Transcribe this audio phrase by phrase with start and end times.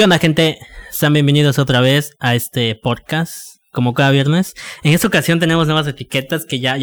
[0.00, 0.58] ¿Qué onda, gente?
[0.90, 4.54] Sean bienvenidos otra vez a este podcast, como cada viernes.
[4.82, 6.78] En esta ocasión tenemos nuevas etiquetas que ya,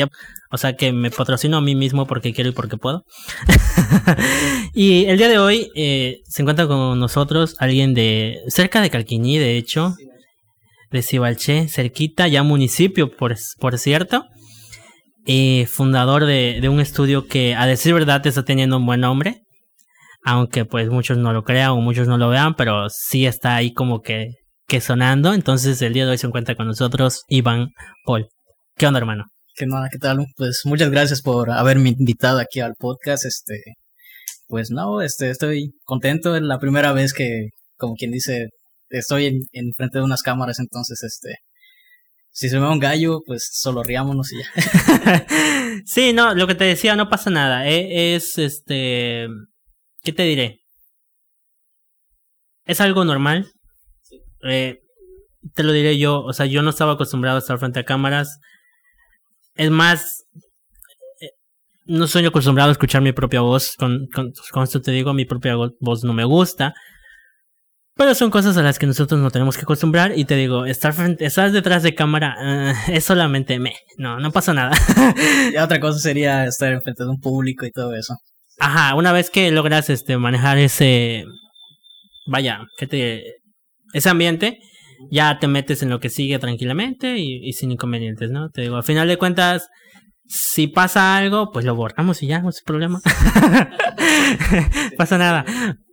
[0.51, 3.05] o sea, que me patrocino a mí mismo porque quiero y porque puedo.
[4.75, 9.39] y el día de hoy eh, se encuentra con nosotros alguien de cerca de Calquiní,
[9.39, 9.95] de hecho,
[10.91, 13.35] de Cibalché, cerquita, ya municipio, por,
[13.79, 14.25] cierto.
[15.25, 19.46] Eh, fundador de un estudio que, a decir verdad, está teniendo un buen nombre
[20.27, 23.73] aunque pues muchos no lo crean o muchos no lo vean, pero sí está ahí
[23.73, 24.33] como que,
[24.67, 25.33] que sonando.
[25.33, 27.69] Entonces el día de hoy se encuentra con nosotros Iván
[28.03, 28.27] Paul.
[28.75, 29.23] ¿Qué onda, hermano?
[29.55, 29.87] ¿Qué onda?
[29.89, 30.25] ¿Qué tal?
[30.35, 33.23] Pues muchas gracias por haberme invitado aquí al podcast.
[33.25, 33.55] Este,
[34.47, 36.35] pues no, este, estoy contento.
[36.35, 38.49] Es la primera vez que, como quien dice,
[38.89, 41.37] estoy en, en frente de unas cámaras, entonces este,
[42.31, 45.25] si se me va un gallo, pues solo riámonos y ya.
[45.85, 47.65] sí, no, lo que te decía, no pasa nada.
[47.69, 49.29] Eh, es este
[50.07, 50.61] ¿Qué te diré?
[52.63, 53.51] Es algo normal.
[54.49, 54.79] Eh,
[55.53, 58.39] te lo diré yo, o sea, yo no estaba acostumbrado a estar frente a cámaras.
[59.55, 60.23] Es más,
[61.19, 61.31] eh,
[61.87, 63.75] no soy acostumbrado a escuchar mi propia voz.
[63.75, 66.73] Con, con, esto te digo, mi propia voz no me gusta.
[67.93, 70.17] Pero son cosas a las que nosotros no tenemos que acostumbrar.
[70.17, 73.73] Y te digo, estar, frente, estar detrás de cámara eh, es solamente me.
[73.97, 74.71] No, no pasa nada.
[75.53, 78.15] y otra cosa sería estar enfrente de un público y todo eso.
[78.59, 81.25] Ajá, una vez que logras este manejar ese
[82.27, 83.23] vaya, que te
[83.93, 84.59] ese ambiente,
[85.09, 88.49] ya te metes en lo que sigue tranquilamente y, sin inconvenientes, ¿no?
[88.49, 89.69] Te digo, al final de cuentas,
[90.25, 92.99] si pasa algo, pues lo borramos y ya, no es problema.
[94.97, 95.45] pasa nada.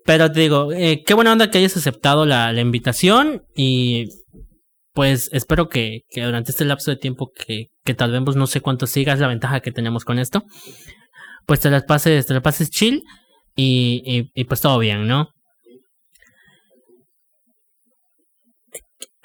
[0.05, 4.07] Pero te digo, eh, qué buena onda que hayas aceptado la, invitación y
[4.93, 8.47] pues espero que, que, durante este lapso de tiempo que, que tal vez pues, no
[8.47, 10.45] sé cuánto sigas la ventaja que tenemos con esto,
[11.47, 13.03] pues te las pases, te las pases chill
[13.57, 15.29] y, y, pues todo bien, ¿no?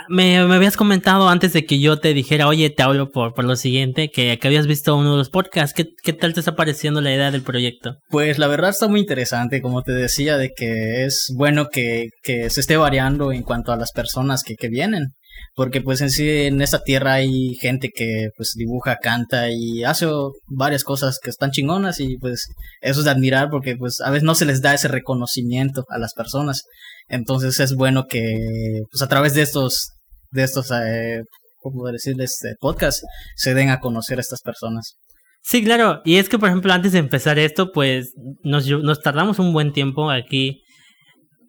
[0.08, 3.46] Me, me, habías comentado antes de que yo te dijera, oye, te hablo por, por
[3.46, 5.74] lo siguiente, que, que habías visto uno de los podcasts.
[5.76, 7.98] ¿Qué, ¿Qué, tal te está pareciendo la idea del proyecto?
[8.10, 12.50] Pues la verdad está muy interesante, como te decía, de que es bueno que, que
[12.50, 15.10] se esté variando en cuanto a las personas que, que vienen
[15.56, 20.08] porque pues en sí en esta tierra hay gente que pues dibuja, canta y hace
[20.48, 22.48] varias cosas que están chingonas y pues
[22.82, 25.98] eso es de admirar porque pues a veces no se les da ese reconocimiento a
[25.98, 26.64] las personas.
[27.08, 29.92] Entonces es bueno que pues a través de estos
[30.32, 31.24] de estos eh,
[31.62, 32.32] ¿cómo decirles?
[32.32, 33.04] Este, podcast
[33.36, 34.96] se den a conocer a estas personas.
[35.42, 36.02] Sí, claro.
[36.04, 38.14] Y es que, por ejemplo, antes de empezar esto, pues
[38.44, 40.62] nos, nos tardamos un buen tiempo aquí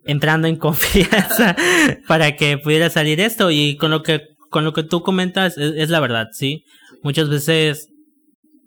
[0.05, 1.57] entrando en confianza
[2.09, 5.91] para que pudiera salir esto y con lo que con lo que tú comentas es,
[5.91, 6.65] la verdad, sí.
[7.03, 7.89] Muchas veces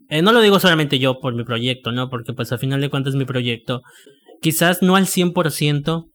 [0.09, 2.09] eh, no lo digo solamente yo por mi proyecto, ¿no?
[2.09, 3.81] Porque pues al final de cuentas mi proyecto
[4.41, 6.05] quizás no al 100%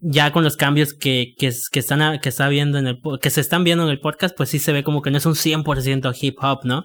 [0.00, 3.64] ya con los cambios que, que, están que está viendo en el que se están
[3.64, 6.36] viendo en el podcast, pues sí se ve como que no es un 100% hip
[6.42, 6.84] hop, ¿no?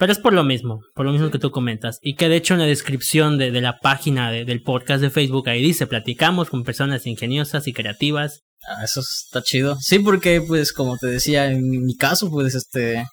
[0.00, 1.98] Pero es por lo mismo, por lo mismo que tú comentas.
[2.00, 5.10] Y que de hecho en la descripción de, de la página de, del podcast de
[5.10, 8.40] Facebook ahí dice, platicamos con personas ingeniosas y creativas.
[8.66, 9.76] Ah, eso está chido.
[9.78, 13.04] Sí, porque pues como te decía, en mi caso, pues este...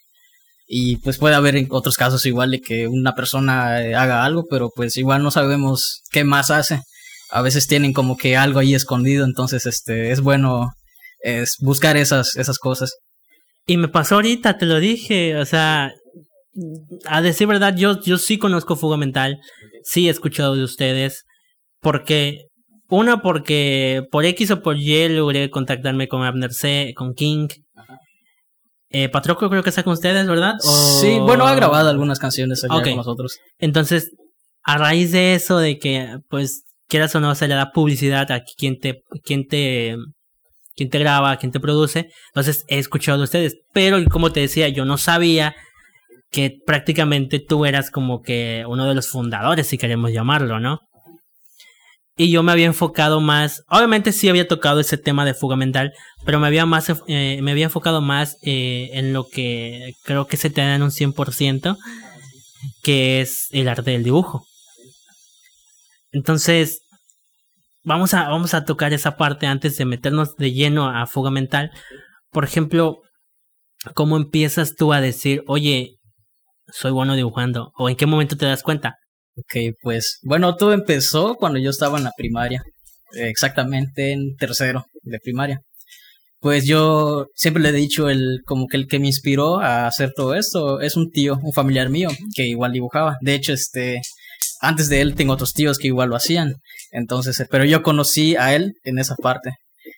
[0.66, 4.70] Y pues puede haber otros casos igual de que una persona eh, haga algo, pero
[4.74, 6.80] pues igual no sabemos qué más hace.
[7.32, 10.70] A veces tienen como que algo ahí escondido, entonces este es bueno
[11.22, 12.94] es buscar esas, esas cosas.
[13.66, 15.92] Y me pasó ahorita, te lo dije, o sea,
[17.06, 19.40] a decir verdad, yo, yo sí conozco Fuga Mental,
[19.84, 21.26] sí he escuchado de ustedes,
[21.82, 22.48] porque,
[22.90, 27.48] una, porque por X o por Y logré contactarme con Abner C, con King.
[28.90, 30.54] Eh, Patroco creo que está con ustedes, ¿verdad?
[30.62, 33.38] Sí, bueno, ha grabado algunas canciones allá con nosotros.
[33.60, 34.12] Entonces,
[34.64, 38.44] a raíz de eso, de que, pues, quieras o no, se le da publicidad a
[38.58, 39.98] quien te, quien te,
[40.76, 42.08] quien te graba, quien te produce.
[42.30, 43.58] Entonces, he escuchado de ustedes.
[43.74, 45.54] Pero, como te decía, yo no sabía
[46.32, 50.82] que prácticamente tú eras como que uno de los fundadores, si queremos llamarlo, ¿no?
[52.20, 55.94] Y yo me había enfocado más, obviamente sí había tocado ese tema de fuga mental,
[56.26, 60.36] pero me había, más, eh, me había enfocado más eh, en lo que creo que
[60.36, 61.78] se te da en un 100%,
[62.82, 64.48] que es el arte del dibujo.
[66.12, 66.82] Entonces,
[67.84, 71.70] vamos a, vamos a tocar esa parte antes de meternos de lleno a fuga mental.
[72.32, 72.98] Por ejemplo,
[73.94, 75.97] ¿cómo empiezas tú a decir, oye,
[76.72, 77.72] soy bueno dibujando?
[77.78, 78.96] ¿O en qué momento te das cuenta?
[79.36, 82.62] Ok, pues bueno, todo empezó cuando yo estaba en la primaria,
[83.14, 85.62] exactamente en tercero de primaria.
[86.40, 90.14] Pues yo siempre le he dicho el como que el que me inspiró a hacer
[90.16, 93.18] todo esto es un tío, un familiar mío que igual dibujaba.
[93.22, 94.02] De hecho, este
[94.62, 96.56] antes de él tengo otros tíos que igual lo hacían.
[96.92, 99.52] Entonces, pero yo conocí a él en esa parte.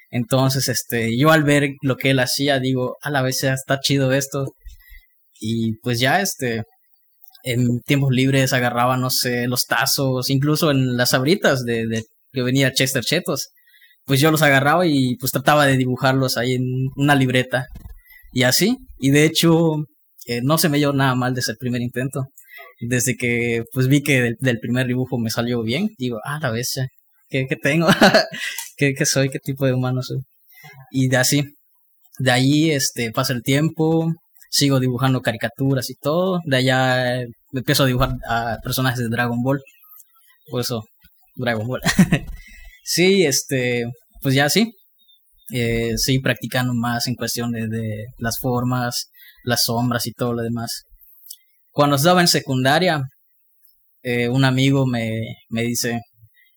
[0.09, 4.11] Entonces, este, yo al ver lo que él hacía, digo, a la vez está chido
[4.11, 4.53] esto.
[5.39, 6.63] Y pues ya, este,
[7.43, 12.41] en tiempos libres agarraba, no sé, los tazos, incluso en las abritas de, de que
[12.41, 13.49] venía Chester Chetos.
[14.05, 16.63] Pues yo los agarraba y pues trataba de dibujarlos ahí en
[16.95, 17.67] una libreta.
[18.31, 18.77] Y así.
[18.99, 19.85] Y de hecho,
[20.25, 22.27] eh, no se me dio nada mal desde el primer intento.
[22.81, 26.87] Desde que pues vi que del, primer dibujo me salió bien, digo, ah, la bestia,
[27.29, 27.87] ¿qué, qué tengo?
[28.77, 29.29] ¿Qué, ¿Qué, soy?
[29.29, 30.19] ¿Qué tipo de humano soy?
[30.91, 31.43] Y de así,
[32.19, 34.13] de ahí este, pasa el tiempo,
[34.49, 36.39] sigo dibujando caricaturas y todo.
[36.45, 39.61] De allá me empiezo a dibujar a personajes de Dragon Ball.
[40.49, 40.83] Por eso,
[41.35, 41.81] Dragon Ball.
[42.83, 43.85] sí, este,
[44.21, 44.73] pues ya sí.
[45.51, 49.09] Eh, seguí practicando más en cuestión de, las formas,
[49.43, 50.83] las sombras y todo lo demás.
[51.71, 53.01] Cuando estaba en secundaria,
[54.03, 56.01] eh, un amigo me, me dice,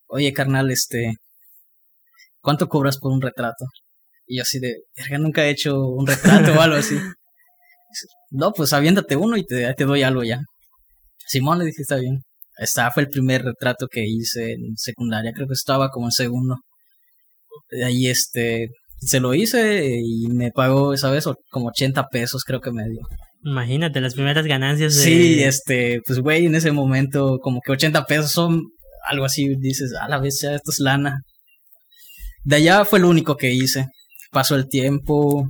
[0.08, 1.14] oye carnal, este,
[2.40, 3.64] ¿cuánto cobras por un retrato?
[4.26, 4.76] Y yo así de,
[5.18, 6.96] nunca he hecho un retrato o algo así.
[8.32, 10.40] No, pues aviéntate uno y te, te doy algo ya.
[11.26, 12.22] Simón le dije, está bien.
[12.56, 16.56] Esta fue el primer retrato que hice en secundaria, creo que estaba como en segundo.
[17.70, 18.68] De ahí este,
[19.00, 23.00] se lo hice y me pagó esa vez como 80 pesos creo que me dio.
[23.44, 25.02] Imagínate las primeras ganancias de...
[25.02, 28.62] Sí, este, pues güey, en ese momento como que 80 pesos son
[29.04, 31.22] algo así, dices, a la vez ya esto es lana.
[32.44, 33.86] De allá fue lo único que hice.
[34.30, 35.48] Pasó el tiempo,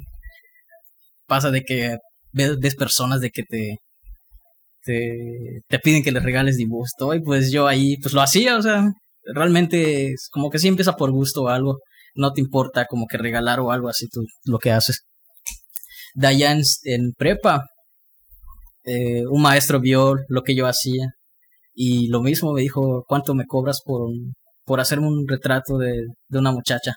[1.27, 1.99] pasa de que
[2.33, 3.77] ves, personas de que te,
[4.85, 8.91] te, piden que les regales dibujos y pues yo ahí pues lo hacía, o sea,
[9.25, 11.79] realmente como que sí empieza por gusto o algo,
[12.15, 15.03] no te importa como que regalar o algo así tú lo que haces.
[16.15, 16.53] De allá
[16.85, 17.65] en, prepa,
[18.85, 21.07] eh, un maestro vio lo que yo hacía
[21.75, 24.11] y lo mismo me dijo, ¿cuánto me cobras por,
[24.65, 26.97] por hacerme un retrato de, de una muchacha?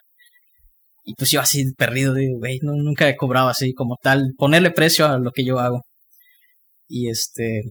[1.05, 5.05] Y pues yo así perdido, digo, güey, nunca he cobrado así como tal, ponerle precio
[5.05, 5.81] a lo que yo hago.
[6.87, 7.61] Y este,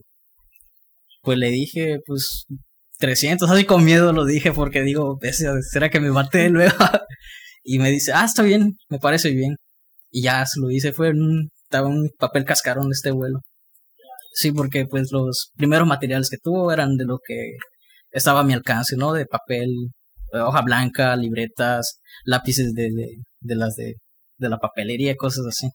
[1.21, 2.45] pues le dije, pues
[2.99, 5.19] 300, así con miedo lo dije porque digo,
[5.71, 6.75] ¿será que me maté luego?
[7.63, 9.55] y me dice, ah, está bien, me parece bien.
[10.11, 13.39] Y ya se lo hice, fue un, estaba un papel cascarón de este vuelo.
[14.33, 17.51] Sí, porque pues los primeros materiales que tuvo eran de lo que
[18.11, 19.13] estaba a mi alcance, ¿no?
[19.13, 19.69] De papel,
[20.41, 22.89] hoja blanca, libretas, lápices de,
[23.39, 23.95] de, las de,
[24.37, 25.69] de la papelería, cosas así.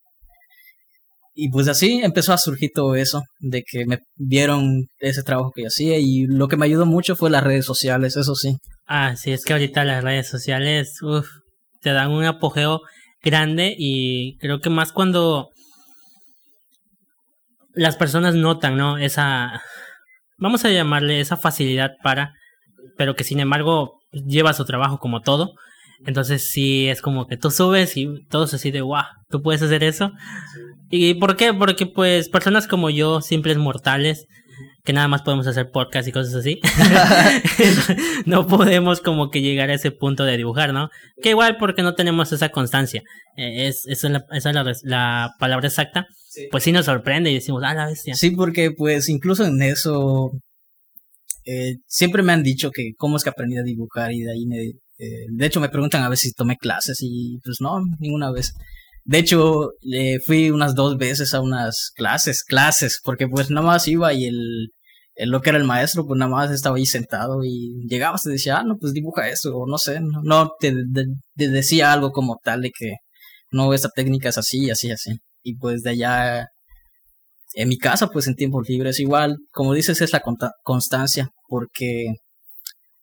[1.34, 5.62] Y pues así empezó a surgir todo eso, de que me vieron ese trabajo que
[5.62, 8.56] yo hacía y lo que me ayudó mucho fue las redes sociales, eso sí.
[8.86, 11.28] Ah, sí, es que ahorita las redes sociales, uff,
[11.80, 12.80] te dan un apogeo
[13.22, 15.50] grande y creo que más cuando
[17.74, 18.98] las personas notan, ¿no?
[18.98, 19.62] Esa,
[20.38, 22.34] vamos a llamarle esa facilidad para,
[22.96, 25.54] pero que sin embargo lleva su trabajo como todo.
[26.06, 29.84] Entonces sí es como que tú subes y todos así de wow, tú puedes hacer
[29.84, 30.12] eso.
[30.90, 31.52] ¿Y por qué?
[31.52, 34.26] Porque pues personas como yo, simples mortales,
[34.84, 36.60] que nada más podemos hacer podcast y cosas así,
[38.26, 40.90] no podemos como que llegar a ese punto de dibujar, ¿no?
[41.22, 43.02] Que igual porque no tenemos esa constancia,
[43.36, 46.06] eh, es, esa es, la, esa es la, palabra exacta,
[46.50, 48.14] pues sí nos sorprende y decimos, ah, la bestia.
[48.14, 50.32] Sí, porque pues incluso en eso
[51.50, 54.46] eh, siempre me han dicho que cómo es que aprendí a dibujar y de ahí
[54.46, 54.58] me...
[54.98, 58.52] Eh, de hecho me preguntan a ver si tomé clases y pues no, ninguna vez.
[59.04, 63.88] De hecho, le fui unas dos veces a unas clases, clases, porque pues nada más
[63.88, 64.68] iba y el,
[65.16, 68.58] lo que era el maestro, pues nada más estaba ahí sentado y llegabas y decía,
[68.58, 70.72] ah, no, pues dibuja eso, o no sé, no, te,
[71.36, 72.96] te, decía algo como tal de que
[73.50, 75.12] no, esta técnica es así, así, así.
[75.42, 76.46] Y pues de allá
[77.54, 80.22] en mi casa, pues en tiempos libres, igual, como dices, es la
[80.62, 82.14] constancia, porque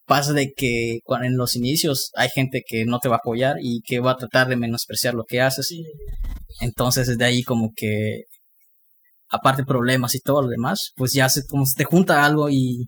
[0.05, 3.81] pasa de que en los inicios hay gente que no te va a apoyar y
[3.81, 5.73] que va a tratar de menospreciar lo que haces.
[6.61, 8.23] Entonces, desde ahí como que,
[9.29, 12.87] aparte problemas y todo lo demás, pues ya se, como te junta algo y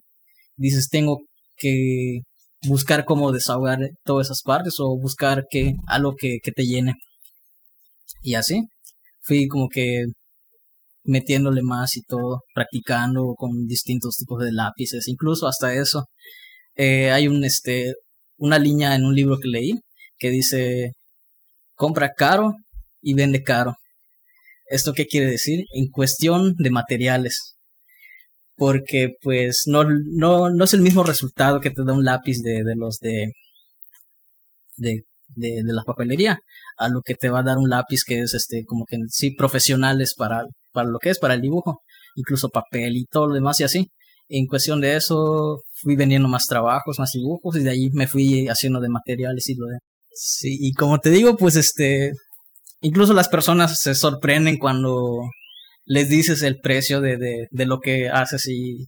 [0.55, 1.19] dices, tengo
[1.57, 2.21] que
[2.63, 6.95] buscar cómo desahogar todas esas partes o buscar que algo que, que te llene.
[8.23, 8.63] Y así,
[9.21, 10.05] fui como que
[11.03, 16.05] metiéndole más y todo, practicando con distintos tipos de lápices, incluso hasta eso.
[16.75, 17.93] Eh, hay un este
[18.37, 19.73] una línea en un libro que leí
[20.17, 20.93] que dice
[21.75, 22.55] compra caro
[23.01, 23.75] y vende caro.
[24.67, 25.65] ¿Esto qué quiere decir?
[25.73, 27.55] En cuestión de materiales.
[28.55, 32.63] Porque pues no, no, no es el mismo resultado que te da un lápiz de,
[32.63, 33.31] de los de,
[34.77, 35.03] de,
[35.35, 36.39] de, de la papelería
[36.77, 39.31] a lo que te va a dar un lápiz que es este como que sí
[39.31, 41.81] profesionales para para lo que es, para el dibujo,
[42.15, 43.91] incluso papel y todo lo demás y así.
[44.27, 48.47] En cuestión de eso, fui vendiendo más trabajos, más dibujos y de ahí me fui
[48.47, 49.77] haciendo de materiales y lo de...
[50.11, 52.11] Sí, y como te digo, pues este,
[52.81, 55.29] incluso las personas se sorprenden cuando
[55.85, 57.17] les dices el precio de,
[57.49, 58.87] de, lo que haces y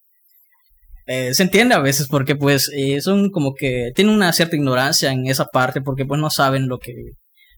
[1.07, 5.11] eh, se entiende a veces porque pues eh, son como que tienen una cierta ignorancia
[5.11, 6.93] en esa parte porque pues no saben lo que,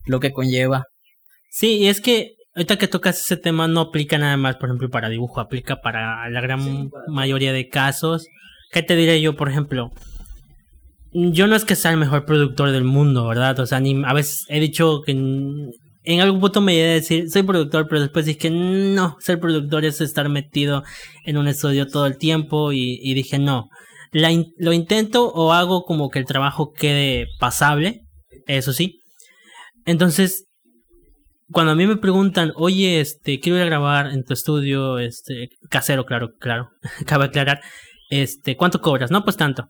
[0.05, 0.85] lo que conlleva.
[1.51, 4.89] Sí, y es que ahorita que tocas ese tema no aplica nada más, por ejemplo,
[4.89, 8.27] para dibujo, aplica para la gran mayoría de casos.
[8.71, 9.91] ¿Qué te diré yo, por ejemplo?
[11.11, 13.59] Yo no es que sea el mejor productor del mundo, ¿verdad?
[13.59, 15.69] O sea, ni, a veces he dicho que en,
[16.03, 19.85] en algún punto me llegué a decir, soy productor, pero después dije, no, ser productor
[19.85, 20.83] es estar metido
[21.25, 23.69] en un estudio todo el tiempo y, y dije, no,
[24.11, 28.01] la in- lo intento o hago como que el trabajo quede pasable,
[28.47, 28.99] eso sí.
[29.85, 30.45] Entonces,
[31.53, 35.49] cuando a mí me preguntan, oye, este, quiero ir a grabar en tu estudio, este,
[35.69, 36.69] casero, claro, claro,
[37.05, 37.61] cabe aclarar,
[38.09, 39.11] este, ¿cuánto cobras?
[39.11, 39.69] No, pues tanto.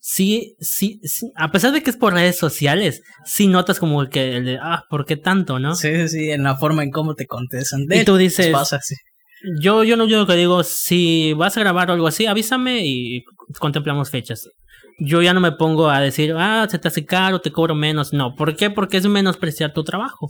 [0.00, 4.36] Sí, sí, sí, a pesar de que es por redes sociales, sí notas como que
[4.36, 5.74] el de, ah, ¿por qué tanto, no?
[5.76, 7.86] Sí, sí, en la forma en cómo te contestan.
[7.86, 8.94] De Y tú dices- pasa, sí.
[9.60, 12.80] Yo, yo no yo lo que digo, si vas a grabar o algo así, avísame
[12.86, 13.24] y
[13.58, 14.48] contemplamos fechas.
[14.98, 18.12] Yo ya no me pongo a decir, ah, se te hace caro, te cobro menos.
[18.12, 18.70] No, ¿por qué?
[18.70, 20.28] Porque es menospreciar tu trabajo.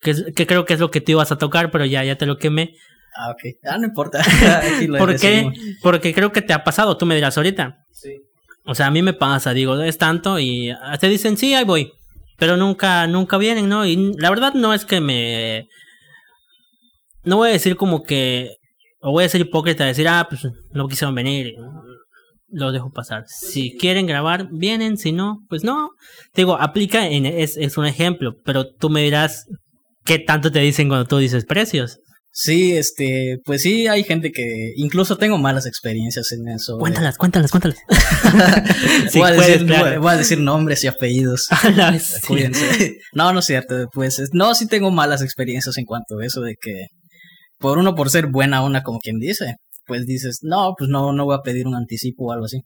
[0.00, 2.16] Que, es- que creo que es lo que te ibas a tocar, pero ya, ya
[2.16, 2.74] te lo quemé.
[3.16, 3.56] Ah, ok.
[3.64, 4.22] Ah, no importa.
[4.98, 5.50] ¿Por qué?
[5.82, 7.84] Porque creo que te ha pasado, tú me dirás ahorita.
[7.92, 8.14] Sí.
[8.64, 11.92] O sea, a mí me pasa, digo, es tanto y te dicen, sí, ahí voy.
[12.38, 13.84] Pero nunca, nunca vienen, ¿no?
[13.84, 15.68] Y la verdad no es que me...
[17.24, 18.56] No voy a decir como que...
[19.02, 20.42] O voy a ser hipócrita, decir, ah, pues
[20.72, 21.54] no quisieron venir.
[22.52, 23.24] Lo dejo pasar.
[23.26, 24.96] Si quieren grabar, vienen.
[24.96, 25.90] Si no, pues no.
[26.34, 28.32] Digo, aplica, en, es, es un ejemplo.
[28.44, 29.46] Pero tú me dirás,
[30.04, 31.98] ¿qué tanto te dicen cuando tú dices precios?
[32.32, 36.78] Sí, este, pues sí, hay gente que incluso tengo malas experiencias en eso.
[36.78, 37.78] Cuéntalas, cuéntalas, cuéntalas.
[39.10, 39.84] Sí, voy, a decir, claro.
[39.90, 41.46] voy- voy a decir nombres y apellidos.
[42.00, 42.20] Sí.
[42.26, 42.96] Cuídense.
[43.14, 43.88] No, no es cierto.
[43.92, 46.86] Pues es- no, sí tengo malas experiencias en cuanto a eso de que
[47.58, 49.56] por uno por ser buena onda, como quien dice,
[49.90, 52.60] pues dices, no, pues no, no voy a pedir un anticipo o algo así.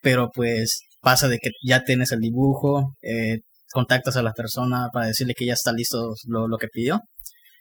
[0.00, 3.40] Pero pues pasa de que ya tienes el dibujo, eh,
[3.74, 7.02] contactas a la persona para decirle que ya está listo lo, lo que pidió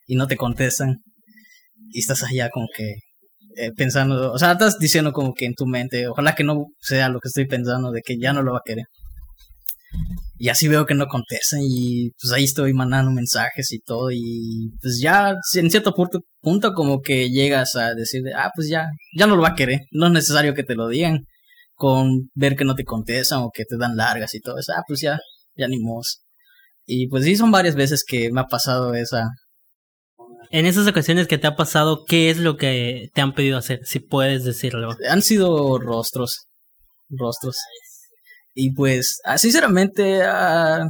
[0.08, 0.96] y no te contestan
[1.92, 2.96] y estás allá como que
[3.58, 7.10] eh, pensando, o sea, estás diciendo como que en tu mente, ojalá que no sea
[7.10, 8.86] lo que estoy pensando de que ya no lo va a querer.
[10.39, 14.72] Y así veo que no contestan y pues ahí estoy mandando mensajes y todo y
[14.82, 19.25] pues ya en cierto punto, punto como que llegas a decir, ah, pues ya, ya
[19.25, 21.25] no lo va a querer, no es necesario que te lo digan
[21.74, 24.84] con ver que no te contestan o que te dan largas y todo eso, ah,
[24.88, 25.20] pues ya,
[25.56, 26.24] ya ni mos.
[26.86, 29.29] Y pues sí, son varias veces que me ha pasado esa.
[30.50, 33.82] En esas ocasiones que te ha pasado, ¿qué es lo que te han pedido hacer?
[33.86, 34.96] Si puedes decirlo.
[35.10, 36.48] Han sido rostros,
[37.10, 37.58] rostros.
[38.60, 40.88] Y pues, ah, sinceramente, ah,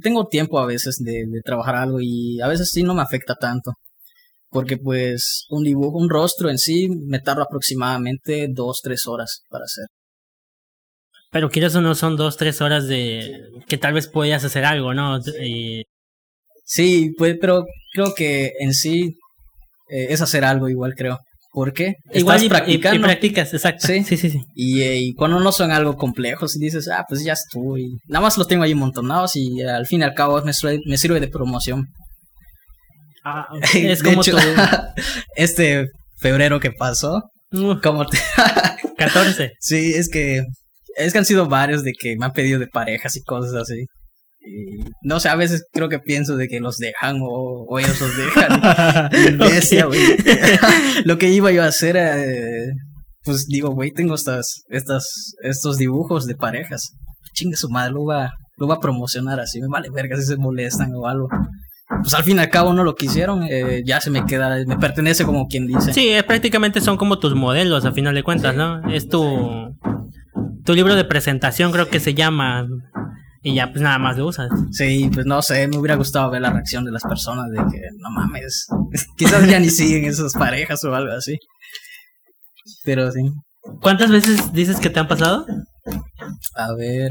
[0.00, 3.34] tengo tiempo a veces de, de trabajar algo y a veces sí no me afecta
[3.34, 3.74] tanto.
[4.48, 9.64] Porque pues un dibujo, un rostro en sí me tarda aproximadamente dos, tres horas para
[9.64, 9.86] hacer.
[11.30, 13.30] Pero quieres o no, son dos, tres horas de
[13.66, 15.18] que tal vez podías hacer algo, ¿no?
[15.42, 15.82] Y
[16.64, 19.18] Sí, pues, pero creo que en sí
[19.90, 21.18] eh, es hacer algo igual, creo.
[21.52, 21.94] ¿Por qué?
[22.14, 22.98] igual Estás y, practicando.
[22.98, 23.86] y practicas, exacto.
[23.86, 24.02] Sí.
[24.04, 24.30] sí, sí.
[24.30, 24.40] sí.
[24.54, 27.82] Y, eh, y cuando no son algo complejos, y dices, ah, pues ya estuve.
[27.82, 30.80] y Nada más los tengo ahí montonados y al fin y al cabo me, sirve-
[30.86, 31.84] me sirve de promoción.
[33.24, 34.36] Ah, es De como hecho,
[35.36, 37.20] este febrero que pasó,
[37.52, 38.18] uh, como te...
[38.96, 39.52] 14.
[39.60, 40.42] sí, es que
[40.96, 43.86] es que han sido varios de que me han pedido de parejas y cosas así.
[44.44, 48.00] Y, no sé, a veces creo que pienso de que los dejan o, o ellos
[48.00, 49.08] los dejan.
[49.88, 50.00] Güey.
[51.04, 52.72] Lo que iba yo a hacer, eh,
[53.24, 56.92] pues digo, güey, tengo estas, estas, estos dibujos de parejas.
[57.34, 59.60] Chingue su madre, lo va, lo va a promocionar así.
[59.60, 61.28] Me vale verga si se molestan o algo.
[62.02, 63.44] Pues al fin y al cabo no lo quisieron.
[63.44, 65.92] eh, ya se me queda, me pertenece como quien dice.
[65.92, 68.88] Sí, es, prácticamente son como tus modelos a final de cuentas, ¿no?
[68.90, 69.72] Es tu
[70.64, 72.66] tu libro de presentación creo que se llama
[73.42, 74.48] y ya pues nada más lo usas.
[74.70, 77.80] Sí, pues no sé, me hubiera gustado ver la reacción de las personas de que
[77.98, 78.66] no mames,
[79.16, 81.38] quizás ya ni siguen esas parejas o algo así.
[82.84, 83.22] Pero sí,
[83.80, 85.46] ¿Cuántas veces dices que te han pasado?
[86.54, 87.10] a ver.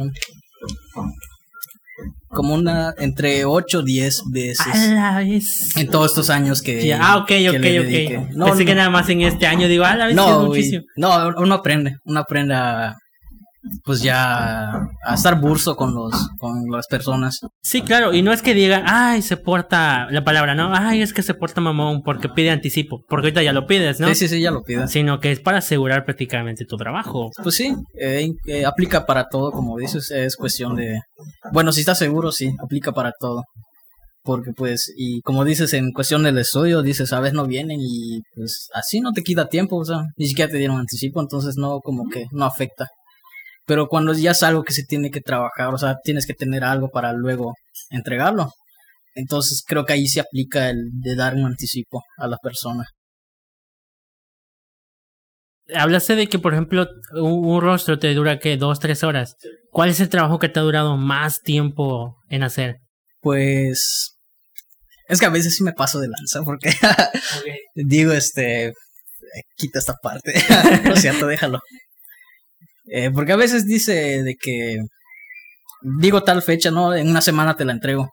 [2.30, 4.68] Como una, entre 8 o 10 veces.
[4.68, 5.76] A la vez.
[5.76, 6.94] En todos estos años que.
[6.94, 7.80] Ah, ok, que ok, le
[8.20, 8.30] ok.
[8.36, 10.28] No, Pensé no, que nada más en este año digo, a la vez sí es
[10.28, 10.84] no, muchísimo.
[10.96, 12.96] no, uno aprende, uno aprende a,
[13.84, 14.72] pues ya
[15.04, 17.40] a estar burso con los con las personas.
[17.62, 20.74] Sí, claro, y no es que digan, ay, se porta la palabra, ¿no?
[20.74, 24.08] Ay, es que se porta mamón porque pide anticipo, porque ahorita ya lo pides, ¿no?
[24.10, 24.92] Sí, sí, sí, ya lo pides.
[24.92, 27.32] Sino que es para asegurar prácticamente tu trabajo.
[27.42, 31.02] Pues sí, eh, eh, aplica para todo, como dices, es cuestión de...
[31.52, 33.44] Bueno, si estás seguro, sí, aplica para todo.
[34.24, 38.22] Porque pues, y como dices, en cuestión del estudio, dices, a veces no vienen y
[38.36, 41.80] pues así no te quita tiempo, o sea, ni siquiera te dieron anticipo, entonces no,
[41.80, 42.90] como que no afecta.
[43.66, 46.64] Pero cuando ya es algo que se tiene que trabajar, o sea, tienes que tener
[46.64, 47.54] algo para luego
[47.90, 48.52] entregarlo.
[49.14, 52.86] Entonces creo que ahí se aplica el de dar un anticipo a la persona.
[55.74, 59.36] Hablaste de que, por ejemplo, un, rostro te dura que dos, tres horas.
[59.70, 62.78] ¿Cuál es el trabajo que te ha durado más tiempo en hacer?
[63.22, 64.18] Pues
[65.08, 66.72] es que a veces sí me paso de lanza porque
[67.76, 68.74] digo, este,
[69.56, 70.34] quita esta parte.
[70.86, 71.60] no es cierto, déjalo.
[72.94, 74.80] Eh, porque a veces dice de que
[76.00, 76.94] digo tal fecha, ¿no?
[76.94, 78.10] En una semana te la entrego.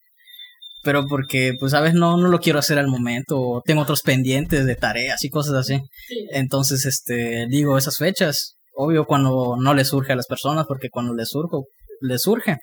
[0.85, 4.03] Pero porque, pues, a veces no, no lo quiero hacer al momento, o tengo otros
[4.03, 5.81] pendientes de tareas y cosas así.
[6.33, 8.55] Entonces, este, digo esas fechas.
[8.75, 11.67] Obvio cuando no le surge a las personas, porque cuando le surjo,
[12.01, 12.59] le surge.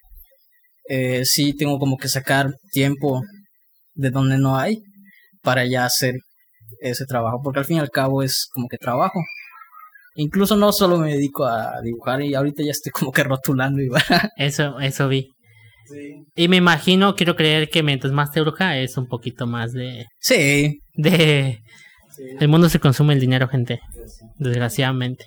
[0.87, 3.21] Eh, sí tengo como que sacar tiempo
[3.95, 4.81] de donde no hay
[5.41, 6.15] para ya hacer
[6.79, 9.19] ese trabajo, porque al fin y al cabo es como que trabajo.
[10.15, 13.89] Incluso no solo me dedico a dibujar y ahorita ya estoy como que rotulando y
[14.37, 15.29] Eso, eso vi.
[16.35, 20.05] Y me imagino, quiero creer que mientras más te bruja es un poquito más de...
[20.19, 20.79] Sí.
[20.95, 21.59] De...
[22.39, 23.81] El mundo se consume el dinero, gente.
[24.37, 25.25] Desgraciadamente.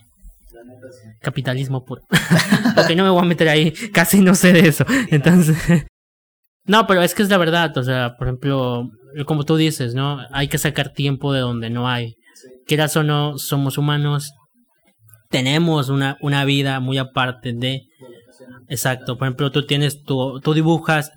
[1.20, 2.02] Capitalismo puro.
[2.74, 3.72] Porque no me voy a meter ahí.
[3.92, 4.84] Casi no sé de eso.
[5.10, 5.56] Entonces...
[6.64, 7.74] No, pero es que es la verdad.
[7.78, 8.90] O sea, por ejemplo,
[9.24, 10.18] como tú dices, ¿no?
[10.30, 12.16] Hay que sacar tiempo de donde no hay.
[12.66, 14.34] Quieras o no, somos humanos
[15.28, 17.82] tenemos una, una vida muy aparte de...
[18.68, 21.10] Exacto, por ejemplo, tú tienes tu, tú dibujas,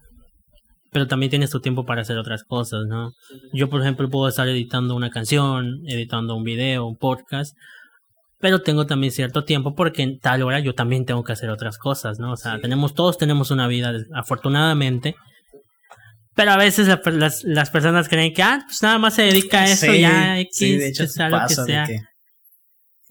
[0.92, 3.12] pero también tienes tu tiempo para hacer otras cosas, ¿no?
[3.54, 7.56] Yo, por ejemplo, puedo estar editando una canción, editando un video, un podcast,
[8.40, 11.78] pero tengo también cierto tiempo porque en tal hora yo también tengo que hacer otras
[11.78, 12.34] cosas, ¿no?
[12.34, 15.16] O sea, tenemos, todos tenemos una vida, afortunadamente,
[16.36, 19.66] pero a veces las, las personas creen que, ah, pues nada más se dedica a
[19.66, 21.88] eso, ya, X, sí, de hecho, que sea.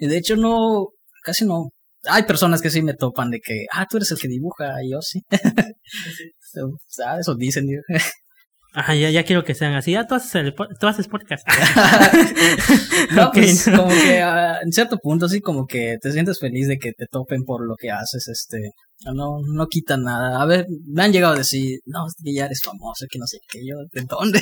[0.00, 0.88] Y de hecho no,
[1.22, 1.70] casi no.
[2.04, 4.92] Hay personas que sí me topan de que, ah, tú eres el que dibuja, y
[4.92, 5.22] yo sí.
[7.06, 7.66] Ah, eso dicen.
[8.72, 9.92] Ajá, ya, ya quiero que sean así.
[9.92, 11.46] Ya tú haces, el, tú haces podcast.
[13.14, 16.78] no, pues como que uh, en cierto punto sí como que te sientes feliz de
[16.78, 18.70] que te topen por lo que haces, este,
[19.12, 20.40] no, no quita nada.
[20.40, 23.38] A ver, me han llegado a decir, no, que ya eres famoso, que no sé
[23.48, 24.40] qué, yo, ¿de dónde?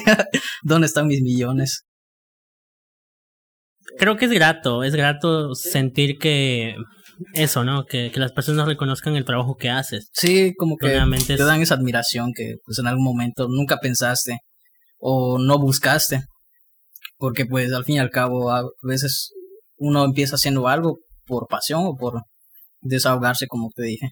[0.63, 1.85] ¿Dónde están mis millones?
[3.97, 6.77] Creo que es grato, es grato sentir que
[7.35, 7.85] eso, ¿no?
[7.85, 10.09] Que, que las personas reconozcan el trabajo que haces.
[10.13, 14.39] Sí, como que te dan esa admiración que pues en algún momento nunca pensaste
[14.99, 16.23] o no buscaste.
[17.17, 19.33] Porque pues al fin y al cabo a veces
[19.77, 22.23] uno empieza haciendo algo por pasión o por
[22.81, 24.11] desahogarse, como te dije.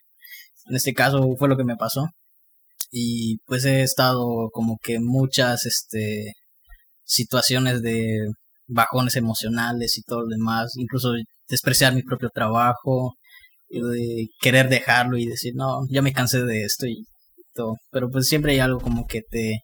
[0.68, 2.06] En este caso fue lo que me pasó.
[2.90, 6.32] Y pues he estado como que muchas este
[7.04, 8.26] situaciones de
[8.68, 11.12] bajones emocionales y todo lo demás, incluso
[11.48, 13.14] despreciar mi propio trabajo,
[13.68, 17.04] de querer dejarlo y decir, no, ya me cansé de esto y
[17.54, 17.76] todo.
[17.90, 19.60] Pero pues siempre hay algo como que te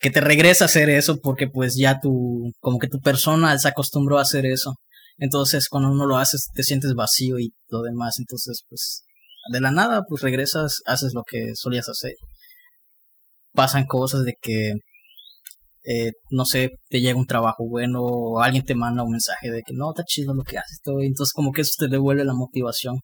[0.00, 3.68] que te regresa a hacer eso porque pues ya tu como que tu persona se
[3.68, 4.74] acostumbró a hacer eso.
[5.18, 9.02] Entonces, cuando uno lo hace te sientes vacío y lo demás, entonces pues
[9.52, 12.14] de la nada pues regresas, haces lo que solías hacer.
[13.52, 14.74] Pasan cosas de que
[15.84, 19.62] eh, no sé, te llega un trabajo bueno o alguien te manda un mensaje de
[19.62, 22.34] que no, está chido lo que haces, todo, entonces como que eso te devuelve la
[22.34, 23.00] motivación.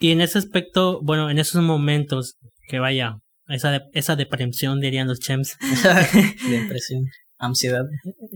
[0.00, 2.36] Y en ese aspecto, bueno, en esos momentos
[2.68, 3.16] que vaya,
[3.48, 5.56] esa, esa depresión dirían los chems.
[6.48, 7.04] depresión,
[7.38, 7.84] ansiedad.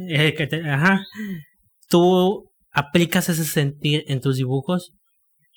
[0.09, 1.01] Eh, ajá.
[1.89, 4.93] ¿Tú aplicas ese sentir en tus dibujos?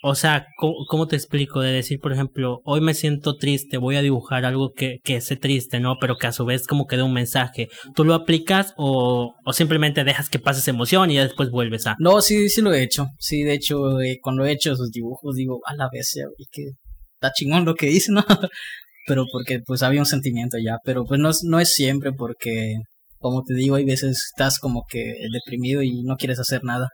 [0.07, 1.61] O sea, ¿cómo, te explico?
[1.61, 5.79] De decir, por ejemplo, hoy me siento triste, voy a dibujar algo que, que triste,
[5.79, 5.95] ¿no?
[5.99, 7.69] Pero que a su vez como que dé un mensaje.
[7.95, 11.87] ¿Tú lo aplicas o, o simplemente dejas que pase esa emoción y ya después vuelves
[11.87, 11.95] a...?
[11.97, 13.07] No, sí, sí lo he hecho.
[13.17, 16.65] Sí, de hecho, eh, cuando he hecho esos dibujos digo, a la vez, y que
[17.15, 18.23] está chingón lo que hice, ¿no?
[19.07, 22.75] pero porque pues había un sentimiento ya, pero pues no, no es siempre porque,
[23.17, 26.89] como te digo, hay veces estás como que deprimido y no quieres hacer nada.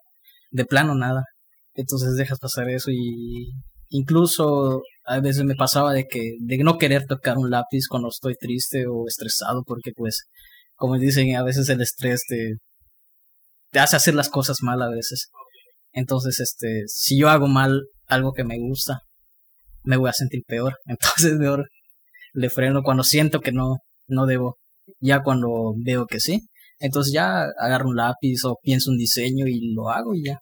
[0.49, 1.25] De plano nada
[1.73, 3.51] entonces dejas pasar eso y
[3.89, 8.35] incluso a veces me pasaba de que de no querer tocar un lápiz cuando estoy
[8.35, 10.25] triste o estresado porque pues
[10.75, 15.29] como dicen a veces el estrés te, hace hacer las cosas mal a veces
[15.93, 19.01] entonces este si yo hago mal algo que me gusta
[19.83, 20.77] me voy a sentir peor.
[20.85, 21.67] Entonces, mejor
[22.33, 24.57] le freno cuando siento que no, no debo.
[24.99, 26.41] Ya cuando veo que sí,
[26.79, 30.39] entonces ya agarro un lápiz o pienso un diseño y lo hago y ya.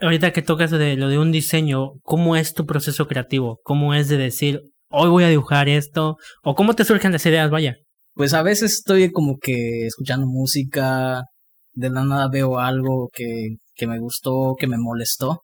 [0.00, 3.58] Ahorita que tocas de lo de un diseño, ¿cómo es tu proceso creativo?
[3.64, 6.16] ¿Cómo es de decir, hoy voy a dibujar esto?
[6.44, 7.74] ¿O cómo te surgen las ideas, vaya?
[8.14, 11.24] Pues a veces estoy como que escuchando música,
[11.72, 15.42] de la nada veo algo que, que me gustó, que me molestó,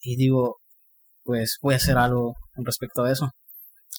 [0.00, 0.56] y digo,
[1.22, 3.30] pues voy a hacer algo respecto a eso.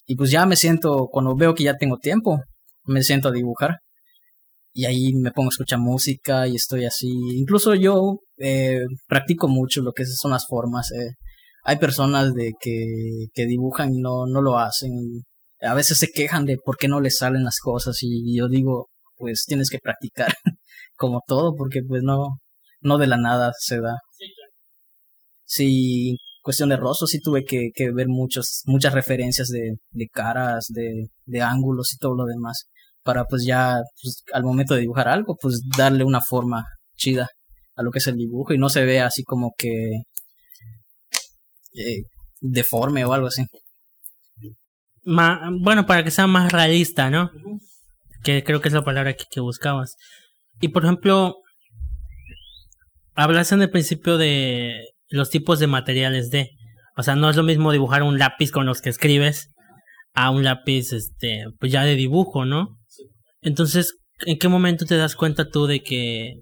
[0.06, 2.42] Y pues ya me siento, cuando veo que ya tengo tiempo,
[2.84, 3.78] me siento a dibujar
[4.78, 7.08] y ahí me pongo a escuchar música y estoy así.
[7.34, 10.92] Incluso yo eh, practico mucho lo que son las formas.
[10.92, 11.14] Eh.
[11.64, 14.92] Hay personas de que, que dibujan y no, no lo hacen.
[15.62, 18.86] A veces se quejan de por qué no les salen las cosas y yo digo,
[19.16, 20.32] pues tienes que practicar
[20.96, 22.38] como todo porque pues no,
[22.80, 23.96] no de la nada se da.
[25.44, 30.66] Sí, cuestión de rostro sí tuve que, que ver muchos, muchas referencias de, de caras,
[30.68, 32.68] de, de ángulos y todo lo demás
[33.02, 36.64] para pues ya pues, al momento de dibujar algo, pues darle una forma
[36.96, 37.28] chida
[37.76, 40.02] a lo que es el dibujo y no se vea así como que
[41.74, 42.02] eh,
[42.40, 43.44] deforme o algo así.
[45.04, 47.30] bueno, para que sea más realista, ¿no?
[48.24, 49.96] Que creo que es la palabra que, que buscabas.
[50.60, 51.36] Y por ejemplo,
[53.14, 56.50] hablas en el principio de los tipos de materiales de.
[56.96, 59.50] O sea, no es lo mismo dibujar un lápiz con los que escribes
[60.14, 62.77] a un lápiz, este, pues ya de dibujo, ¿no?
[63.48, 63.94] Entonces,
[64.26, 66.34] ¿en qué momento te das cuenta tú de que,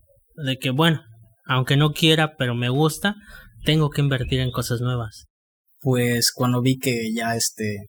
[0.45, 1.03] de que, bueno,
[1.47, 3.14] aunque no quiera, pero me gusta,
[3.64, 5.27] tengo que invertir en cosas nuevas?
[5.81, 7.87] Pues cuando vi que ya este,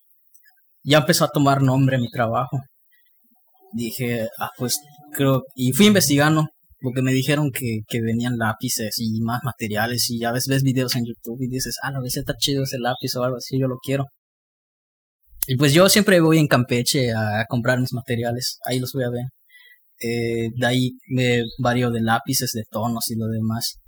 [0.83, 2.59] ya empezó a tomar nombre mi trabajo,
[3.73, 4.79] dije, ah, pues
[5.13, 6.45] creo, y fui investigando,
[6.79, 10.95] porque me dijeron que, que venían lápices y más materiales, y a veces ves videos
[10.95, 13.67] en YouTube y dices, ah, la vez está chido ese lápiz o algo así, yo
[13.67, 14.05] lo quiero.
[15.47, 19.09] Y pues yo siempre voy en Campeche a, comprar mis materiales, ahí los voy a
[19.09, 19.23] ver.
[19.99, 23.79] Eh, de ahí me varío de lápices, de tonos y lo demás.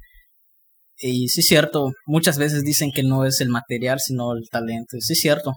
[0.98, 4.98] Y sí es cierto, muchas veces dicen que no es el material, sino el talento.
[5.02, 5.54] Sí es cierto,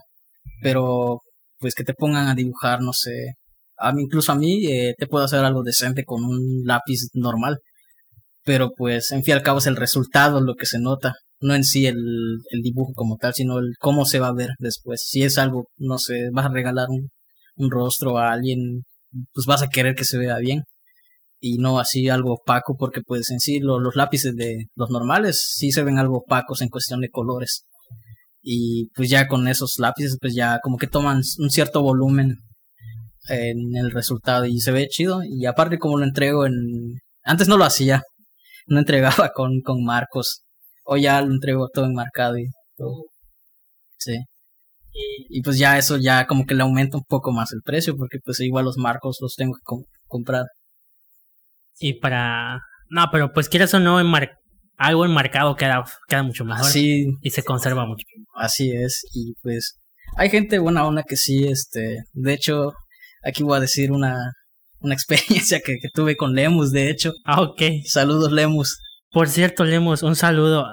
[0.61, 1.21] pero
[1.59, 3.35] pues que te pongan a dibujar, no sé.
[3.77, 7.59] A mí, incluso a mí eh, te puedo hacer algo decente con un lápiz normal.
[8.43, 11.63] Pero pues, en fin al cabo es el resultado lo que se nota no en
[11.63, 11.97] sí el,
[12.49, 15.03] el, dibujo como tal, sino el cómo se va a ver después.
[15.05, 17.09] Si es algo, no sé, vas a regalar un,
[17.55, 18.83] un rostro a alguien,
[19.33, 20.63] pues vas a querer que se vea bien.
[21.39, 25.71] Y no así algo opaco porque pues en sí los lápices de los normales sí
[25.71, 27.65] se ven algo opacos en cuestión de colores.
[28.41, 32.37] Y pues ya con esos lápices pues ya como que toman un cierto volumen
[33.29, 35.21] en el resultado y se ve chido.
[35.23, 36.53] Y aparte como lo entrego en
[37.23, 38.03] antes no lo hacía
[38.67, 40.42] no entregaba con, con marcos
[40.83, 43.05] o ya lo entrego todo enmarcado y todo.
[43.97, 44.17] Sí.
[45.29, 48.19] Y, pues ya eso ya como que le aumenta un poco más el precio porque
[48.23, 50.45] pues igual los marcos los tengo que comprar.
[51.79, 52.59] Y para...
[52.89, 54.29] No, pero pues quieras o no, enmar...
[54.77, 56.65] algo enmarcado queda, queda mucho mejor.
[56.65, 57.07] Sí.
[57.21, 58.05] Y se conserva mucho.
[58.35, 59.03] Así es.
[59.13, 59.79] Y pues
[60.15, 62.03] hay gente buena onda que sí, este...
[62.13, 62.73] De hecho,
[63.23, 64.33] aquí voy a decir una,
[64.79, 67.13] una experiencia que, que tuve con Lemus, de hecho.
[67.25, 67.61] Ah, ok.
[67.85, 68.77] Saludos, Lemus.
[69.13, 70.65] Por cierto, Lemos, un saludo.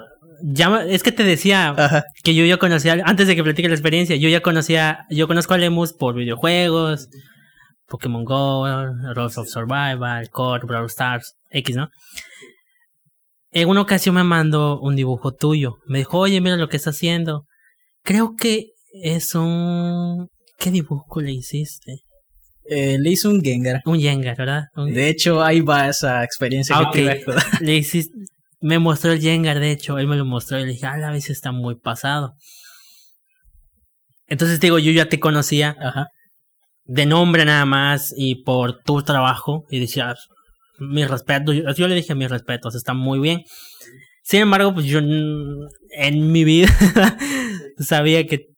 [0.42, 1.76] Ya, es que te decía
[2.24, 5.52] que yo ya conocía, antes de que platique la experiencia, yo ya conocía, yo conozco
[5.52, 7.08] a Lemus por videojuegos,
[7.86, 8.66] Pokémon Go,
[9.14, 11.90] Rules of Survival, Core, Brawl Stars, X, ¿no?
[13.50, 15.74] En una ocasión me mandó un dibujo tuyo.
[15.86, 17.44] Me dijo, oye, mira lo que está haciendo.
[18.02, 18.70] Creo que
[19.02, 20.28] es un...
[20.56, 22.04] ¿Qué dibujo le hiciste?
[22.64, 23.80] Eh, le hizo un Gengar.
[23.84, 24.64] Un Gengar, ¿verdad?
[24.76, 27.24] De hecho, ahí va esa experiencia ah, que
[27.60, 28.14] le hiciste,
[28.60, 31.10] me mostró el Gengar, de hecho, él me lo mostró y le dije, ah, la
[31.10, 32.34] vez está muy pasado.
[34.28, 36.08] Entonces digo, yo ya te conocía Ajá.
[36.84, 40.14] de nombre nada más y por tu trabajo y decía,
[40.78, 43.42] mi respeto, yo, yo le dije mis respetos, está muy bien.
[44.22, 46.68] Sin embargo, pues yo en mi vida
[47.84, 48.48] sabía que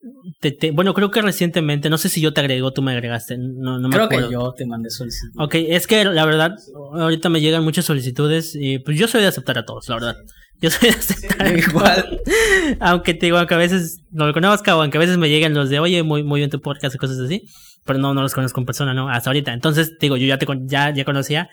[0.72, 3.88] bueno, creo que recientemente, no sé si yo te agregó, tú me agregaste, no, no
[3.88, 5.40] me creo que yo te mandé solicitud.
[5.40, 6.56] Ok, es que la verdad,
[6.94, 10.16] ahorita me llegan muchas solicitudes y pues yo soy de aceptar a todos, la verdad.
[10.60, 12.20] Yo soy de aceptar igual.
[12.80, 15.54] aunque te digo, que a veces no lo conozca o aunque a veces me llegan
[15.54, 17.48] los de, oye, muy, muy bien tu podcast y cosas así,
[17.84, 19.08] pero no, no los conozco en persona, ¿no?
[19.08, 19.52] Hasta ahorita.
[19.52, 21.48] Entonces, digo, yo ya te ya, ya conocía,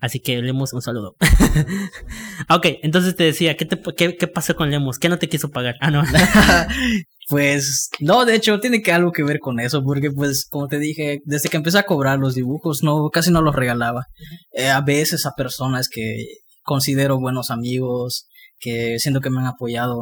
[0.00, 1.16] así que Lemus, un saludo.
[2.48, 4.98] ok, entonces te decía, ¿qué, te, qué, qué pasó con Lemus?
[4.98, 5.76] ¿Qué no te quiso pagar?
[5.80, 6.02] Ah, no.
[7.28, 10.78] Pues no, de hecho tiene que algo que ver con eso, porque pues como te
[10.78, 14.06] dije, desde que empecé a cobrar los dibujos, no, casi no los regalaba.
[14.52, 16.26] Eh, a veces a personas que
[16.62, 18.26] considero buenos amigos,
[18.58, 20.00] que siento que me han apoyado,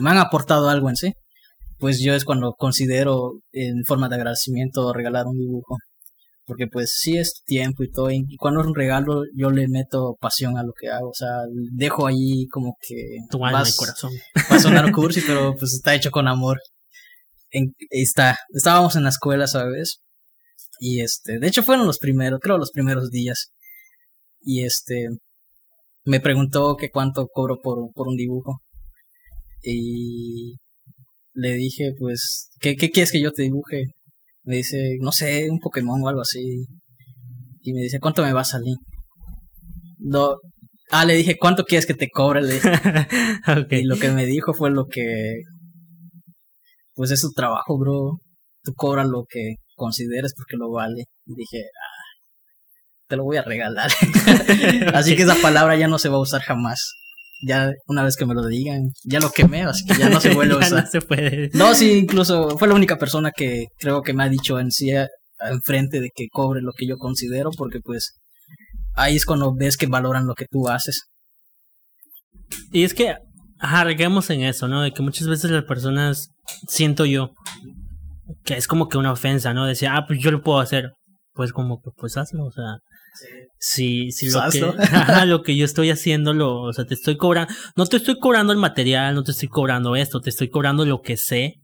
[0.00, 1.12] me han aportado algo en sí,
[1.78, 5.76] pues yo es cuando considero en forma de agradecimiento regalar un dibujo.
[6.52, 8.10] Porque pues sí es tiempo y todo.
[8.10, 11.08] Y cuando es un regalo yo le meto pasión a lo que hago.
[11.08, 11.30] O sea,
[11.72, 13.20] dejo ahí como que...
[13.30, 14.12] Tu alma y corazón.
[14.50, 16.58] Va a sonar cursi, pero pues está hecho con amor.
[17.50, 20.02] En, está, estábamos en la escuela, ¿sabes?
[20.78, 23.50] Y este, de hecho fueron los primeros, creo los primeros días.
[24.42, 25.08] Y este,
[26.04, 28.60] me preguntó que cuánto cobro por, por un dibujo.
[29.62, 30.56] Y
[31.32, 33.94] le dije, pues, ¿qué, ¿qué quieres que yo te dibuje?
[34.44, 36.66] Me dice, no sé, un Pokémon o algo así.
[37.62, 38.76] Y me dice, ¿cuánto me va a salir?
[39.98, 40.36] No.
[40.90, 42.42] Ah, le dije, ¿cuánto quieres que te cobre?
[42.42, 42.60] Le
[43.70, 45.42] Y lo que me dijo fue lo que...
[46.94, 48.18] Pues es tu trabajo, bro.
[48.62, 51.04] Tú cobras lo que consideres porque lo vale.
[51.24, 52.20] Y dije, ah,
[53.08, 53.90] te lo voy a regalar.
[54.94, 57.01] Así que esa palabra ya no se va a usar jamás
[57.42, 60.32] ya una vez que me lo digan, ya lo quemé, así que ya no se
[60.34, 60.84] vuelve a usar.
[60.84, 61.50] no se puede.
[61.54, 64.90] No, sí, incluso fue la única persona que creo que me ha dicho en sí
[65.40, 68.14] enfrente de que cobre lo que yo considero, porque pues
[68.94, 71.08] ahí es cuando ves que valoran lo que tú haces.
[72.70, 73.16] Y es que,
[73.58, 74.82] ajá, en eso, ¿no?
[74.82, 76.28] De que muchas veces las personas,
[76.68, 77.30] siento yo,
[78.44, 79.66] que es como que una ofensa, ¿no?
[79.66, 80.90] Decir, ah, pues yo lo puedo hacer.
[81.34, 82.76] Pues como que, pues hazlo, o sea,
[83.58, 84.60] si, si lo que,
[85.26, 88.52] lo que yo estoy haciendo, lo, o sea, te estoy cobrando, no te estoy cobrando
[88.52, 91.54] el material, no te estoy cobrando esto, te estoy cobrando lo que sé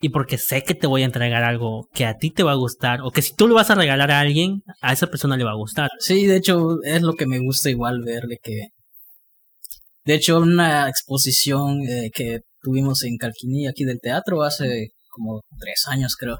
[0.00, 2.56] y porque sé que te voy a entregar algo que a ti te va a
[2.56, 5.44] gustar o que si tú lo vas a regalar a alguien, a esa persona le
[5.44, 5.88] va a gustar.
[5.98, 8.68] Sí, de hecho es lo que me gusta igual verle que...
[10.04, 15.84] De hecho, una exposición eh, que tuvimos en Calquiní, aquí del teatro, hace como tres
[15.88, 16.38] años creo.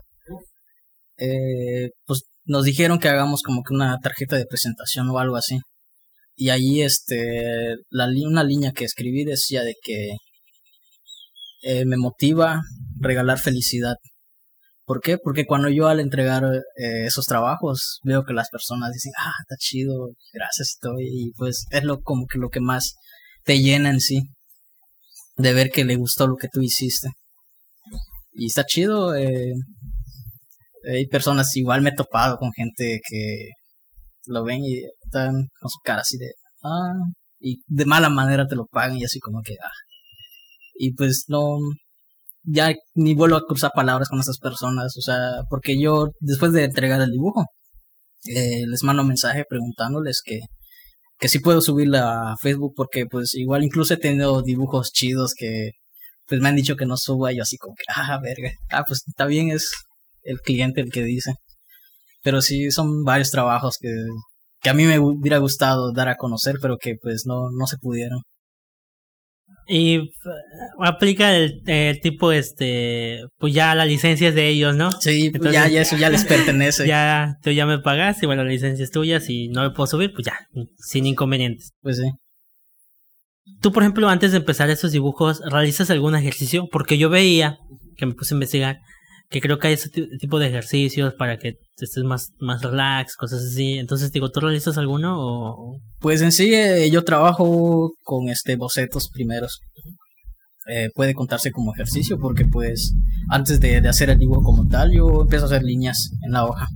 [1.18, 5.58] Eh, pues nos dijeron que hagamos como que una tarjeta de presentación o algo así.
[6.36, 10.16] Y ahí este, la, una línea que escribí decía de que
[11.62, 12.60] eh, me motiva
[13.00, 13.96] regalar felicidad.
[14.84, 15.18] ¿Por qué?
[15.18, 19.56] Porque cuando yo al entregar eh, esos trabajos veo que las personas dicen, ah, está
[19.58, 21.08] chido, gracias estoy.
[21.10, 22.94] Y pues es lo como que lo que más
[23.44, 24.22] te llena en sí.
[25.36, 27.08] De ver que le gustó lo que tú hiciste.
[28.32, 29.16] Y está chido.
[29.16, 29.54] Eh,
[30.86, 33.50] hay personas, igual me he topado con gente que
[34.26, 36.32] lo ven y están con su cara así de,
[36.64, 36.94] ah,
[37.40, 39.70] y de mala manera te lo pagan y así como que, ah.
[40.74, 41.58] Y pues no,
[42.44, 46.64] ya ni vuelvo a cruzar palabras con esas personas, o sea, porque yo después de
[46.64, 47.44] entregar el dibujo,
[48.26, 50.40] eh, les mando un mensaje preguntándoles que,
[51.18, 55.70] que si puedo subirla a Facebook porque pues igual incluso he tenido dibujos chidos que
[56.28, 58.84] pues me han dicho que no suba y yo así como que, ah, verga, ah,
[58.86, 59.70] pues está bien, es
[60.26, 61.34] el cliente el que dice.
[62.22, 63.90] Pero sí son varios trabajos que,
[64.60, 67.78] que a mí me hubiera gustado dar a conocer, pero que pues no, no se
[67.78, 68.22] pudieron.
[69.68, 74.92] Y uh, aplica el, tipo, este, pues ya la licencia es de ellos, ¿no?
[74.92, 76.86] Sí, pues ya, ya eso ya les pertenece.
[76.88, 79.88] ya, tú ya me pagas y bueno, la licencia es tuya, si no lo puedo
[79.88, 80.38] subir, pues ya,
[80.78, 81.72] sin inconvenientes.
[81.80, 82.10] Pues sí.
[83.60, 86.68] Tú, por ejemplo, antes de empezar esos dibujos, ¿realizas algún ejercicio?
[86.70, 87.58] Porque yo veía,
[87.96, 88.78] que me puse a investigar,
[89.28, 93.42] que creo que hay ese tipo de ejercicios para que estés más, más relax, cosas
[93.42, 93.78] así.
[93.78, 95.80] Entonces, digo, ¿tú realizas alguno o...?
[95.98, 99.60] Pues en sí eh, yo trabajo con este bocetos primeros.
[100.68, 102.92] Eh, puede contarse como ejercicio porque pues
[103.30, 106.66] antes de, hacer el dibujo como tal yo empiezo a hacer líneas en la hoja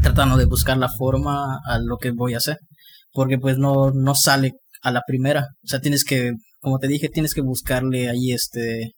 [0.00, 2.56] tratando de buscar la forma a lo que voy a hacer
[3.12, 7.10] porque pues no, no sale a la primera o sea tienes que como te dije
[7.10, 8.94] tienes que buscarle ahí este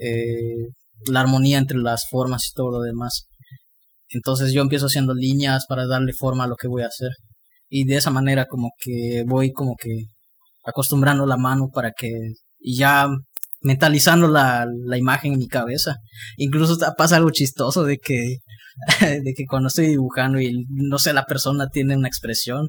[0.00, 0.72] eh,
[1.08, 3.28] la armonía entre las formas y todo lo demás.
[4.08, 7.10] Entonces yo empiezo haciendo líneas para darle forma a lo que voy a hacer.
[7.68, 10.04] Y de esa manera como que voy como que
[10.64, 12.10] acostumbrando la mano para que
[12.60, 13.08] y ya
[13.62, 15.96] mentalizando la, la imagen en mi cabeza.
[16.36, 18.38] Incluso pasa algo chistoso de que
[19.00, 22.68] de que cuando estoy dibujando y no sé la persona tiene una expresión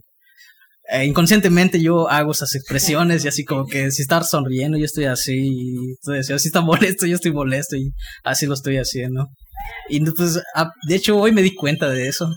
[0.89, 5.05] eh, inconscientemente yo hago esas expresiones y así como que si está sonriendo yo estoy
[5.05, 7.91] así y entonces, si está molesto yo estoy molesto y
[8.23, 9.27] así lo estoy haciendo
[9.89, 12.29] y pues ah, de hecho hoy me di cuenta de eso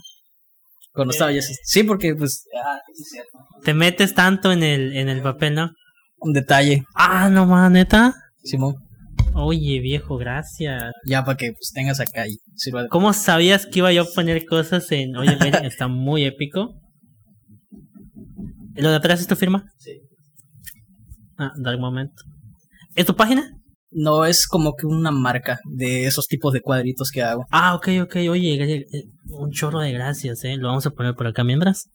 [0.93, 2.79] cuando estaba ya así sí porque pues ah,
[3.63, 5.71] te metes tanto en el en el papel no
[6.19, 8.75] un detalle ah no más neta Simón
[9.39, 10.91] Oye, viejo, gracias.
[11.05, 12.87] Ya para que pues tengas acá y sirva.
[12.87, 15.15] ¿Cómo sabías que iba yo a poner cosas en...
[15.15, 16.73] Oye, está muy épico.
[18.77, 19.65] ¿Lo de atrás es tu firma?
[19.77, 20.01] Sí.
[21.37, 22.11] Ah, Dark Moment.
[22.95, 23.51] ¿Es tu página?
[23.91, 27.45] No, es como que una marca de esos tipos de cuadritos que hago.
[27.51, 28.15] Ah, ok, ok.
[28.29, 30.57] Oye, eh, un chorro de gracias, ¿eh?
[30.57, 31.89] Lo vamos a poner por acá mientras.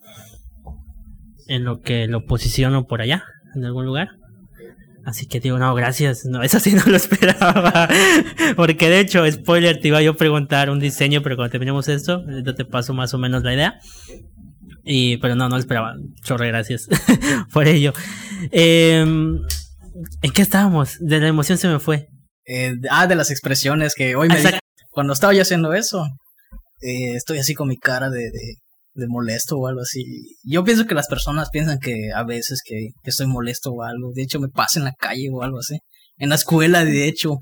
[1.49, 4.09] En lo que lo posiciono por allá, en algún lugar.
[5.05, 6.25] Así que digo, no, gracias.
[6.25, 7.88] No, eso sí no lo esperaba.
[8.57, 12.25] Porque de hecho, spoiler, te iba yo a preguntar un diseño, pero cuando terminemos esto,
[12.45, 13.81] yo te paso más o menos la idea.
[14.85, 15.95] Y, pero no, no lo esperaba.
[16.25, 16.88] Chorre, gracias
[17.53, 17.92] por ello.
[18.51, 19.38] Em,
[20.23, 20.97] ¿En qué estábamos?
[21.01, 22.09] De la emoción se me fue.
[22.47, 24.59] Eh, ah, de las expresiones que hoy me di-
[24.90, 26.05] cuando estaba yo haciendo eso,
[26.81, 28.55] eh, estoy así con mi cara de, de,
[28.95, 30.03] de molesto o algo así.
[30.42, 34.11] Yo pienso que las personas piensan que a veces que, que estoy molesto o algo.
[34.14, 35.79] De hecho, me pasa en la calle o algo así.
[36.16, 37.37] En la escuela, de hecho,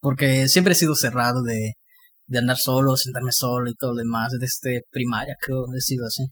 [0.00, 1.72] porque siempre he sido cerrado de,
[2.26, 4.32] de andar solo, sentarme solo y todo lo demás.
[4.38, 6.26] Desde primaria creo he sido así.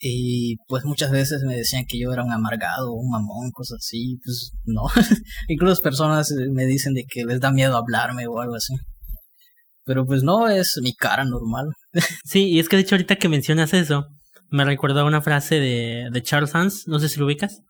[0.00, 4.18] Y pues muchas veces me decían que yo era un amargado, un mamón, cosas así.
[4.24, 4.82] Pues no.
[5.48, 8.74] Incluso personas eh, me dicen de que les da miedo hablarme o algo así.
[9.84, 11.66] Pero pues no, es mi cara normal.
[12.24, 14.06] Sí, y es que de hecho ahorita que mencionas eso,
[14.50, 17.60] me recordó una frase de, de Charles Hans, no sé si lo ubicas.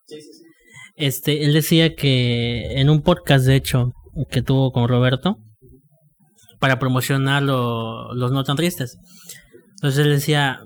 [0.97, 3.93] Este, él decía que en un podcast, de hecho,
[4.31, 5.38] que tuvo con Roberto,
[6.59, 8.99] para promocionar lo- los no tan tristes.
[9.77, 10.59] Entonces él decía,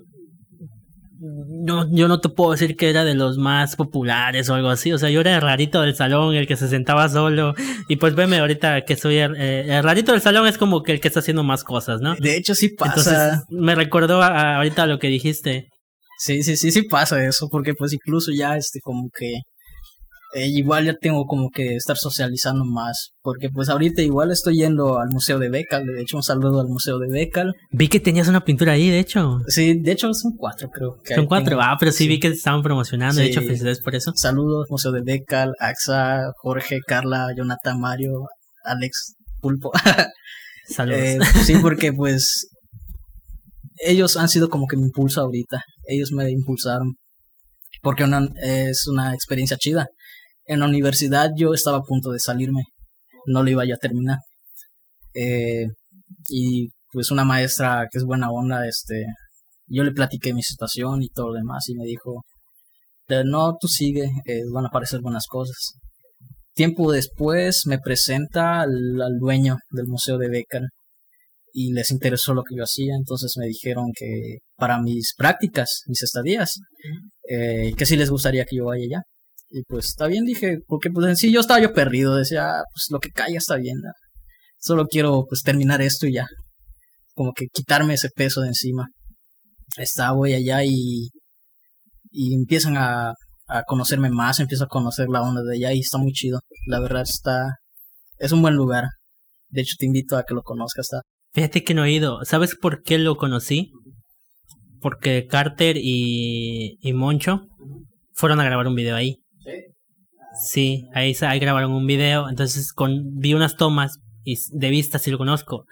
[1.25, 4.93] no, yo no te puedo decir que era de los más populares o algo así,
[4.93, 7.55] o sea, yo era el rarito del salón, el que se sentaba solo,
[7.89, 10.93] y pues veme ahorita que soy el, eh, el rarito del salón es como que
[10.93, 12.15] el que está haciendo más cosas, ¿no?
[12.17, 12.91] De hecho, sí pasa.
[13.35, 15.69] Entonces, me recordó a- a ahorita lo que dijiste.
[16.19, 17.49] Sí, sí, sí, sí pasa eso.
[17.51, 19.41] Porque pues incluso ya, este, como que...
[20.35, 23.11] eh, igual ya tengo como que estar socializando más.
[23.23, 25.85] Porque pues ahorita igual estoy yendo al Museo de Becal.
[25.87, 27.55] De hecho, un saludo al Museo de Becal.
[27.71, 29.39] Vi que tenías una pintura ahí, de hecho.
[29.47, 30.97] Sí, de hecho son cuatro, creo.
[31.05, 31.51] que Son cuatro.
[31.51, 31.63] tengo.
[31.63, 32.09] Ah, pero sí, Sí.
[32.09, 33.21] vi que estaban promocionando.
[33.21, 34.13] De hecho, felicidades por eso.
[34.17, 38.27] Saludos, Museo de Becal, AXA, Jorge, Carla, Jonathan, Mario,
[38.65, 39.71] Alex, Pulpo.
[40.69, 40.99] Saludos.
[41.01, 42.49] Eh, sí, porque pues
[43.85, 45.63] ellos han sido como que mi impulso ahorita.
[45.87, 46.95] Ellos me impulsaron.
[47.83, 49.89] Porque una, es una experiencia chida.
[50.47, 52.63] En la universidad yo estaba a punto de salirme.
[53.27, 54.19] No lo iba yo a terminar.
[55.15, 55.67] Eh,
[56.29, 59.07] y pues una maestra que es buena onda, este,
[59.67, 62.25] yo le platiqué mi situación y todo lo demás y me dijo,
[63.09, 65.75] "Eh, no, tú sigue, eh, van a aparecer buenas cosas.
[66.55, 70.69] Tiempo después me presenta al, al dueño del Museo de Becal
[71.53, 76.03] y les interesó lo que yo hacía, entonces me dijeron que para mis prácticas, mis
[76.03, 76.59] estadías,
[77.29, 79.03] eh, que sí les gustaría que yo vaya allá.
[79.55, 82.65] Y pues está bien, dije, porque pues en sí yo estaba yo perdido, decía, "Ah,
[82.73, 83.77] pues lo que caiga está bien,
[84.59, 86.27] solo quiero pues terminar esto y ya,
[87.15, 88.89] como que quitarme ese peso de encima.
[89.77, 91.11] Está, voy allá y,
[92.11, 93.13] y empiezan a,
[93.49, 96.81] a conocerme más, empiezo a conocer la onda de allá y está muy chido, la
[96.81, 97.57] verdad está,
[98.19, 98.85] es un buen lugar.
[99.51, 100.87] De hecho, te invito a que lo conozcas.
[100.87, 101.03] Está.
[101.35, 102.25] Fíjate que no he ido.
[102.25, 103.71] ¿Sabes por qué lo conocí?
[104.81, 107.43] Porque Carter y, y Moncho
[108.15, 109.22] fueron a grabar un video ahí.
[110.35, 112.29] Sí, ahí, ahí grabaron un video.
[112.29, 115.65] Entonces con, vi unas tomas y de vista sí lo conozco.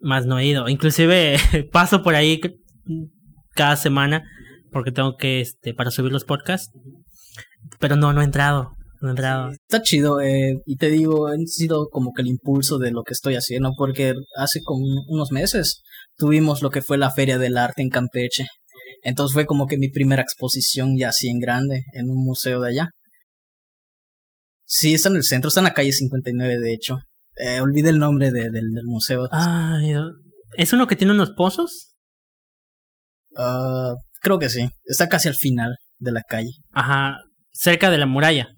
[0.00, 0.68] Más no he ido.
[0.68, 1.36] Inclusive
[1.72, 2.40] paso por ahí
[3.54, 4.24] cada semana
[4.70, 6.70] porque tengo que, este, para subir los podcasts.
[7.78, 8.72] Pero no, no he entrado.
[9.00, 9.50] No he entrado.
[9.50, 13.12] Está chido, eh, y te digo, ha sido como que el impulso de lo que
[13.12, 15.82] estoy haciendo, porque hace como unos meses
[16.16, 18.46] tuvimos lo que fue la Feria del Arte en Campeche.
[19.02, 22.70] Entonces fue como que mi primera exposición ya así en grande, en un museo de
[22.70, 22.90] allá.
[24.68, 26.98] Sí, está en el centro, está en la calle 59 de hecho.
[27.36, 29.28] Eh, olvidé el nombre de- del, del museo.
[29.30, 29.94] Ay,
[30.56, 31.94] ¿Es uno que tiene unos pozos?
[33.36, 36.50] Ah, creo que sí, está casi al final de la calle.
[36.72, 37.18] Ajá,
[37.52, 38.48] cerca de la muralla.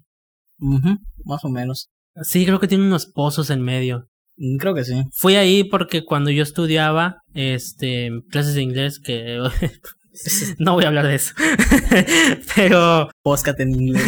[0.59, 1.89] Ujú, más o menos.
[2.23, 4.07] Sí, creo que tiene unos pozos en medio.
[4.37, 5.03] Mm, Creo que sí.
[5.13, 9.37] Fui ahí porque cuando yo estudiaba este clases de inglés que
[10.59, 11.33] no voy a hablar de eso.
[12.55, 14.03] Pero Podcast en inglés.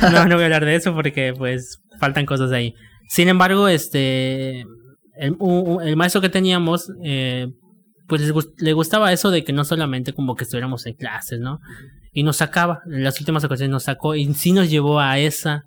[0.02, 2.74] no no voy a hablar de eso porque pues faltan cosas ahí.
[3.08, 4.64] Sin embargo, este
[5.16, 7.46] el, maestro que teníamos eh,
[8.08, 11.40] pues les gust- le gustaba eso de que no solamente como que estuviéramos en clases,
[11.40, 11.60] ¿no?
[12.12, 15.62] Y nos sacaba, en las últimas ocasiones nos sacó y sí nos llevó a esa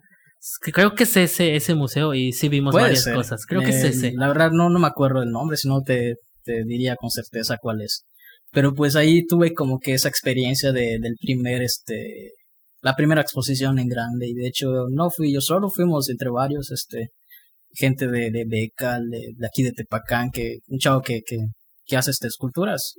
[0.63, 3.15] que creo que es ese ese museo y sí vimos Puede varias ser.
[3.15, 3.45] cosas.
[3.45, 4.13] Creo que es Eh, ese.
[4.15, 7.57] La verdad no, no me acuerdo del nombre, si no te, te diría con certeza
[7.59, 8.05] cuál es.
[8.51, 12.31] Pero pues ahí tuve como que esa experiencia de, del primer, este,
[12.81, 14.27] la primera exposición en grande.
[14.27, 17.09] Y de hecho no fui yo solo, fuimos entre varios, este,
[17.71, 21.37] gente de, de Becal, de, de aquí de Tepacán, que, un chavo que, que,
[21.85, 22.95] que hace este, esculturas.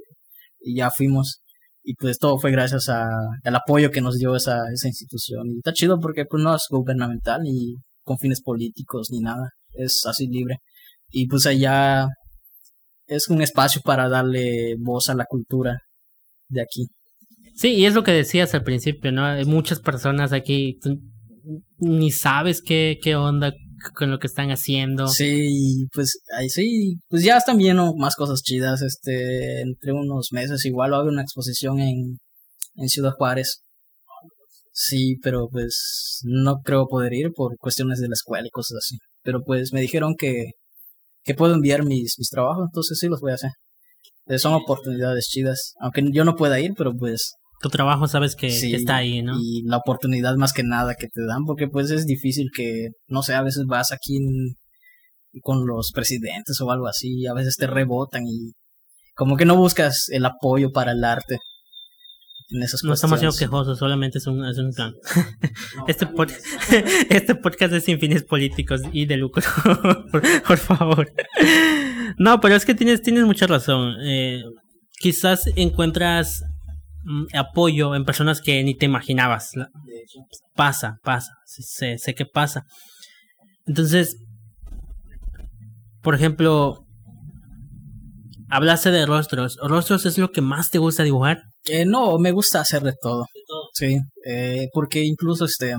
[0.61, 1.41] Y ya fuimos.
[1.83, 3.09] Y pues todo fue gracias a,
[3.45, 5.49] al apoyo que nos dio esa, esa institución.
[5.49, 9.51] Y está chido porque pues no es gubernamental ni con fines políticos ni nada.
[9.73, 10.59] Es así libre.
[11.11, 12.09] Y pues allá
[13.09, 15.81] es un espacio para darle voz a la cultura
[16.49, 16.87] de aquí.
[17.55, 19.25] Sí, y es lo que decías al principio, ¿no?
[19.25, 21.01] Hay muchas personas aquí, tú-
[21.79, 23.53] ni sabes qué, qué onda
[23.95, 25.09] con lo que están haciendo.
[25.09, 30.65] Sí, pues ahí sí, pues ya están viendo más cosas chidas, este, entre unos meses
[30.65, 32.19] igual va a haber una exposición en,
[32.77, 33.63] en Ciudad Juárez.
[34.73, 38.99] Sí, pero pues no creo poder ir por cuestiones de la escuela y cosas así.
[39.23, 40.53] Pero pues me dijeron que,
[41.25, 43.51] que puedo enviar mis, mis trabajos, entonces sí los voy a hacer.
[44.27, 48.47] Eh, son oportunidades chidas, aunque yo no pueda ir, pero pues tu trabajo sabes que,
[48.47, 49.37] está ahí, ¿no?
[49.41, 53.23] Y la oportunidad más que nada que te dan, porque pues es difícil que, no
[53.23, 54.19] sé, a veces vas aquí
[55.43, 58.53] con los presidentes o algo así, a veces te rebotan y
[59.15, 61.39] como que no buscas el apoyo para el arte.
[62.51, 64.95] En esas no estamos siendo quejosos, solamente es un, es un plan.
[65.87, 66.09] este,
[67.11, 69.43] este podcast es sin fines políticos y de lucro,
[70.47, 71.13] por, favor.
[72.17, 73.97] no, pero es que tienes, tienes mucha razón.
[74.03, 74.43] Eh,
[74.99, 76.43] quizás encuentras
[77.09, 79.53] Mm, apoyo en personas que ni te imaginabas.
[80.55, 82.65] Pasa, pasa, sé, sé que pasa.
[83.67, 84.19] Entonces,
[86.03, 86.85] por ejemplo,
[88.51, 89.57] hablaste de rostros.
[89.63, 91.45] ¿Rostros es lo que más te gusta dibujar?
[91.67, 93.27] Eh, no, me gusta hacer de todo.
[93.75, 95.77] Sí, eh, porque incluso este,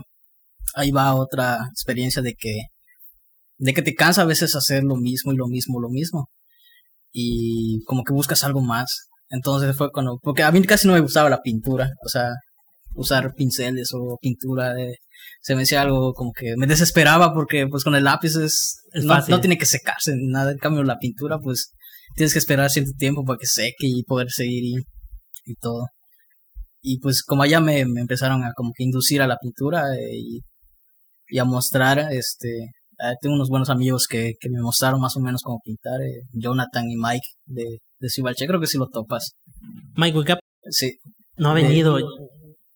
[0.76, 2.62] ahí va otra experiencia de que,
[3.58, 6.30] de que te cansa a veces hacer lo mismo y lo mismo, lo mismo.
[7.12, 9.10] Y como que buscas algo más.
[9.30, 12.32] Entonces fue cuando, porque a mí casi no me gustaba la pintura, o sea,
[12.96, 14.98] usar pinceles o pintura, de,
[15.42, 19.40] se me hacía algo como que me desesperaba porque pues con el lápiz es, no,
[19.40, 21.74] tiene que secarse ni nada, en cambio la pintura pues
[22.16, 24.74] tienes que esperar cierto tiempo para que seque y poder seguir y,
[25.46, 25.88] y todo.
[26.82, 30.16] Y pues como allá me, me, empezaron a como que inducir a la pintura eh,
[30.18, 30.40] y,
[31.28, 32.72] y a mostrar este
[33.02, 36.24] eh, tengo unos buenos amigos que, que, me mostraron más o menos cómo pintar, eh,
[36.34, 39.36] Jonathan y Mike de, de Cibalche, creo que sí lo topas.
[39.96, 40.40] Mike Wickup.
[40.70, 40.98] Sí.
[41.38, 41.98] No ha venido.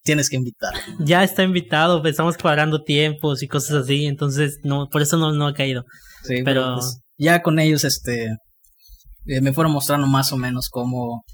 [0.01, 0.73] tienes que invitar.
[0.99, 5.47] Ya está invitado, estamos cuadrando tiempos y cosas así, entonces no, por eso no, no
[5.47, 5.83] ha caído.
[6.23, 8.27] Sí, pero, pues, ya con ellos, este,
[9.25, 11.25] eh, me fueron mostrando más o menos cómo,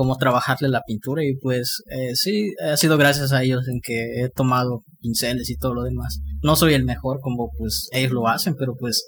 [0.00, 4.22] cómo trabajarle la pintura y pues eh, sí, ha sido gracias a ellos en que
[4.22, 6.20] he tomado pinceles y todo lo demás.
[6.42, 9.04] No soy el mejor como pues ellos lo hacen, pero pues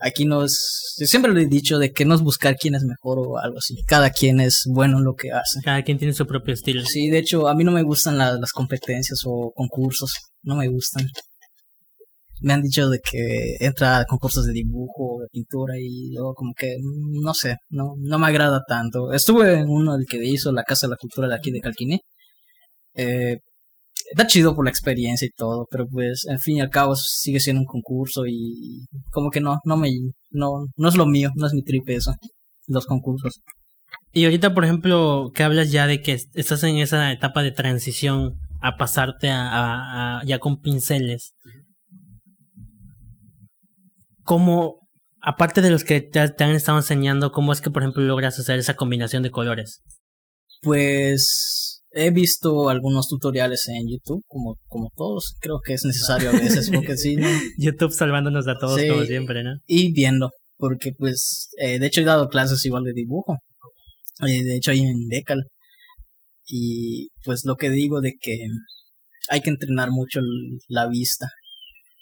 [0.00, 3.18] aquí no es, siempre lo he dicho de que no es buscar quién es mejor
[3.18, 5.58] o algo así, cada quien es bueno en lo que hace.
[5.64, 6.84] Cada quien tiene su propio estilo.
[6.84, 10.12] Sí, de hecho a mí no me gustan las competencias o concursos,
[10.44, 11.08] no me gustan
[12.40, 16.52] me han dicho de que entra a concursos de dibujo, de pintura y luego como
[16.54, 19.12] que mm, no sé, no, no me agrada tanto.
[19.12, 22.00] Estuve en uno del que hizo la Casa de la Cultura de aquí de Calquiné.
[22.94, 23.38] Eh,
[24.10, 27.40] está chido por la experiencia y todo, pero pues en fin y al cabo sigue
[27.40, 29.90] siendo un concurso y como que no, no me,
[30.30, 32.14] no, no es lo mío, no es mi trip eso,
[32.66, 33.40] los concursos.
[34.12, 38.34] Y ahorita, por ejemplo, que hablas ya de que estás en esa etapa de transición
[38.60, 41.34] a pasarte a ya con pinceles
[44.26, 44.88] cómo,
[45.22, 48.58] aparte de los que te, han estado enseñando, cómo es que, por ejemplo, logras hacer
[48.58, 49.80] esa combinación de colores?
[50.60, 56.32] Pues he visto algunos tutoriales en YouTube, como, como todos, creo que es necesario a
[56.32, 57.28] veces, porque sí, ¿no?
[57.58, 59.52] YouTube salvándonos a todos como siempre, ¿no?
[59.66, 63.38] Y viendo, porque pues, eh, de hecho he dado clases igual de dibujo,
[64.26, 65.44] eh, de hecho ahí en Decal,
[66.48, 68.38] y pues lo que digo de que
[69.28, 70.20] hay que entrenar mucho
[70.68, 71.28] la vista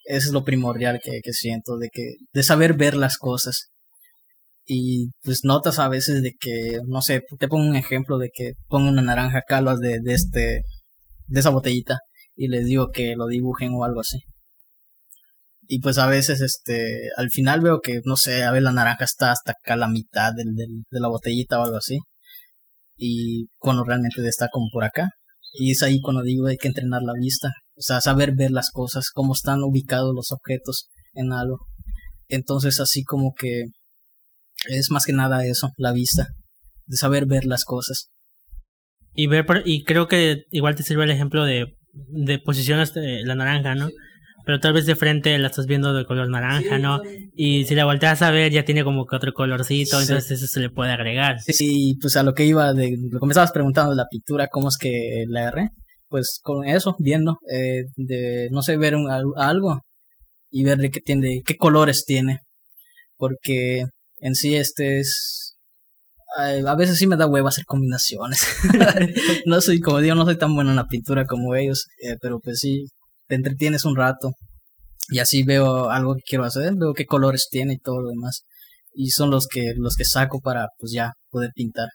[0.05, 3.71] eso es lo primordial que, que siento, de que, de saber ver las cosas.
[4.67, 8.53] Y pues notas a veces de que, no sé, te pongo un ejemplo de que
[8.69, 10.63] pongo una naranja acá de, de este,
[11.27, 11.99] de esa botellita
[12.37, 14.19] y les digo que lo dibujen o algo así.
[15.67, 19.05] Y pues a veces, este, al final veo que, no sé, a ver la naranja
[19.05, 21.99] está hasta acá la mitad del, del, de la botellita o algo así.
[22.97, 25.11] Y cuando realmente está como por acá.
[25.57, 27.53] Y es ahí cuando digo hay que entrenar la vista.
[27.77, 31.67] O sea, saber ver las cosas, cómo están ubicados los objetos en algo.
[32.29, 33.65] Entonces, así como que
[34.69, 36.29] es más que nada eso, la vista,
[36.87, 38.09] de saber ver las cosas.
[39.15, 43.37] Y ver, y creo que igual te sirve el ejemplo de, de posiciones de la
[43.37, 43.91] naranja, ¿no?
[44.45, 47.01] Pero tal vez de frente la estás viendo de color naranja, ¿no?
[47.35, 50.61] Y si la volteas a ver ya tiene como que otro colorcito, entonces eso se
[50.61, 51.41] le puede agregar.
[51.41, 54.49] Sí, pues a lo que iba, de lo que me estabas preguntando de la pintura,
[54.49, 55.71] ¿cómo es que la R?
[56.15, 59.81] pues con eso, viendo, eh, de, no sé, ver un, algo
[60.49, 62.39] y ver de qué tiene, qué colores tiene.
[63.17, 63.87] Porque
[64.21, 65.57] en sí este es...
[66.37, 68.47] A veces sí me da hueva hacer combinaciones.
[69.47, 72.39] no soy, como digo, no soy tan bueno en la pintura como ellos, eh, pero
[72.39, 72.87] pues sí,
[73.29, 74.33] te entretienes un rato.
[75.11, 78.43] Y así veo algo que quiero hacer, veo qué colores tiene y todo lo demás.
[78.95, 81.89] Y son los que, los que saco para, pues ya, poder pintar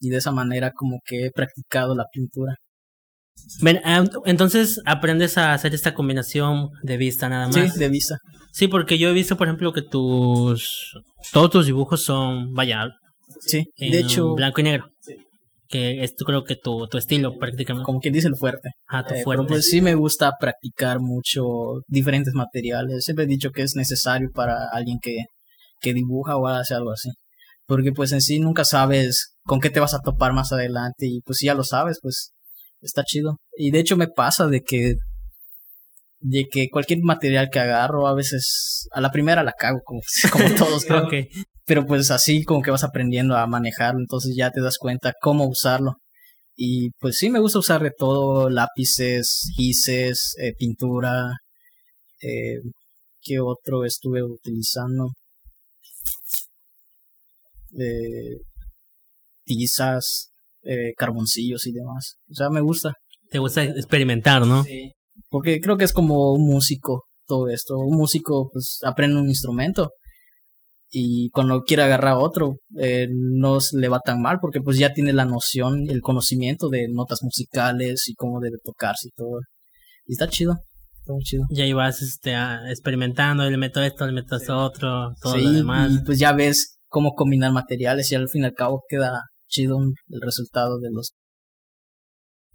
[0.00, 2.56] y de esa manera como que he practicado la pintura.
[3.60, 7.74] Ven, ah, entonces aprendes a hacer esta combinación de vista nada más.
[7.74, 8.16] Sí, de vista.
[8.52, 10.94] Sí, porque yo he visto, por ejemplo, que tus
[11.32, 12.88] todos tus dibujos son, vaya,
[13.40, 14.88] Sí, de hecho, blanco y negro.
[15.68, 17.84] Que es creo que tu, tu estilo prácticamente.
[17.84, 18.70] como quien dice el fuerte.
[18.86, 19.42] Ah, tu Eh, fuerte.
[19.42, 21.42] Pero pues sí me gusta practicar mucho
[21.88, 23.04] diferentes materiales.
[23.04, 25.16] Siempre he dicho que es necesario para alguien que,
[25.80, 27.10] que dibuja o hace algo así.
[27.66, 31.20] Porque pues en sí nunca sabes con qué te vas a topar más adelante y
[31.22, 32.32] pues si ya lo sabes, pues
[32.80, 33.38] está chido.
[33.56, 34.94] Y de hecho me pasa de que
[36.20, 40.00] de que cualquier material que agarro a veces a la primera la cago como,
[40.32, 41.04] como todos creo.
[41.04, 41.14] Ok.
[41.64, 45.46] pero pues así como que vas aprendiendo a manejarlo, entonces ya te das cuenta cómo
[45.46, 45.96] usarlo.
[46.56, 51.36] Y pues sí, me gusta usar de todo, lápices, gises, eh, pintura,
[52.22, 52.60] eh,
[53.20, 55.10] ¿qué otro estuve utilizando?
[57.78, 58.40] Eh,
[59.44, 60.30] tizas,
[60.62, 62.16] eh, carboncillos y demás.
[62.30, 62.94] O sea, me gusta.
[63.30, 64.64] Te gusta experimentar, ¿no?
[65.28, 67.76] Porque creo que es como un músico todo esto.
[67.78, 69.90] Un músico pues aprende un instrumento
[70.88, 74.92] y cuando quiere agarrar otro eh, no se le va tan mal porque pues ya
[74.92, 79.40] tiene la noción, el conocimiento de notas musicales y cómo debe tocarse y todo.
[80.06, 80.52] Y está chido,
[81.00, 81.44] está muy chido.
[81.50, 82.34] Y ahí vas este,
[82.70, 85.92] experimentando, le meto esto, le meto esto otro, todo Sí, lo demás.
[85.92, 89.78] y pues ya ves cómo combinar materiales y al fin y al cabo queda chido
[89.80, 91.12] el resultado de los...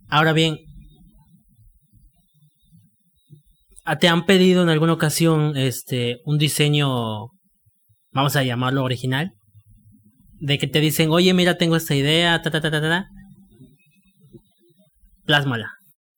[0.08, 0.58] Ahora bien,
[4.00, 7.28] ¿te han pedido en alguna ocasión este un diseño,
[8.12, 9.32] vamos a llamarlo original?
[10.40, 13.06] De que te dicen, oye, mira, tengo esta idea, ta, ta, ta, ta, ta, ta.
[15.26, 15.70] Plásmala.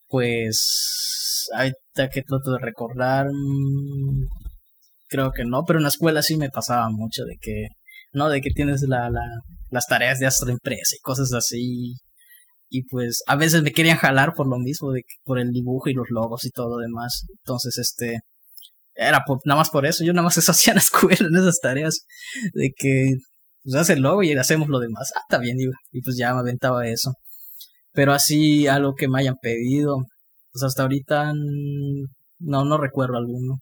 [0.07, 4.27] Pues ahorita que trato de recordar, mm,
[5.09, 7.67] creo que no, pero en la escuela sí me pasaba mucho de que,
[8.13, 9.21] no, de que tienes la, la,
[9.69, 11.95] las tareas de astroempresa y cosas así.
[12.73, 15.93] Y pues a veces me querían jalar por lo mismo, de por el dibujo y
[15.93, 17.25] los logos y todo lo demás.
[17.39, 18.21] Entonces, este,
[18.95, 20.03] era por- nada más por eso.
[20.05, 22.05] Yo nada más eso hacía en la escuela, en esas tareas,
[22.53, 23.15] de que
[23.63, 25.11] pues hace el logo y hacemos lo demás.
[25.15, 25.73] Ah, está bien, digo.
[25.91, 27.13] Y pues ya me aventaba eso.
[27.93, 29.97] Pero así, algo que me hayan pedido,
[30.53, 31.33] pues hasta ahorita
[32.39, 33.59] no, no recuerdo alguno.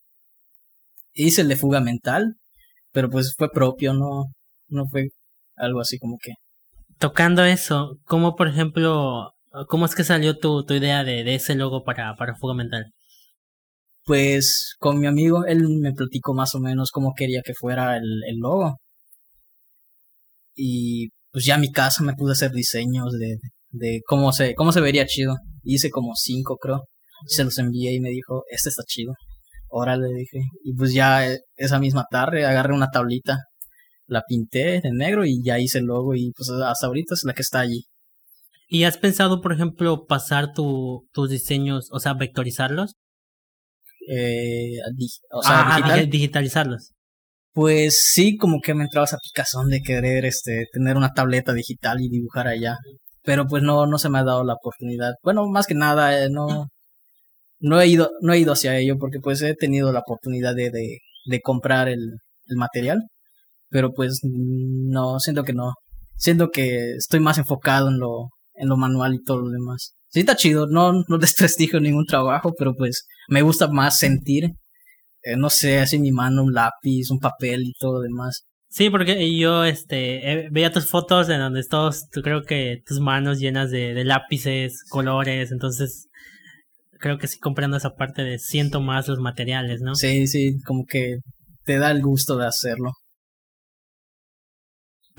[1.14, 2.36] Hice el de fuga mental,
[2.92, 4.32] pero pues fue propio, no,
[4.68, 5.08] no fue
[5.56, 6.32] algo así como que.
[7.02, 9.32] Tocando eso, ¿cómo, por ejemplo,
[9.66, 12.92] cómo es que salió tu, tu idea de, ese logo para, para Mental?
[14.04, 18.04] Pues con mi amigo, él me platicó más o menos cómo quería que fuera el,
[18.28, 18.76] el logo.
[20.54, 23.38] Y pues ya en mi casa me pude hacer diseños de,
[23.70, 25.38] de cómo se, cómo se vería chido.
[25.64, 26.84] Hice como cinco, creo.
[27.26, 29.14] Se los envié y me dijo, este está chido.
[29.66, 30.38] Órale, dije.
[30.62, 33.40] Y pues ya eh, esa misma tarde agarré una tablita,
[34.12, 37.32] la pinté de negro y ya hice el logo y pues hasta ahorita es la
[37.34, 37.84] que está allí.
[38.68, 42.94] ¿Y has pensado, por ejemplo, pasar tu, tus diseños, o sea, vectorizarlos?
[44.08, 46.00] Eh, di- o sea, Ah, ah, digital.
[46.00, 46.92] digi- digitalizarlos.
[47.52, 52.00] Pues sí, como que me entraba esa picazón de querer este tener una tableta digital
[52.00, 52.76] y dibujar allá.
[53.22, 55.12] Pero pues no, no se me ha dado la oportunidad.
[55.22, 56.68] Bueno, más que nada, eh, no,
[57.60, 60.70] no he ido, no he ido hacia ello porque pues he tenido la oportunidad de,
[60.70, 62.00] de, de comprar el,
[62.46, 63.02] el material.
[63.72, 65.72] Pero pues no, siento que no.
[66.14, 69.94] Siento que estoy más enfocado en lo, en lo manual y todo lo demás.
[70.10, 74.52] Sí está chido, no, no desprestigio ningún trabajo, pero pues me gusta más sentir
[75.24, 78.44] eh, no sé, así mi mano un lápiz, un papel y todo lo demás.
[78.68, 83.00] Sí, porque yo este eh, veía tus fotos en donde todos, tú creo que tus
[83.00, 86.08] manos llenas de, de lápices, colores, entonces
[86.98, 89.94] creo que sí comprendo esa parte de siento más los materiales, ¿no?
[89.94, 91.18] Sí, sí, como que
[91.64, 92.92] te da el gusto de hacerlo.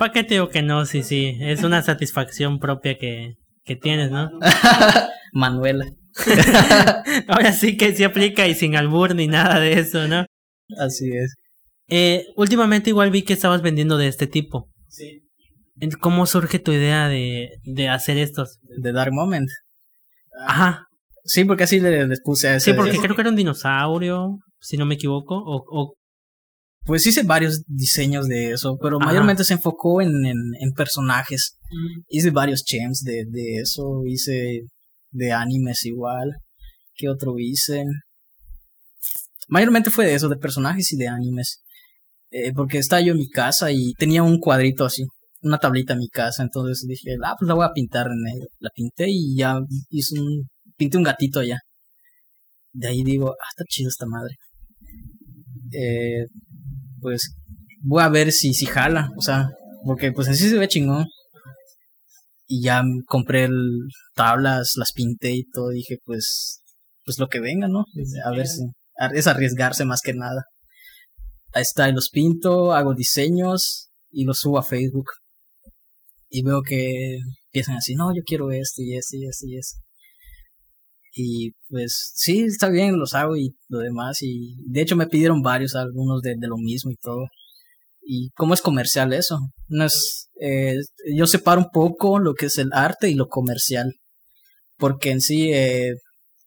[0.04, 0.86] ¿Para qué te digo que no?
[0.86, 4.30] Sí, sí, es una satisfacción propia que, que tienes, ¿no?
[5.32, 5.86] Manuela,
[7.30, 10.26] Ahora sí que se aplica y sin albur ni nada de eso, ¿no?
[10.78, 11.36] así es.
[11.88, 14.68] Eh, últimamente igual vi que estabas vendiendo de este tipo.
[14.90, 15.22] Sí.
[16.02, 18.60] ¿Cómo surge tu idea de, de hacer estos?
[18.82, 19.48] The Dark Moment.
[20.46, 20.86] Ajá,
[21.24, 22.72] Sí, porque así le, les puse a ese.
[22.72, 25.94] sí, porque creo que era un dinosaurio, si no me equivoco, o, o
[26.86, 29.06] Pues hice varios diseños de eso, pero Ajá.
[29.06, 31.58] mayormente se enfocó en, en, en personajes.
[32.10, 34.62] Hice varios chems de, de eso, hice
[35.12, 36.32] de animes igual.
[36.96, 37.86] ¿Qué otro hice?
[39.48, 41.64] Mayormente fue de eso, de personajes y de animes.
[42.32, 45.04] Eh, porque estaba yo en mi casa y tenía un cuadrito así,
[45.42, 48.48] una tablita en mi casa, entonces dije, ah, pues la voy a pintar en negro.
[48.60, 49.60] La pinté y ya
[49.90, 51.60] hice un, pinté un gatito allá.
[52.72, 54.36] De ahí digo, ah, está chido esta madre.
[55.72, 56.26] Eh,
[57.04, 57.36] pues
[57.82, 59.50] voy a ver si, si jala, o sea,
[59.86, 61.06] porque pues así se ve chingón.
[62.48, 66.62] y ya compré el, tablas, las pinté y todo, dije pues,
[67.06, 67.86] pues lo que venga, ¿no?
[68.26, 68.64] A ver si,
[69.14, 70.46] es arriesgarse más que nada.
[71.54, 75.08] Ahí está, y los pinto, hago diseños y los subo a Facebook.
[76.30, 79.80] Y veo que empiezan así, no, yo quiero esto y esto y esto y esto.
[81.16, 84.22] Y pues sí, está bien, los hago y lo demás.
[84.22, 87.28] Y de hecho me pidieron varios, algunos de, de lo mismo y todo.
[88.06, 89.40] ¿Y cómo es comercial eso?
[89.68, 90.76] No es, eh,
[91.16, 93.94] yo separo un poco lo que es el arte y lo comercial.
[94.78, 95.94] Porque en sí, eh,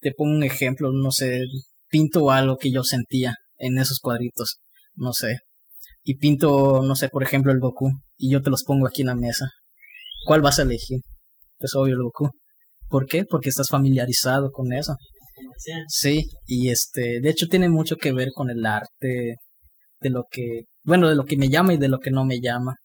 [0.00, 1.44] te pongo un ejemplo, no sé,
[1.88, 4.58] pinto algo que yo sentía en esos cuadritos,
[4.94, 5.38] no sé.
[6.02, 7.90] Y pinto, no sé, por ejemplo, el Goku.
[8.18, 9.46] Y yo te los pongo aquí en la mesa.
[10.26, 11.00] ¿Cuál vas a elegir?
[11.58, 12.30] Pues obvio el Goku.
[12.88, 13.24] ¿Por qué?
[13.24, 14.96] Porque estás familiarizado con eso.
[15.88, 19.36] Sí, y este, de hecho tiene mucho que ver con el arte,
[20.00, 22.40] de lo que, bueno, de lo que me llama y de lo que no me
[22.40, 22.76] llama.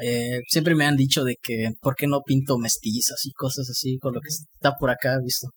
[0.00, 3.98] Eh, siempre me han dicho de que, ¿por qué no pinto mestizas y cosas así
[3.98, 5.48] con lo que está por acá visto?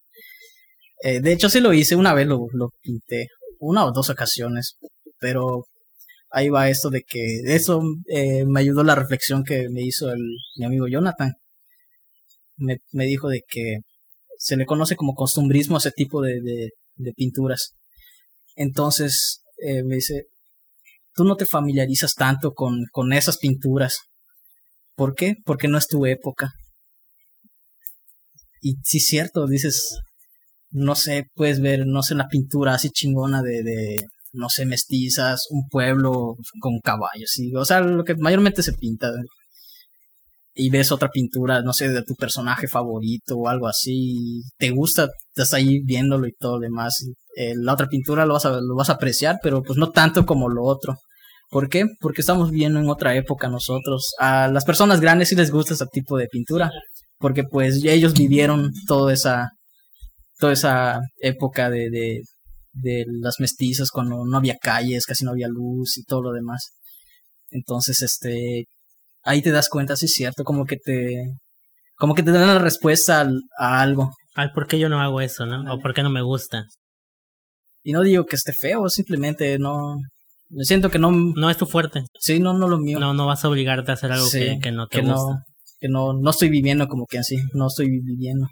[1.03, 3.27] Eh, de hecho, sí lo hice, una vez lo, lo pinté,
[3.59, 4.77] una o dos ocasiones,
[5.19, 5.65] pero
[6.31, 10.21] ahí va esto de que eso eh, me ayudó la reflexión que me hizo el,
[10.57, 11.33] mi amigo Jonathan.
[12.57, 13.77] Me, me dijo de que
[14.37, 16.41] se le conoce como costumbrismo a ese tipo de,
[16.95, 17.73] de, pinturas.
[18.55, 20.25] Entonces eh, me dice,
[21.13, 23.99] tú no te familiarizas tanto con, con esas pinturas.
[24.95, 25.35] ¿Por qué?
[25.45, 26.51] Porque no es tu época.
[28.61, 29.99] Y sí, cierto, dices,
[30.71, 35.45] no sé, puedes ver, no sé, la pintura así chingona de, de no sé, mestizas,
[35.49, 37.53] un pueblo con caballos, ¿sí?
[37.55, 39.11] o sea, lo que mayormente se pinta.
[40.59, 45.07] Y ves otra pintura, no sé, de tu personaje favorito o algo así, te gusta,
[45.29, 46.95] estás ahí viéndolo y todo lo demás.
[47.35, 50.25] Eh, la otra pintura lo vas, a, lo vas a apreciar, pero pues no tanto
[50.25, 50.95] como lo otro.
[51.49, 51.85] ¿Por qué?
[52.01, 54.13] Porque estamos viviendo en otra época nosotros.
[54.19, 56.71] A las personas grandes sí les gusta ese tipo de pintura,
[57.19, 59.49] porque pues ellos vivieron toda esa,
[60.39, 62.23] toda esa época de,
[62.73, 66.71] de las mestizas cuando no había calles, casi no había luz y todo lo demás.
[67.51, 68.65] Entonces, este,
[69.27, 71.33] ahí te das cuenta, sí es cierto, como que te,
[71.95, 74.13] como que te dan la respuesta a algo.
[74.35, 75.73] Ay, ¿por qué yo no hago eso, no?
[75.73, 76.65] O ¿por qué no me gusta?
[77.83, 79.97] Y no digo que esté feo, simplemente no,
[80.49, 81.11] me siento que no...
[81.11, 82.03] No es tu fuerte.
[82.19, 82.99] Sí, no, no lo mío.
[82.99, 85.15] No, no vas a obligarte a hacer algo que, que, no te que gusta.
[85.15, 85.43] No,
[85.79, 88.47] que no, no estoy viviendo como que así, no estoy viviendo.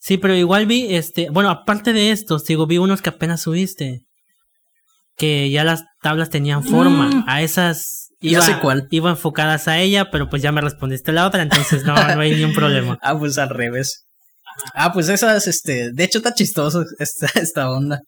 [0.00, 4.00] Sí, pero igual vi, este, bueno, aparte de esto, digo, vi unos que apenas subiste.
[5.16, 7.08] Que ya las tablas tenían forma.
[7.08, 7.24] Mm.
[7.28, 8.86] A esas Ya sé cuál.
[8.90, 12.34] iba enfocadas a ella, pero pues ya me respondiste la otra, entonces no, no hay
[12.34, 12.98] ni un problema.
[13.02, 14.04] Ah, pues al revés.
[14.74, 18.00] Ah, pues esas, este, de hecho está chistoso esta, esta onda.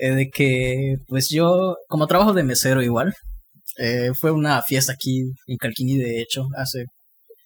[0.00, 3.12] eh, de que, pues yo, como trabajo de mesero igual,
[3.78, 6.84] eh, fue una fiesta aquí en Calquini, de hecho, hace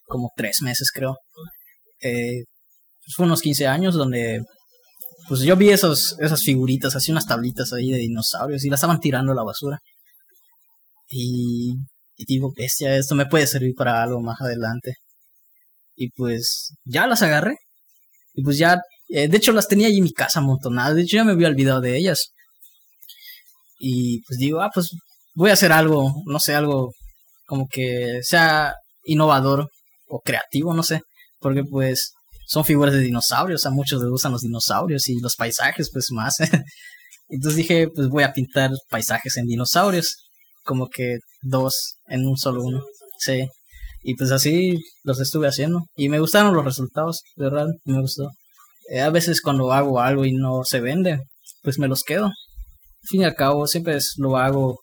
[0.07, 1.17] como tres meses creo.
[2.01, 2.43] Eh,
[3.15, 4.41] fue unos 15 años donde,
[5.27, 8.99] pues yo vi esos, esas figuritas, así unas tablitas ahí de dinosaurios y las estaban
[8.99, 9.79] tirando a la basura.
[11.09, 11.75] Y,
[12.21, 14.93] y digo, bestia, esto me puede servir para algo más adelante.
[15.95, 17.55] Y pues ya las agarré.
[18.35, 20.95] Y pues ya, eh, de hecho las tenía ahí en mi casa amontonadas.
[20.95, 22.33] De hecho ya me había olvidado de ellas.
[23.79, 24.91] Y pues digo, ah, pues
[25.33, 26.91] voy a hacer algo, no sé, algo
[27.47, 29.67] como que sea innovador
[30.07, 31.01] o creativo, no sé.
[31.39, 32.13] Porque pues
[32.45, 36.35] son figuras de dinosaurios, a muchos les gustan los dinosaurios y los paisajes, pues más.
[37.29, 40.17] Entonces dije, pues voy a pintar paisajes en dinosaurios.
[40.63, 42.81] Como que dos en un solo uno.
[43.17, 43.47] Sí.
[44.03, 45.85] Y pues así los estuve haciendo.
[45.95, 48.29] Y me gustaron los resultados, de verdad, me gustó.
[48.89, 51.19] Eh, a veces cuando hago algo y no se vende,
[51.63, 52.25] pues me los quedo.
[52.25, 54.79] Al fin y al cabo, siempre es- lo hago,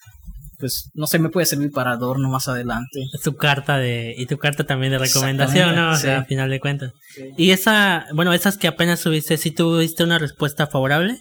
[0.59, 3.01] pues no sé, me puede servir para adorno más adelante.
[3.15, 5.91] Es tu carta de, y tu carta también de recomendación, ¿no?
[5.91, 6.23] O sea, sí.
[6.23, 6.93] a final de cuentas.
[7.37, 11.19] Y esa, bueno, esas que apenas subiste, ¿sí tuviste una respuesta favorable?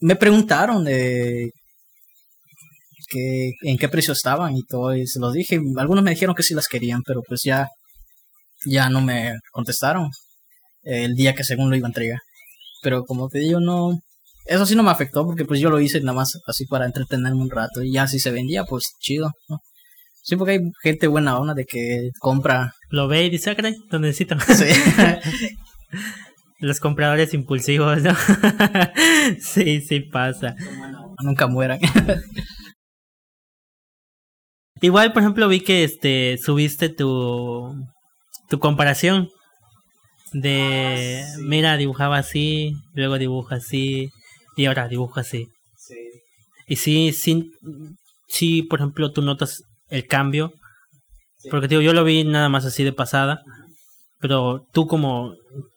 [0.00, 1.50] Me preguntaron de
[3.08, 5.60] que en qué precio estaban y todo, y se los dije.
[5.76, 7.68] Algunos me dijeron que sí las querían, pero pues ya,
[8.66, 10.10] ya no me contestaron
[10.82, 12.18] el día que según lo iba a entregar.
[12.82, 13.98] Pero como te digo, no,
[14.46, 17.42] eso sí no me afectó porque pues yo lo hice nada más así para entretenerme
[17.42, 19.58] un rato y ya si se vendía, pues chido, ¿no?
[20.22, 22.74] Sí, porque hay gente buena onda de que compra.
[22.90, 24.36] Lo ve y dice, ah, lo necesito.
[24.54, 24.66] Sí.
[26.60, 28.14] Los compradores impulsivos, ¿no?
[29.40, 30.56] sí, sí pasa.
[31.22, 31.78] Nunca mueran.
[34.80, 37.74] Igual, por ejemplo, vi que este subiste tu
[38.48, 39.28] tu comparación
[40.32, 44.10] de mira, dibujaba así, luego dibuja así
[44.56, 45.48] y ahora dibuja así.
[46.66, 47.50] Y sí, sí,
[48.28, 50.52] sí, por ejemplo, tú notas el cambio.
[51.50, 53.40] Porque digo, yo lo vi nada más así de pasada.
[54.20, 55.34] Pero tú como,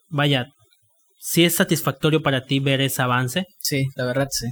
[0.10, 0.48] vaya,
[1.20, 3.46] si es satisfactorio para ti ver ese avance.
[3.60, 4.48] Sí, la verdad sí.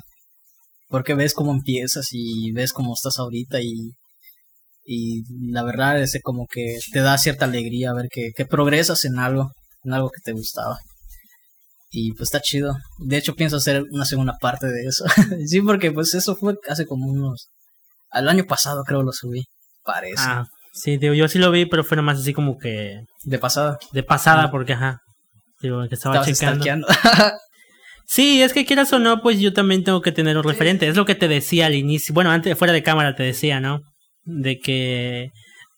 [0.88, 3.91] Porque ves cómo empiezas y ves cómo estás ahorita y,
[4.92, 5.22] y
[5.52, 9.52] la verdad es como que te da cierta alegría ver que, que progresas en algo,
[9.84, 10.80] en algo que te gustaba.
[11.92, 12.76] Y pues está chido.
[12.98, 15.06] De hecho pienso hacer una segunda parte de eso.
[15.46, 17.50] sí, porque pues eso fue hace como unos...
[18.10, 19.44] Al año pasado creo lo subí.
[19.84, 20.24] Parece.
[20.26, 23.02] Ah, sí, digo, yo sí lo vi, pero fue más así como que...
[23.26, 23.78] De pasada.
[23.92, 25.02] De pasada, porque ajá.
[25.62, 26.88] Digo, que estaba Estabas checando.
[28.08, 30.88] Sí, es que quieras o no, pues yo también tengo que tener un referente.
[30.88, 32.12] Es lo que te decía al inicio.
[32.12, 33.82] Bueno, antes, fuera de cámara te decía, ¿no?
[34.24, 35.32] De que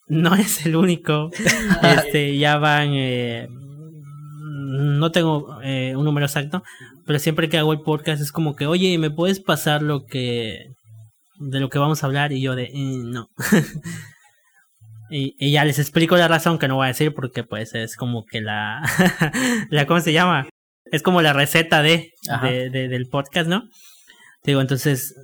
[0.08, 1.30] no es el único.
[1.82, 2.90] este, ya van.
[2.92, 3.48] eh,
[4.74, 6.62] no tengo eh, un número exacto,
[7.06, 10.66] pero siempre que hago el podcast es como que, oye, ¿me puedes pasar lo que.
[11.38, 12.32] de lo que vamos a hablar?
[12.32, 12.72] Y yo de, "Eh,
[13.04, 13.28] no.
[15.10, 17.96] y, y ya les explico la razón que no voy a decir porque, pues, es
[17.96, 18.82] como que la.
[19.70, 20.48] la ¿Cómo se llama?
[20.90, 22.10] Es como la receta de,
[22.42, 23.62] de, de- del podcast, ¿no?
[24.42, 25.14] Te digo, entonces,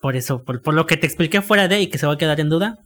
[0.00, 2.18] por eso, por, por lo que te expliqué fuera de y que se va a
[2.18, 2.78] quedar en duda,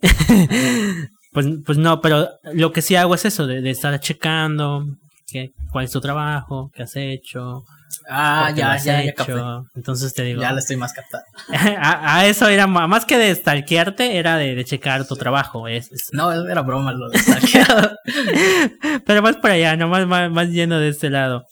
[1.32, 4.84] pues, pues no, pero lo que sí hago es eso, de, de estar checando
[5.30, 7.64] qué, cuál es tu trabajo, qué has hecho,
[8.08, 9.66] Ah, ya, has ya, ya hecho.
[9.74, 11.26] Entonces te digo, Ya la estoy más captando.
[11.78, 15.68] a, a eso era más que de stalkearte, era de, de checar tu trabajo.
[15.68, 17.90] Es, es- No, era broma lo de stalkeado.
[19.06, 21.44] pero más por allá, no más, más, más lleno de este lado.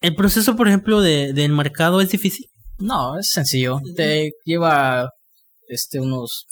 [0.00, 2.46] El proceso, por ejemplo, de, del mercado es difícil.
[2.78, 3.80] No, es sencillo.
[3.96, 5.10] Te lleva
[5.68, 6.46] este unos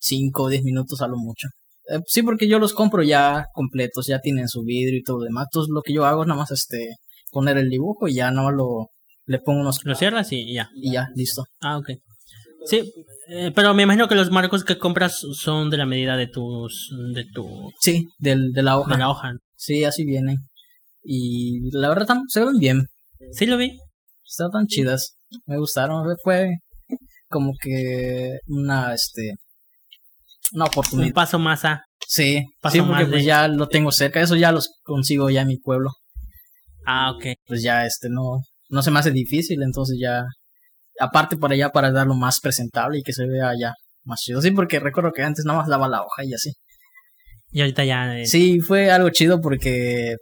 [0.00, 1.48] 5 o 10 minutos a lo mucho.
[1.90, 5.24] Eh, sí, porque yo los compro ya completos, ya tienen su vidrio y todo lo
[5.24, 5.46] demás.
[5.50, 6.96] Entonces lo que yo hago es nada más este
[7.32, 8.88] poner el dibujo y ya nada más lo
[9.26, 10.68] le pongo unos Lo cierras y ya.
[10.74, 11.44] y ya, listo.
[11.60, 11.90] Ah, ok.
[12.66, 12.92] Sí,
[13.28, 16.90] eh, pero me imagino que los marcos que compras son de la medida de tus,
[17.14, 18.92] de tu, Sí, del, de la hoja.
[18.92, 19.32] de la hoja.
[19.56, 20.36] Sí, así vienen.
[21.02, 22.86] Y la verdad se ven bien.
[23.32, 23.78] Sí lo vi.
[24.26, 25.16] Están tan chidas.
[25.46, 26.04] Me gustaron.
[26.22, 26.50] Fue
[27.28, 29.34] como que una este
[30.52, 31.14] una Un oportunidad.
[31.14, 31.82] paso más a.
[32.06, 34.20] Sí, paso sí, porque más pues de- ya lo tengo cerca.
[34.20, 35.90] Eso ya los consigo ya en mi pueblo.
[36.86, 37.26] Ah, ok.
[37.46, 40.24] Pues ya este no no se me hace difícil, entonces ya
[41.00, 43.74] aparte para allá para darlo más presentable y que se vea ya
[44.04, 44.40] más chido.
[44.40, 46.52] Sí, porque recuerdo que antes nada más daba la hoja y así.
[47.52, 48.18] Y ahorita ya.
[48.18, 50.14] eh, Sí, fue algo chido porque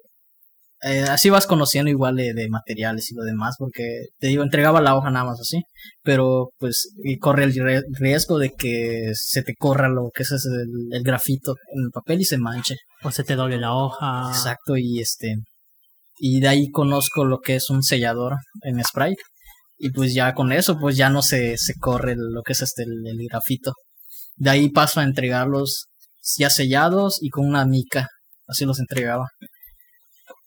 [0.83, 4.81] eh, así vas conociendo igual de, de materiales y lo demás, porque te digo, entregaba
[4.81, 5.63] la hoja nada más así,
[6.03, 10.33] pero pues y corre el rie- riesgo de que se te corra lo que es
[10.33, 12.77] el, el grafito en el papel y se manche.
[13.03, 14.31] O se te doble la hoja.
[14.31, 15.35] Exacto, y este
[16.21, 19.15] y de ahí conozco lo que es un sellador en spray
[19.79, 22.83] y pues ya con eso pues ya no se, se corre lo que es este
[22.83, 23.73] el, el grafito.
[24.37, 25.87] De ahí paso a entregarlos
[26.37, 28.09] ya sellados y con una mica,
[28.49, 29.27] así los entregaba.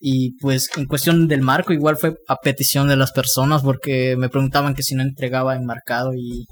[0.03, 4.29] Y pues en cuestión del marco igual fue a petición de las personas porque me
[4.29, 6.45] preguntaban que si no entregaba enmarcado y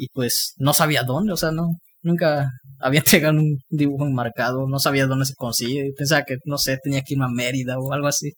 [0.00, 1.68] y pues no sabía dónde, o sea, no
[2.02, 2.50] nunca
[2.80, 7.02] había entregado un dibujo enmarcado, no sabía dónde se consigue, pensaba que no sé, tenía
[7.02, 8.32] que irme a Mérida o algo así.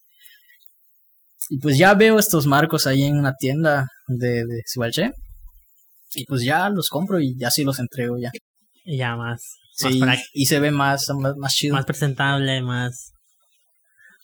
[1.49, 5.13] Y pues ya veo estos marcos ahí en una tienda de, de Sibalché.
[6.15, 8.31] Y pues ya los compro y ya sí los entrego ya.
[8.85, 9.59] Y ya más.
[9.83, 11.75] más Sí, práctico, y se ve más, más, más chido.
[11.75, 13.13] más presentable, más.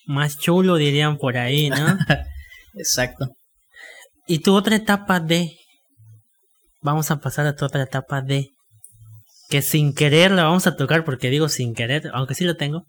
[0.08, 1.76] Más chulo, dirían por ahí, ¿no?
[2.74, 3.28] Exacto.
[4.26, 5.56] y tu otra etapa de.
[6.80, 8.48] Vamos a pasar a tu otra etapa de.
[9.48, 12.84] Que sin querer la vamos a tocar, porque digo sin querer, aunque sí lo tengo.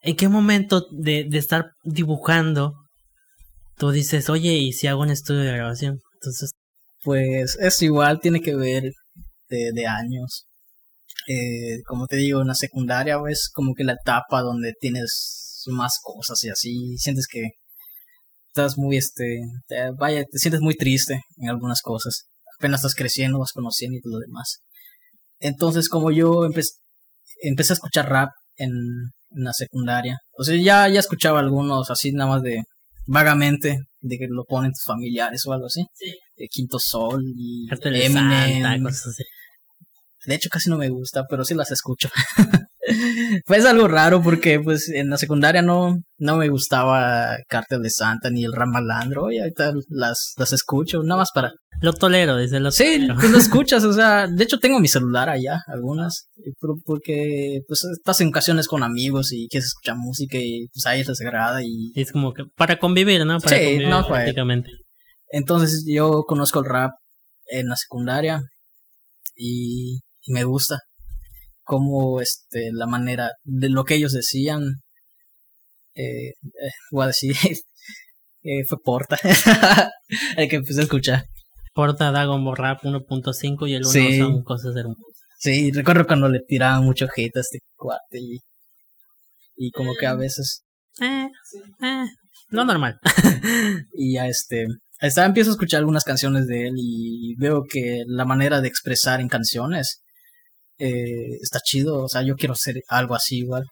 [0.00, 2.74] ¿En qué momento de, de estar dibujando
[3.76, 5.98] tú dices, oye, ¿y si hago un estudio de grabación?
[6.14, 6.52] Entonces,
[7.02, 8.84] Pues es igual, tiene que ver
[9.48, 10.46] de, de años.
[11.28, 15.98] Eh, como te digo, en la secundaria es como que la etapa donde tienes más
[16.02, 17.50] cosas y así, sientes que
[18.48, 22.24] estás muy, este, te- vaya, te sientes muy triste en algunas cosas.
[22.58, 24.58] Apenas estás creciendo, vas conociendo y todo lo demás.
[25.38, 26.66] Entonces, como yo empe-
[27.42, 32.12] empecé a escuchar rap en, en la secundaria, o sea, ya, ya escuchaba algunos así
[32.12, 32.62] nada más de
[33.06, 35.80] vagamente, de que lo ponen tus familiares o algo así.
[36.36, 38.62] Eh, Quinto Sol y de Eminem.
[38.62, 39.22] Santa, cosas así.
[40.26, 42.08] De hecho, casi no me gusta, pero sí las escucho.
[43.46, 48.30] pues algo raro porque pues en la secundaria no, no me gustaba Cartel de Santa
[48.30, 51.52] ni el Ramalandro y ahorita las, las escucho, nada más para...
[51.80, 55.28] Lo tolero, dice lo Sí, pues lo escuchas, o sea, de hecho tengo mi celular
[55.28, 56.28] allá, algunas,
[56.84, 61.08] porque pues estás en ocasiones con amigos y quieres escuchar música y pues a ellos
[61.08, 63.38] les agrada y es como que para convivir, ¿no?
[63.40, 64.70] Para Sí, convivir no, prácticamente.
[65.32, 66.92] Entonces yo conozco el rap
[67.46, 68.42] en la secundaria
[69.34, 70.80] y, me gusta
[71.62, 74.82] como este la manera de lo que ellos decían
[75.94, 77.36] eh, eh voy a decir
[78.42, 79.18] eh, fue Porta
[80.36, 81.24] el que empecé a escuchar.
[81.74, 85.04] Porta Dagon Rap 1.5 y el 1 son cosas hermosas.
[85.38, 88.38] Sí recuerdo cuando le tiraban mucho hate a este cuate y,
[89.56, 90.64] y como que a veces
[91.00, 91.28] eh,
[91.82, 92.04] eh,
[92.50, 92.98] lo normal.
[93.94, 94.66] Y a este
[95.00, 99.20] estaba, empiezo a escuchar algunas canciones de él y veo que la manera de expresar
[99.20, 100.02] en canciones
[100.78, 102.04] eh, está chido.
[102.04, 103.64] O sea, yo quiero hacer algo así igual.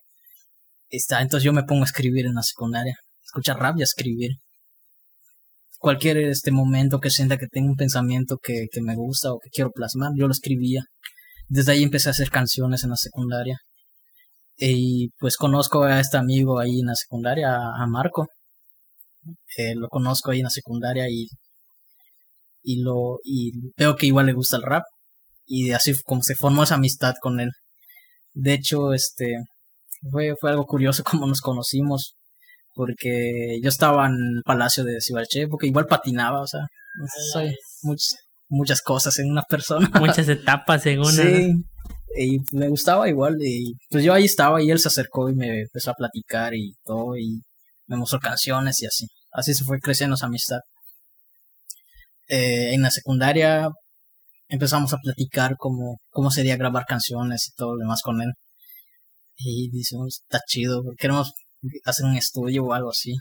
[0.88, 2.96] Está, entonces yo me pongo a escribir en la secundaria.
[3.24, 4.32] Escuchar rap y a escribir.
[5.78, 9.50] Cualquier este momento que sienta que tengo un pensamiento que, que me gusta o que
[9.50, 10.82] quiero plasmar, yo lo escribía.
[11.48, 13.58] Desde ahí empecé a hacer canciones en la secundaria.
[14.58, 18.28] Y pues conozco a este amigo ahí en la secundaria, a Marco.
[19.56, 21.26] Eh, lo conozco ahí en la secundaria y,
[22.62, 24.84] y, lo, y veo que igual le gusta el rap.
[25.52, 27.50] Y así como se formó esa amistad con él.
[28.34, 29.34] De hecho, este,
[30.08, 32.14] fue, fue algo curioso como nos conocimos.
[32.72, 36.60] Porque yo estaba en el Palacio de Cibarche, porque igual patinaba, o sea,
[37.32, 38.14] soy muchas,
[38.48, 39.90] muchas cosas en una persona.
[39.98, 41.10] Muchas etapas en una.
[41.10, 41.52] Sí,
[42.16, 43.36] y me gustaba igual.
[43.40, 46.74] Y pues yo ahí estaba y él se acercó y me empezó a platicar y
[46.84, 47.16] todo.
[47.16, 47.42] Y
[47.88, 49.08] me mostró canciones y así.
[49.32, 50.60] Así se fue creciendo esa amistad.
[52.28, 53.68] Eh, en la secundaria
[54.50, 58.32] empezamos a platicar cómo, cómo sería grabar canciones y todo lo demás con él.
[59.36, 61.32] Y decimos, está chido, queremos
[61.84, 63.14] hacer un estudio o algo así.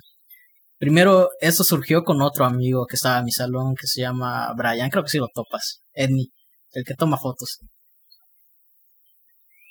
[0.78, 4.90] Primero, eso surgió con otro amigo que estaba en mi salón, que se llama Brian,
[4.90, 6.32] creo que sí lo topas, Edney,
[6.72, 7.60] el que toma fotos.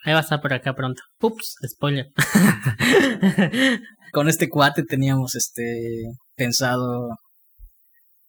[0.04, 1.02] Ahí va a estar por acá pronto.
[1.20, 2.06] Ups, spoiler.
[4.12, 6.04] con este cuate teníamos este
[6.34, 7.10] pensado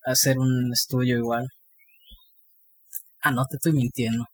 [0.04, 1.48] hacer un estudio igual.
[3.22, 4.26] Ah, no, te estoy mintiendo.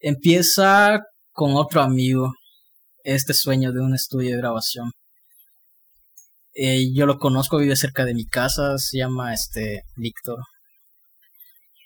[0.00, 1.00] Empieza
[1.32, 2.32] con otro amigo
[3.04, 4.90] este sueño de un estudio de grabación.
[6.54, 10.38] Eh, yo lo conozco, vive cerca de mi casa, se llama este Víctor.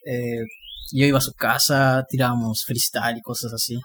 [0.07, 0.45] Eh,
[0.93, 3.79] yo iba a su casa, tirábamos freestyle y cosas así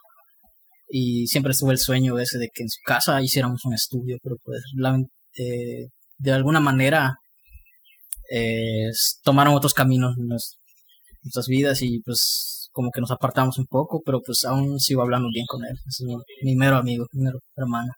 [0.89, 4.37] y siempre estuvo el sueño ese de que en su casa hiciéramos un estudio, pero
[4.43, 4.61] pues
[5.37, 7.15] eh, de alguna manera
[8.31, 8.91] eh,
[9.23, 10.15] tomaron otros caminos
[11.25, 15.29] nuestras vidas y pues como que nos apartamos un poco, pero pues aún sigo hablando
[15.33, 16.03] bien con él, es
[16.43, 17.93] mi, mero amigo, mi mero hermano.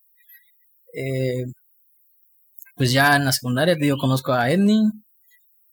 [0.94, 1.46] Eh,
[2.76, 4.80] pues ya en la secundaria, yo conozco a Edney,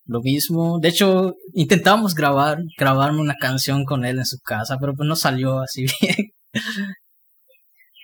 [0.07, 0.79] lo mismo.
[0.81, 5.17] De hecho, intentamos grabar, grabarme una canción con él en su casa, pero pues no
[5.17, 6.33] salió así bien.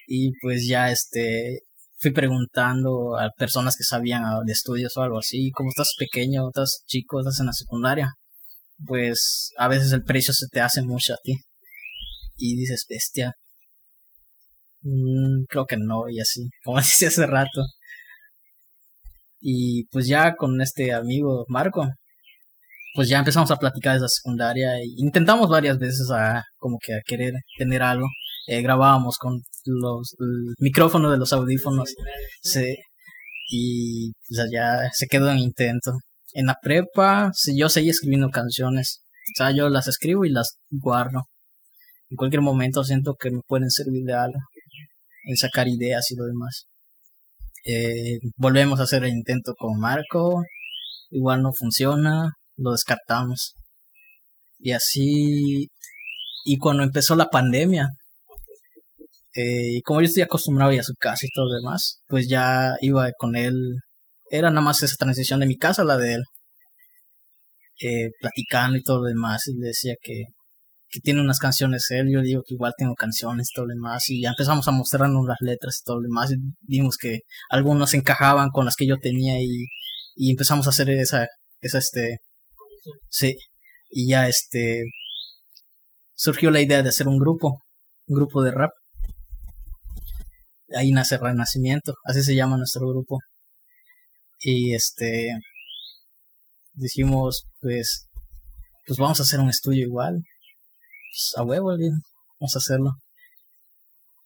[0.07, 1.61] y pues ya este
[1.99, 6.83] fui preguntando a personas que sabían de estudios o algo así, como estás pequeño, estás
[6.87, 8.15] chico, estás en la secundaria,
[8.87, 11.37] pues a veces el precio se te hace mucho a ti
[12.37, 13.35] y dices, bestia,
[14.83, 17.63] mm, creo que no y así, como decía hace rato.
[19.41, 21.89] Y pues ya con este amigo Marco,
[22.95, 26.95] pues ya empezamos a platicar de la secundaria e intentamos varias veces a como que
[26.95, 28.07] a querer tener algo
[28.47, 30.17] eh, grabábamos con los
[30.59, 31.95] micrófonos de los audífonos
[32.43, 32.77] sí,
[33.51, 34.13] y
[34.53, 35.93] ya se quedó en intento.
[36.33, 39.03] En la prepa, yo seguí escribiendo canciones,
[39.35, 41.23] o sea, yo las escribo y las guardo.
[42.09, 44.39] En cualquier momento siento que me pueden servir de algo,
[45.25, 46.67] en sacar ideas y lo demás.
[47.65, 50.43] Eh, volvemos a hacer el intento con Marco,
[51.11, 53.55] igual no funciona, lo descartamos.
[54.59, 55.69] Y así,
[56.45, 57.89] y cuando empezó la pandemia,
[59.35, 62.03] eh, y como yo estoy acostumbrado a ir a su casa y todo lo demás,
[62.09, 63.55] pues ya iba con él.
[64.31, 66.23] Era nada más esa transición de mi casa la de él.
[67.83, 69.47] Eh, platicando y todo lo demás.
[69.49, 70.25] Y decía que,
[70.89, 72.09] que tiene unas canciones él.
[72.13, 74.09] Yo digo que igual tengo canciones y todo lo demás.
[74.09, 76.33] Y ya empezamos a mostrarnos las letras y todo lo demás.
[76.33, 77.21] Y vimos que
[77.51, 79.41] algunos encajaban con las que yo tenía.
[79.41, 79.67] Y,
[80.17, 81.27] y empezamos a hacer esa,
[81.61, 82.19] esa este.
[83.09, 83.37] Sí.
[83.91, 84.85] Y ya este.
[86.15, 87.63] Surgió la idea de hacer un grupo.
[88.07, 88.71] Un grupo de rap
[90.77, 93.19] ahí nace Renacimiento, así se llama nuestro grupo.
[94.41, 95.39] Y este
[96.73, 98.09] dijimos, pues,
[98.87, 100.23] pues vamos a hacer un estudio igual.
[101.13, 102.93] Pues, a huevo, vamos a hacerlo.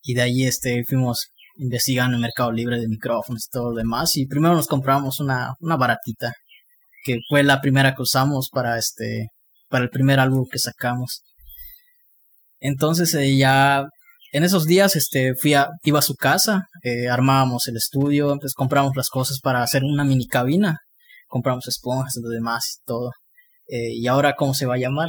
[0.03, 4.17] Y de ahí este fuimos investigando el mercado libre de micrófonos y todo lo demás.
[4.17, 6.33] Y primero nos compramos una, una baratita,
[7.05, 9.29] que fue la primera que usamos para este,
[9.69, 11.23] para el primer álbum que sacamos.
[12.61, 13.87] Entonces eh, ya
[14.35, 18.53] en esos días este, fui a, iba a su casa, eh, armábamos el estudio, pues
[18.55, 20.79] compramos las cosas para hacer una mini cabina,
[21.29, 23.11] compramos esponjas y lo demás y todo.
[23.69, 25.09] Eh, y ahora, ¿cómo se va a llamar?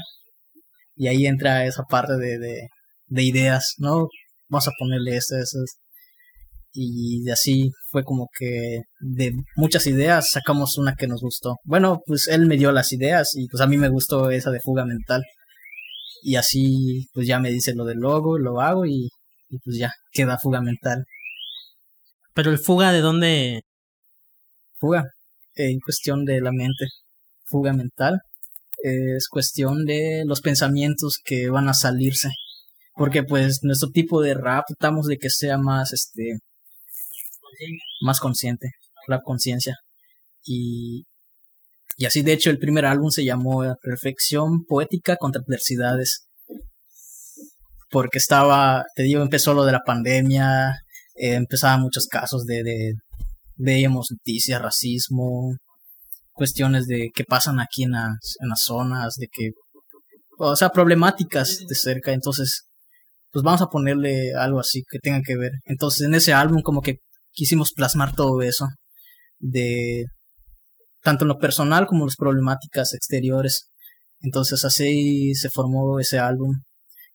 [0.96, 2.68] Y ahí entra esa parte de, de,
[3.08, 4.10] de ideas, ¿no?
[4.48, 5.58] Vamos a ponerle esto, eso.
[6.72, 11.56] Y así fue como que de muchas ideas sacamos una que nos gustó.
[11.64, 14.60] Bueno, pues él me dio las ideas y pues a mí me gustó esa de
[14.62, 15.24] fuga mental.
[16.22, 19.10] Y así pues ya me dice lo del logo, lo hago y,
[19.50, 21.06] y pues ya queda fuga mental.
[22.34, 23.62] Pero el fuga de dónde?
[24.78, 25.06] Fuga,
[25.56, 26.86] en cuestión de la mente.
[27.46, 28.22] Fuga mental
[28.86, 32.30] es cuestión de los pensamientos que van a salirse.
[32.94, 36.40] Porque pues nuestro tipo de rap tratamos de que sea más este
[38.02, 38.72] más consciente,
[39.08, 39.78] la conciencia.
[40.44, 41.06] Y,
[41.98, 46.25] y así de hecho el primer álbum se llamó Perfección Poética contra Adversidades.
[47.96, 50.72] Porque estaba, te digo, empezó lo de la pandemia,
[51.16, 52.94] eh, empezaban muchos casos de, de,
[53.56, 55.56] veíamos noticias, racismo,
[56.34, 59.52] cuestiones de que pasan aquí en las, en las zonas, de que,
[60.38, 62.66] o sea, problemáticas de cerca, entonces,
[63.32, 65.52] pues vamos a ponerle algo así que tenga que ver.
[65.64, 66.98] Entonces, en ese álbum como que
[67.32, 68.68] quisimos plasmar todo eso,
[69.40, 70.04] de
[71.02, 73.70] tanto en lo personal como las problemáticas exteriores.
[74.20, 76.56] Entonces así se formó ese álbum.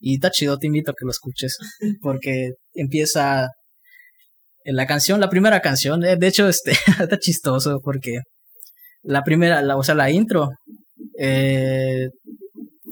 [0.01, 1.59] Y está chido, te invito a que lo escuches,
[2.03, 3.49] porque empieza
[4.65, 8.21] la canción, la primera canción, eh, de hecho, este, está chistoso porque
[9.03, 10.51] la primera, la, o sea, la intro,
[11.19, 12.09] eh,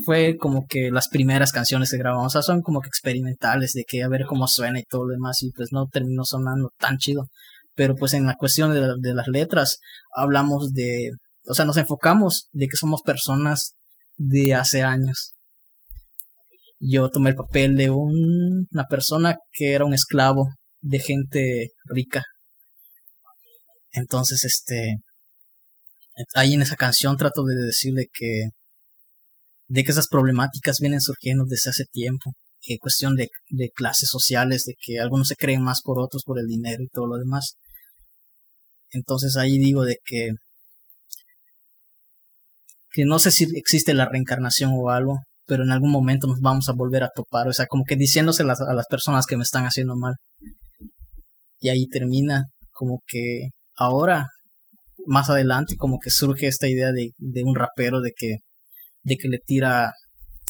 [0.04, 3.84] fue como que las primeras canciones que grabamos, o sea, son como que experimentales de
[3.86, 6.98] que a ver cómo suena y todo lo demás y pues no terminó sonando tan
[6.98, 7.26] chido.
[7.74, 9.78] Pero pues en la cuestión de, de las letras
[10.14, 11.10] hablamos de,
[11.46, 13.74] o sea, nos enfocamos de que somos personas
[14.16, 15.32] de hace años.
[16.80, 20.48] Yo tomé el papel de un, una persona que era un esclavo
[20.80, 22.24] de gente rica.
[23.92, 24.98] Entonces, este,
[26.34, 28.50] ahí en esa canción trato de decirle que,
[29.68, 32.32] de que esas problemáticas vienen surgiendo desde hace tiempo.
[32.66, 36.38] Eh, cuestión de, de clases sociales, de que algunos se creen más por otros por
[36.38, 37.56] el dinero y todo lo demás.
[38.90, 40.32] Entonces ahí digo de que,
[42.90, 45.18] que no sé si existe la reencarnación o algo,
[45.48, 48.42] pero en algún momento nos vamos a volver a topar, o sea, como que diciéndose
[48.42, 50.14] a las personas que me están haciendo mal.
[51.58, 54.28] Y ahí termina como que ahora
[55.06, 58.36] más adelante como que surge esta idea de, de un rapero de que
[59.02, 59.94] de que le tira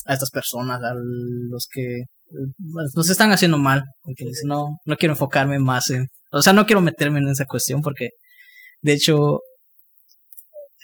[0.05, 2.05] a estas personas a los que
[2.95, 6.81] nos están haciendo mal porque no no quiero enfocarme más en o sea no quiero
[6.81, 8.11] meterme en esa cuestión porque
[8.83, 9.39] de hecho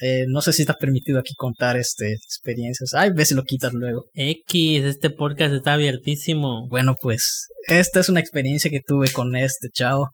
[0.00, 2.94] eh, no sé si está permitido aquí contar este experiencias.
[2.94, 4.06] Ay, ve si lo quitas luego.
[4.14, 6.68] X, este podcast está abiertísimo.
[6.68, 10.10] Bueno, pues esta es una experiencia que tuve con este chavo.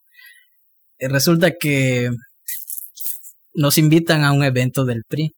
[0.99, 2.11] Eh, resulta que
[3.55, 5.33] nos invitan a un evento del PRI.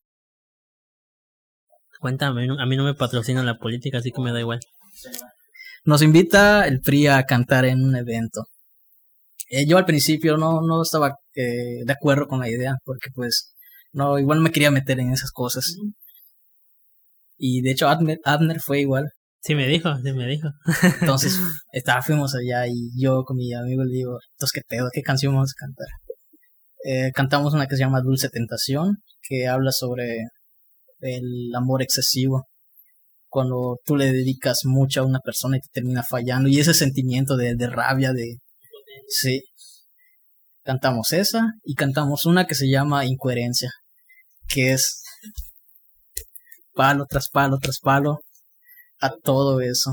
[2.01, 4.59] Cuéntame, a mí no me patrocina la política, así que me da igual.
[5.85, 8.47] Nos invita el PRI a cantar en un evento.
[9.51, 13.52] Eh, yo al principio no, no estaba de acuerdo con la idea, porque pues
[13.93, 15.77] no, igual no me quería meter en esas cosas.
[17.37, 19.11] Y de hecho Abner, Abner fue igual.
[19.41, 20.49] Sí me dijo, sí me dijo.
[21.01, 21.39] Entonces,
[21.73, 25.35] estaba, fuimos allá y yo con mi amigo le digo, entonces qué pedo, qué canción
[25.35, 25.87] vamos a cantar.
[26.85, 30.19] Eh, cantamos una que se llama Dulce Tentación, que habla sobre
[31.01, 32.47] el amor excesivo.
[33.29, 36.49] Cuando tú le dedicas mucho a una persona y te termina fallando.
[36.49, 38.39] Y ese sentimiento de, de rabia, de...
[39.09, 39.43] Sí.
[40.65, 43.71] Cantamos esa y cantamos una que se llama Incoherencia
[44.53, 45.03] que es
[46.75, 48.21] palo tras palo tras palo
[49.01, 49.93] a todo eso.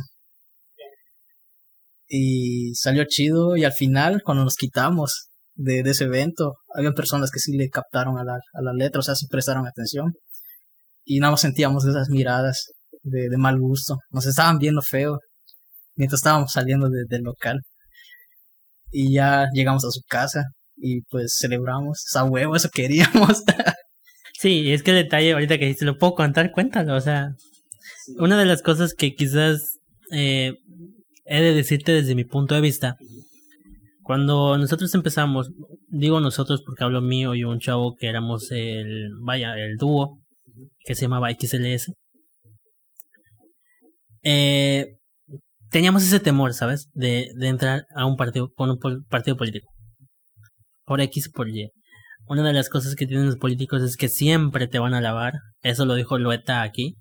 [2.08, 7.40] Y salió chido y al final, cuando nos quitamos de, ese evento, había personas que
[7.40, 10.14] sí le captaron a la, a la letra, o sea, sí prestaron atención.
[11.04, 12.72] Y nada más sentíamos esas miradas
[13.04, 13.98] de, de mal gusto.
[14.12, 15.20] Nos estaban viendo feo
[15.96, 17.60] mientras estábamos saliendo del local.
[18.92, 20.46] Y ya llegamos a su casa
[20.78, 22.04] y pues celebramos.
[22.08, 23.44] esa huevo, eso queríamos.
[24.40, 26.96] Sí, es que el detalle ahorita que dices, lo puedo contar, cuéntalo.
[26.96, 27.36] O sea,
[28.20, 29.80] una de las cosas que quizás
[30.14, 30.54] eh,
[31.26, 32.96] he de decirte desde mi punto de vista,
[34.02, 35.52] cuando nosotros empezamos,
[35.90, 40.20] digo nosotros porque hablo mío y un chavo que éramos el, vaya, el dúo,
[40.86, 41.92] que se llamaba XLS,
[44.24, 44.86] eh,
[45.70, 46.88] teníamos ese temor, ¿sabes?
[46.94, 48.80] De, de entrar a un partido, con un
[49.10, 49.68] partido político.
[50.86, 51.72] Por X por Y
[52.30, 55.34] una de las cosas que tienen los políticos es que siempre te van a alabar.
[55.62, 56.96] Eso lo dijo Lueta aquí.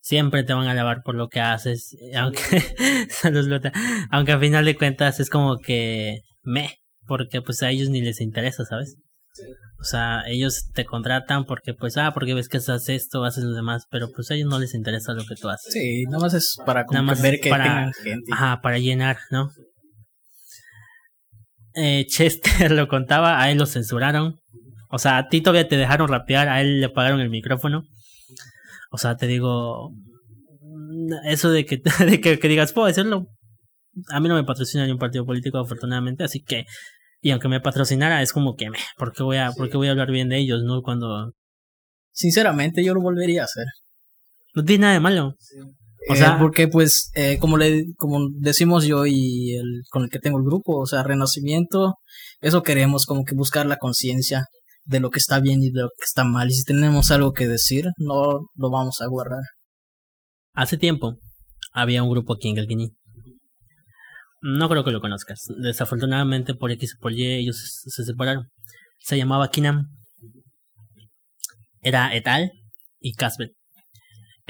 [0.00, 1.96] Siempre te van a alabar por lo que haces.
[2.16, 2.40] Aunque,
[4.10, 8.20] aunque a final de cuentas es como que me, porque pues a ellos ni les
[8.20, 8.96] interesa, ¿sabes?
[9.80, 13.52] O sea, ellos te contratan porque, pues, ah, porque ves que haces esto, haces lo
[13.52, 15.72] demás, pero pues a ellos no les interesa lo que tú haces.
[15.72, 18.30] Sí, nada más es para Nada más que ver que para- tengan gente.
[18.32, 19.50] Ajá, para llenar, ¿no?
[21.74, 24.40] Eh, Chester lo contaba, a él lo censuraron.
[24.90, 27.84] O sea, a ti todavía te dejaron rapear, a él le pagaron el micrófono.
[28.90, 29.90] O sea, te digo,
[31.24, 33.26] eso de que, de que, que digas, puedo decirlo.
[34.10, 36.64] A mí no me patrocina ni un partido político, afortunadamente, así que,
[37.20, 39.90] y aunque me patrocinara, es como que, ¿por qué voy a, por qué voy a
[39.90, 40.82] hablar bien de ellos, no?
[40.82, 41.34] Cuando
[42.12, 43.64] Sinceramente, yo lo volvería a hacer.
[44.54, 45.34] no tiene nada de malo.
[46.08, 50.10] O Eh, sea- porque pues, eh, como le, como decimos yo y el con el
[50.10, 51.94] que tengo el grupo, o sea, renacimiento,
[52.40, 54.46] eso queremos, como que buscar la conciencia
[54.84, 56.48] de lo que está bien y de lo que está mal.
[56.48, 59.42] Y si tenemos algo que decir, no lo vamos a guardar.
[60.54, 61.18] Hace tiempo
[61.72, 62.90] había un grupo aquí en Galguini.
[64.40, 65.38] No creo que lo conozcas.
[65.62, 68.48] Desafortunadamente por X por Y ellos se se separaron.
[68.98, 69.86] Se llamaba Kinam.
[71.80, 72.50] Era Etal
[73.00, 73.54] y Casbel.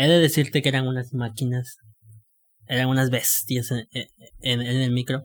[0.02, 1.76] He de decirte que eran unas máquinas.
[2.66, 5.22] Eran unas bestias en, el micro.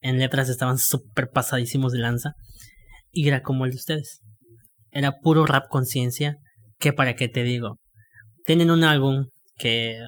[0.00, 2.32] En letras estaban súper pasadísimos de lanza.
[3.10, 4.22] Y era como el de ustedes.
[4.90, 6.38] Era puro rap conciencia.
[6.78, 7.80] Que para qué te digo.
[8.46, 9.26] Tienen un álbum
[9.58, 9.98] que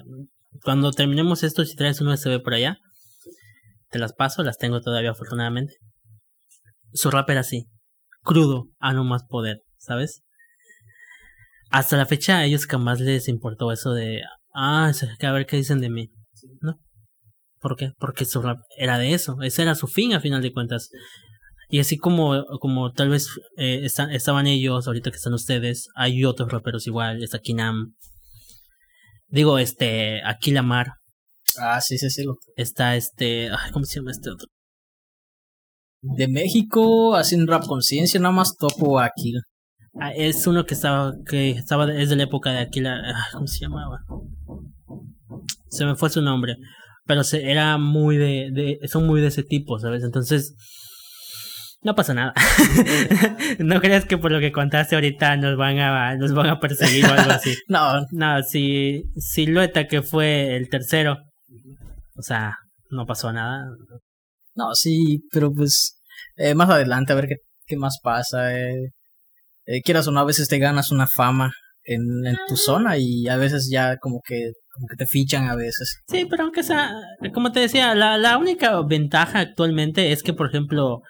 [0.63, 2.79] cuando terminemos esto, si traes un USB por allá,
[3.91, 5.75] te las paso, las tengo todavía afortunadamente.
[6.91, 7.67] Su rap era así,
[8.23, 10.23] crudo, a no más poder, ¿sabes?
[11.69, 14.21] Hasta la fecha a ellos jamás les importó eso de,
[14.53, 16.09] ah, es que a ver qué dicen de mí,
[16.61, 16.79] ¿no?
[17.59, 17.91] ¿Por qué?
[17.99, 20.89] Porque su rap era de eso, ese era su fin a final de cuentas.
[21.69, 26.49] Y así como, como tal vez eh, estaban ellos, ahorita que están ustedes, hay otros
[26.51, 27.93] raperos igual, está Kinam,
[29.29, 30.93] Digo, este, aquí la mar.
[31.59, 32.23] Ah, sí, sí, sí.
[32.23, 33.49] lo- Está este.
[33.49, 34.47] Ay, ¿Cómo se llama este otro?
[36.01, 39.33] De México, hacen rap conciencia, nada más topo aquí.
[39.99, 41.13] Ah, es uno que estaba.
[41.27, 41.91] que estaba.
[41.93, 43.01] es de la época de Aquila.
[43.05, 43.99] ay, ¿Cómo se llamaba?
[45.69, 46.55] Se me fue su nombre.
[47.05, 48.87] Pero se, era muy de, de.
[48.87, 50.03] Son muy de ese tipo, ¿sabes?
[50.03, 50.55] Entonces.
[51.81, 52.33] No pasa nada.
[53.59, 57.05] no creas que por lo que contaste ahorita nos van a, nos van a perseguir
[57.05, 57.55] o algo así.
[57.67, 61.17] No, No, si Silueta que fue el tercero.
[62.15, 62.57] O sea,
[62.89, 63.67] no pasó nada.
[64.55, 66.01] no, sí, pero pues
[66.35, 67.35] eh, más adelante a ver qué,
[67.67, 68.57] qué más pasa.
[68.59, 68.91] Eh,
[69.67, 71.51] eh, quieras o no, a veces te ganas una fama
[71.83, 75.55] en, en tu zona y a veces ya como que, como que te fichan a
[75.55, 76.01] veces.
[76.09, 76.91] Sí, pero aunque sea,
[77.33, 81.01] como te decía, la, la única ventaja actualmente es que, por ejemplo,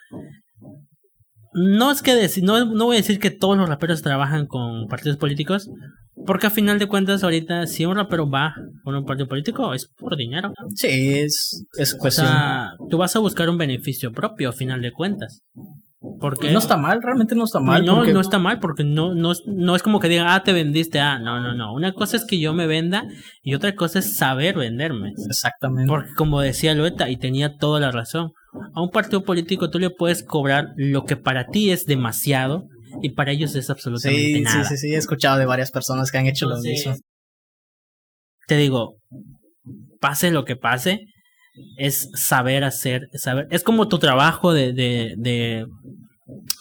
[1.54, 4.86] no es que deci- no, no voy a decir que todos los raperos trabajan con
[4.86, 5.68] partidos políticos,
[6.26, 8.54] porque a final de cuentas ahorita si un rapero va
[8.84, 10.52] con un partido político es por dinero.
[10.74, 10.88] Sí,
[11.18, 12.26] es, es O cuestión.
[12.26, 15.40] sea, tú vas a buscar un beneficio propio a final de cuentas.
[16.20, 17.84] Porque no está mal, realmente no está mal.
[17.84, 20.42] no, porque- no está mal porque no, no, es- no es como que digan, ah,
[20.42, 21.72] te vendiste, ah, no, no, no.
[21.72, 23.04] Una cosa es que yo me venda
[23.42, 25.12] y otra cosa es saber venderme.
[25.28, 25.88] Exactamente.
[25.88, 28.32] Porque como decía Loeta, y tenía toda la razón,
[28.74, 32.64] a un partido político tú le puedes cobrar lo que para ti es demasiado
[33.02, 34.64] y para ellos es absolutamente Sí, sí, nada.
[34.64, 36.94] sí, sí, he escuchado de varias personas que han hecho lo mismo.
[38.46, 38.96] Te digo,
[40.00, 41.00] pase lo que pase,
[41.76, 45.66] es saber hacer, saber, es como tu trabajo de, de, de,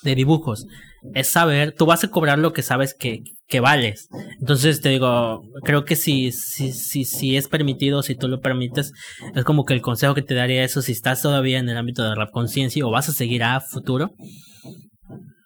[0.04, 0.66] de dibujos,
[1.14, 4.10] es saber, tú vas a cobrar lo que sabes que, que vales.
[4.40, 8.94] Entonces te digo, creo que si, si, si, si es permitido, si tú lo permites,
[9.36, 12.04] es como que el consejo que te daría eso, si estás todavía en el ámbito
[12.04, 14.12] de rap conciencia o vas a seguir a futuro,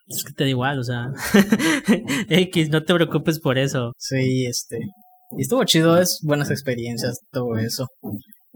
[0.07, 1.07] es que te da igual, o sea,
[2.29, 3.93] X, no te preocupes por eso.
[3.97, 4.79] Sí, este.
[5.37, 7.87] Y estuvo chido, es buenas experiencias, todo eso.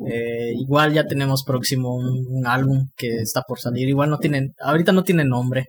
[0.05, 3.87] Eh, igual ya tenemos próximo un, un álbum que está por salir.
[3.87, 5.67] Igual no tienen, ahorita no tiene nombre,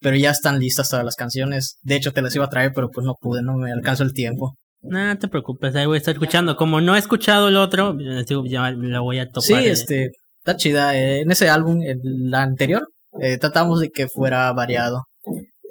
[0.00, 1.78] pero ya están listas todas las canciones.
[1.82, 4.12] De hecho, te las iba a traer, pero pues no pude, no me alcanzó el
[4.12, 4.56] tiempo.
[4.84, 6.56] No te preocupes, ahí voy a estar escuchando.
[6.56, 7.96] Como no he escuchado el otro,
[8.44, 9.42] ya la voy a topar.
[9.42, 9.70] Sí, eh.
[9.70, 10.94] este, está chida.
[10.94, 12.86] Eh, en ese álbum, el la anterior,
[13.18, 15.04] eh, tratamos de que fuera variado.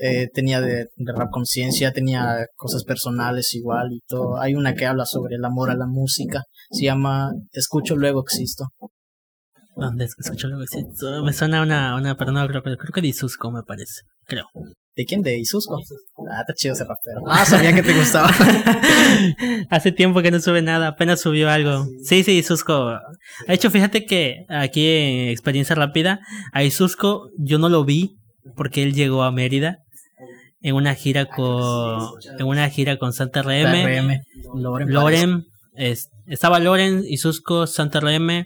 [0.06, 4.38] Eh, tenía de, de rap conciencia, tenía cosas personales igual y todo.
[4.42, 6.42] Hay una que habla sobre el amor a la música.
[6.72, 8.66] Se llama Escucho luego existo.
[9.76, 10.84] ¿Dónde escucho algo así?
[11.24, 14.02] Me suena una, una persona, creo, que- creo que de Isusco me parece.
[14.26, 14.46] Creo.
[14.96, 15.22] ¿De quién?
[15.22, 15.78] ¿De Isusco?
[16.30, 17.22] Ah, está chido ese rapero.
[17.28, 18.30] Ah, sabía que te gustaba.
[19.70, 21.86] Hace tiempo que no sube nada, apenas subió algo.
[22.04, 22.92] Sí, sí, Isusco.
[23.48, 26.20] De hecho, fíjate que aquí en Experiencia Rápida,
[26.52, 28.18] a Isusco yo no lo vi
[28.56, 29.78] porque él llegó a Mérida
[30.64, 32.02] en una gira con
[32.40, 34.22] en una gira con Santa RM, RM.
[34.56, 34.88] Loren.
[34.88, 34.94] parece.
[34.94, 35.46] Loren,
[35.76, 38.46] es- estaba Loren, Isusco, Santa RM,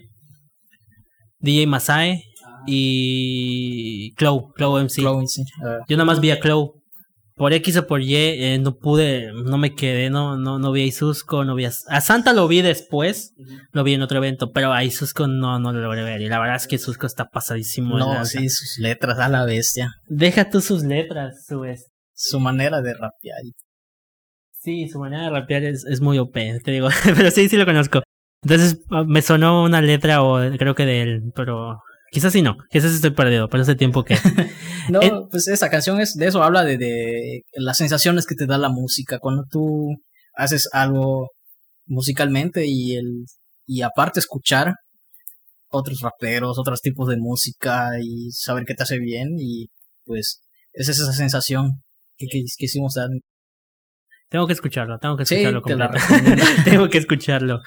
[1.40, 2.22] DJ Masai
[2.66, 5.02] y Clow, Clow MC.
[5.26, 5.42] Sí.
[5.64, 6.74] Ah, Yo nada más vi a Clow,
[7.36, 10.82] por X o por Y eh, no pude, no me quedé, no, no, no vi
[10.82, 13.32] a Isusco, no vi a, a Santa lo vi después,
[13.72, 16.20] lo vi en otro evento, pero a Isusco no, no lo logré ver.
[16.20, 17.96] Y la verdad es que Isusco está pasadísimo.
[17.96, 19.92] de No, sí, sus letras a la bestia.
[20.08, 21.86] Deja tú sus letras, su es-
[22.20, 23.38] Su manera de rapear.
[24.50, 26.34] Sí, su manera de rapear es, es muy OP,
[26.64, 28.02] te digo, pero sí, sí lo conozco.
[28.42, 31.80] Entonces ah, me sonó una letra o creo que de él, pero
[32.10, 34.16] quizás sí no, quizás estoy perdido, pero hace tiempo que...
[34.90, 38.46] No, Eh, pues esa canción es de eso, habla de, de las sensaciones que te
[38.46, 39.18] da la música.
[39.18, 39.90] Cuando tú
[40.34, 41.30] haces algo
[41.86, 43.26] musicalmente y el
[43.66, 44.74] y aparte escuchar
[45.68, 49.66] otros raperos, otros tipos de música y saber que te hace bien y
[50.04, 50.40] pues
[50.72, 51.82] esa es esa sensación
[52.18, 53.08] que, que quisimos dar.
[54.28, 55.94] Tengo que escucharlo, tengo que escucharlo completo.
[56.64, 57.60] tengo que escucharlo.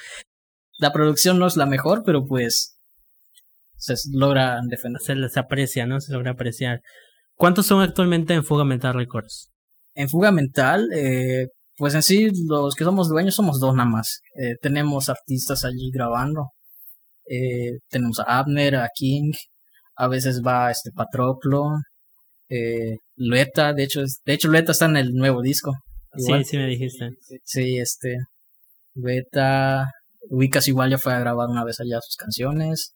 [0.77, 2.77] La producción no es la mejor, pero pues
[3.77, 5.01] se logra defender.
[5.01, 5.99] Se les aprecia, ¿no?
[5.99, 6.81] Se logra apreciar.
[7.35, 9.49] ¿Cuántos son actualmente en Fuga Mental Records?
[9.95, 14.21] En Fuga Mental, eh, pues en sí los que somos dueños somos dos nada más.
[14.35, 16.49] Eh, tenemos artistas allí grabando.
[17.27, 19.31] Eh, tenemos a Abner, a King,
[19.95, 21.77] a veces va este Patroclo,
[22.51, 25.71] eh, Lueta, de hecho, de hecho Lueta está en el nuevo disco.
[26.15, 26.43] Igual.
[26.43, 27.09] Sí, sí me dijiste.
[27.43, 28.17] Sí, este,
[28.95, 29.87] Lueta,
[30.29, 32.93] Ubicas igual ya fue a grabar una vez allá sus canciones.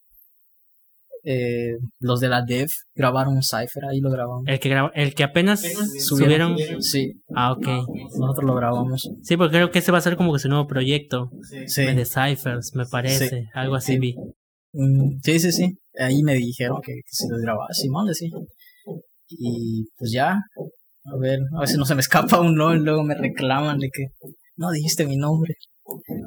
[1.27, 4.43] Eh, los de la Dev grabaron un cipher, ahí lo grabamos.
[4.45, 5.63] El que graba- el que apenas
[5.99, 6.55] subieron.
[6.81, 7.65] Sí, Ah, ok.
[8.19, 9.09] nosotros lo grabamos.
[9.23, 11.31] Sí, porque creo que ese va a ser como que su nuevo proyecto.
[11.65, 11.81] Sí.
[11.83, 13.29] De Cyphers, me parece.
[13.29, 13.37] Sí.
[13.55, 13.99] Algo así Sí.
[13.99, 14.15] vi.
[14.73, 15.77] Mm, Sí, sí, sí.
[15.97, 17.69] Ahí me dijeron que, que si lo grababa.
[17.73, 18.29] Simón, sí.
[19.29, 20.31] Y pues ya.
[20.31, 24.07] A ver, a veces no se me escapa un y luego me reclaman de que
[24.55, 25.53] no dijiste mi nombre.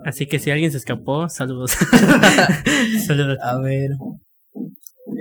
[0.05, 1.73] Así que si alguien se escapó, saludos.
[3.07, 3.39] saludos.
[3.43, 3.91] A ver.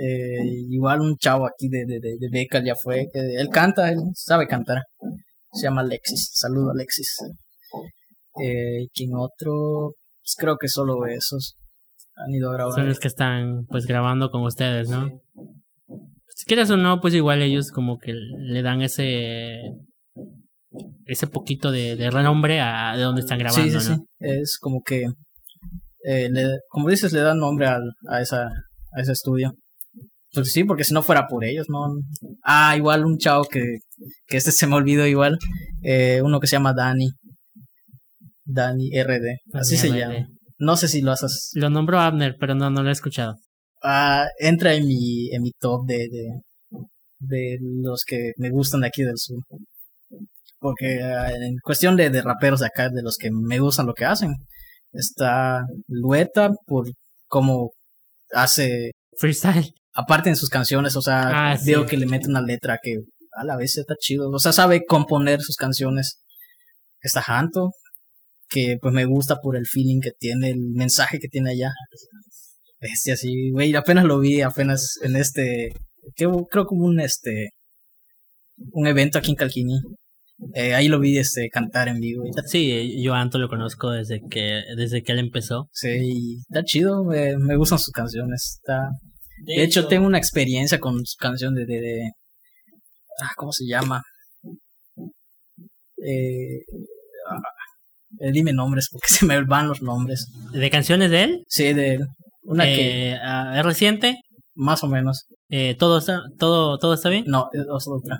[0.00, 3.08] eh, igual un chavo aquí de, de, de, Becal ya fue.
[3.12, 4.82] Que él canta, él sabe cantar.
[5.52, 6.30] Se llama Alexis.
[6.34, 7.16] Saludo Alexis.
[8.40, 9.94] Eh, ¿Quién otro?
[10.20, 11.56] Pues creo que solo esos
[12.14, 12.74] han ido a grabar.
[12.74, 15.08] Son los que están pues grabando con ustedes, ¿no?
[16.38, 19.58] Si quieres o no, pues igual ellos como que le dan ese
[21.06, 23.96] ese poquito de, de renombre a de donde están grabando, Sí, sí, ¿no?
[23.96, 24.02] sí.
[24.20, 25.06] Es como que,
[26.04, 28.44] eh, le- como dices, le dan nombre al, a, esa,
[28.92, 29.54] a ese estudio.
[30.32, 31.86] Pues sí, porque si no fuera por ellos, ¿no?
[32.44, 33.62] Ah, igual un chavo que,
[34.26, 35.38] que este se me olvidó igual.
[35.82, 37.10] eh, uno que se llama Dani.
[38.44, 39.38] Dani RD.
[39.54, 39.98] Así se RD.
[39.98, 40.26] llama.
[40.58, 41.50] No sé si lo haces.
[41.54, 43.34] Lo nombró Abner, pero no, no lo he escuchado.
[43.82, 46.28] Ah, entra en mi, en mi top de, de,
[47.20, 49.42] de los que me gustan de aquí del sur.
[50.60, 53.94] Porque ah, en cuestión de, de raperos de acá, de los que me gustan lo
[53.94, 54.34] que hacen,
[54.92, 56.88] está Lueta por
[57.28, 57.70] cómo
[58.32, 59.72] hace, Freestyle.
[59.92, 61.70] aparte en sus canciones, o sea, Ah, sí.
[61.70, 62.96] veo que le mete una letra que
[63.36, 66.20] a la vez está chido, o sea, sabe componer sus canciones.
[67.00, 67.70] Está Janto,
[68.48, 71.70] que pues me gusta por el feeling que tiene, el mensaje que tiene allá.
[72.80, 75.72] Bestia, sí, güey, apenas lo vi, apenas en este,
[76.20, 77.50] hubo- creo como un este,
[78.72, 79.74] un evento aquí en Calquini.
[80.54, 84.20] Eh, ahí lo vi este cantar en vivo Sí, yo a Anto lo conozco desde
[84.30, 85.68] que desde que él empezó.
[85.72, 88.60] sí, está chido, me, me gustan sus canciones.
[88.62, 88.88] Está,
[89.44, 92.10] de hecho, tengo una experiencia con su canción de, de, de-
[93.20, 94.00] ah, ¿cómo se llama?
[96.04, 96.62] Eh,
[97.30, 97.40] ah,
[98.20, 100.28] eh, dime nombres porque se me van los nombres.
[100.52, 101.44] ¿De canciones de él?
[101.48, 101.98] Sí, de
[102.48, 104.16] una que Eh, ah, ¿Es reciente?
[104.54, 105.26] más o menos.
[105.50, 107.24] Eh, ¿todo, está, todo, ¿Todo está bien?
[107.26, 108.18] No, es otra.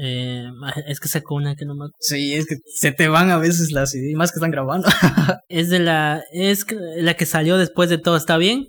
[0.00, 0.48] Eh,
[0.86, 1.96] es que sacó una que no me acuerdo.
[2.00, 4.88] Sí, es que se te van a veces las ideas, más que están grabando.
[5.48, 6.22] Es de la.
[6.32, 8.66] Es que- la que salió después de Todo está bien.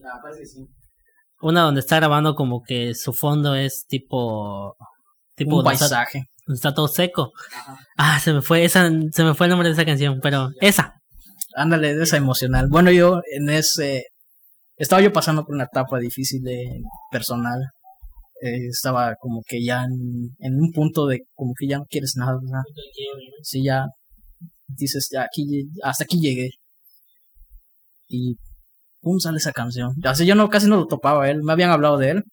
[1.41, 4.75] Una donde está grabando como que su fondo es tipo.
[5.35, 6.25] Tipo un está, paisaje.
[6.45, 7.31] donde está todo seco.
[7.97, 8.65] Ah, se me fue.
[8.65, 10.93] Esa, se me fue el nombre de esa canción, pero esa.
[11.55, 12.67] Ándale, de esa emocional.
[12.69, 14.05] Bueno, yo en ese.
[14.79, 16.81] Estaba yo pasando por una etapa difícil de
[17.11, 17.59] personal.
[18.41, 22.13] Eh, estaba como que ya en, en un punto de como que ya no quieres
[22.15, 22.37] nada.
[22.41, 22.63] ¿verdad?
[23.43, 23.85] Sí, ya
[24.67, 26.51] dices, ya aquí, hasta aquí llegué.
[28.07, 28.37] Y
[29.01, 29.91] pum, sale esa canción.
[30.03, 31.43] Así yo no, casi no lo topaba él.
[31.43, 32.23] Me habían hablado de él.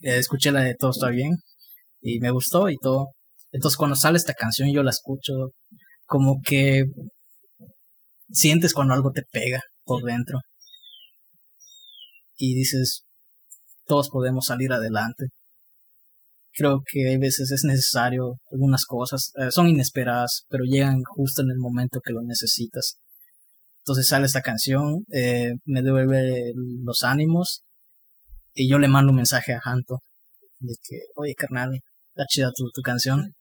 [0.00, 1.36] Eh, escuché la de Todo está bien.
[2.00, 3.10] Y me gustó y todo.
[3.52, 5.52] Entonces cuando sale esta canción yo la escucho
[6.06, 6.86] como que
[8.30, 10.40] sientes cuando algo te pega por dentro.
[12.42, 13.04] Y dices,
[13.86, 15.26] todos podemos salir adelante.
[16.52, 21.50] Creo que hay veces es necesario algunas cosas, eh, son inesperadas, pero llegan justo en
[21.50, 22.98] el momento que lo necesitas.
[23.82, 26.52] Entonces sale esta canción, eh, me devuelve
[26.82, 27.62] los ánimos
[28.54, 29.98] y yo le mando un mensaje a Janto
[30.60, 31.78] de que, oye carnal,
[32.14, 33.34] está chida tu, tu canción.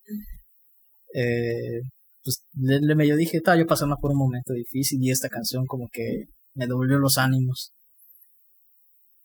[1.13, 1.81] eh,
[2.23, 5.65] pues le, le medio dije, estaba yo pasando por un momento difícil y esta canción
[5.67, 7.71] como que me devolvió los ánimos.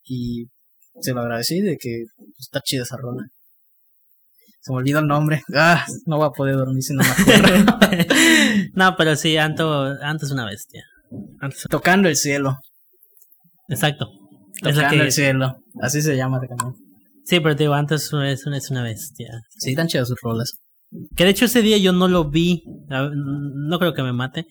[0.05, 0.47] Y
[1.01, 2.05] se lo agradecí de que
[2.39, 3.23] está chida esa rola.
[4.61, 5.43] Se me olvidó el nombre.
[5.55, 10.33] Ah, no voy a poder dormir si no me no, pero sí, Anto, Anto es
[10.33, 10.85] una bestia.
[11.41, 12.59] Anto Tocando el cielo.
[13.69, 14.09] Exacto.
[14.63, 15.57] Tocando que- el cielo.
[15.83, 16.75] Así se llama la canción.
[17.27, 19.29] Sí, pero te digo, Anto es una, es una, es una bestia.
[19.51, 20.53] Sí, están chidas sus rolas.
[21.17, 22.63] Que de hecho ese día yo no lo vi.
[22.89, 24.47] No creo que me mate.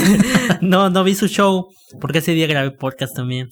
[0.60, 1.68] no, no vi su show.
[2.00, 3.48] Porque ese día grabé podcast también.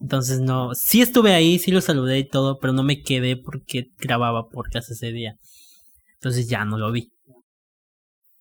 [0.00, 0.74] Entonces no.
[0.74, 4.90] Sí estuve ahí, sí lo saludé y todo, pero no me quedé porque grababa podcast
[4.90, 5.34] ese día.
[6.14, 7.10] Entonces ya no lo vi.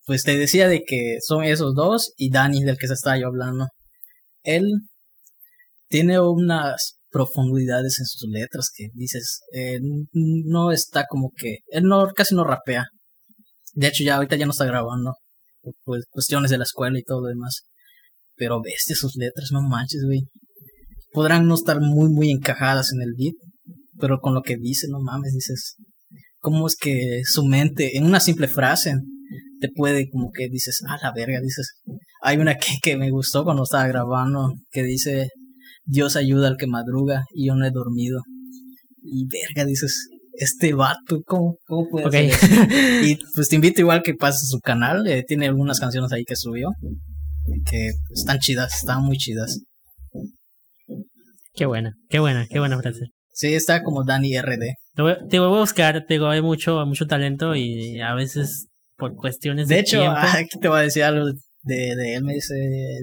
[0.05, 3.27] Pues te decía de que son esos dos y Dani del que se estaba yo
[3.27, 3.67] hablando.
[4.43, 4.67] Él
[5.87, 9.79] tiene unas profundidades en sus letras que dices, eh,
[10.13, 12.85] no está como que, él no, casi no rapea.
[13.73, 15.15] De hecho ya ahorita ya no está grabando,
[15.83, 17.63] por cuestiones de la escuela y todo lo demás.
[18.35, 20.21] Pero bestia sus letras, no manches, güey.
[21.11, 23.35] Podrán no estar muy, muy encajadas en el beat,
[23.99, 25.75] pero con lo que dice, no mames, dices,
[26.39, 28.95] ¿cómo es que su mente, en una simple frase,
[29.59, 31.73] te puede como que dices, ah, la verga, dices.
[32.21, 35.29] Hay una que, que me gustó cuando estaba grabando, que dice,
[35.85, 38.21] Dios ayuda al que madruga y yo no he dormido.
[39.03, 42.13] Y verga, dices, este vato, ¿cómo, cómo puede Ok.
[42.13, 42.45] hacer eso?
[43.05, 46.35] Y pues te invito igual que pases su canal, eh, tiene algunas canciones ahí que
[46.35, 46.69] subió,
[47.69, 49.59] que están chidas, están muy chidas.
[51.59, 53.07] Qué buena, qué buena, qué buena frase.
[53.33, 54.63] Sí, está como Dani RD.
[54.95, 58.67] Te voy, te voy a buscar, te digo, hay mucho, mucho talento y a veces
[58.97, 60.17] por cuestiones de, De hecho, tiempo.
[60.37, 61.25] aquí te voy a decir algo
[61.63, 62.23] de, de él.
[62.23, 62.55] Me dice,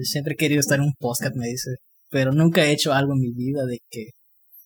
[0.03, 1.69] siempre he querido estar en un podcast, me dice,
[2.09, 4.05] pero nunca he hecho algo en mi vida de que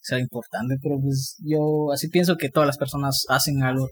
[0.01, 0.75] sea importante.
[0.81, 3.89] Pero pues yo así pienso que todas las personas hacen algo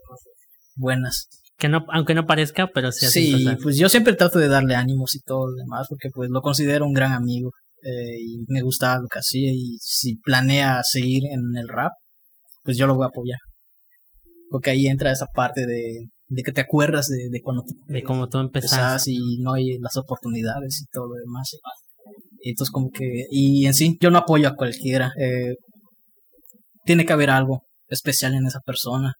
[0.77, 1.27] buenas.
[1.57, 3.59] que no, aunque no parezca, pero sí Sí, cosas.
[3.61, 6.85] pues yo siempre trato de darle ánimos y todo lo demás, porque pues lo considero
[6.85, 7.51] un gran amigo
[7.83, 11.91] eh, y me gusta lo que hacía y si planea seguir en el rap,
[12.63, 13.39] pues yo lo voy a apoyar.
[14.49, 18.27] Porque ahí entra esa parte de, de que te acuerdas de, de cuando de cómo
[18.27, 18.39] tú
[19.07, 21.51] y no hay las oportunidades y todo lo demás.
[22.43, 25.11] Entonces como que, y en sí, yo no apoyo a cualquiera.
[25.19, 25.55] eh,
[26.85, 29.13] tiene que haber algo especial en esa persona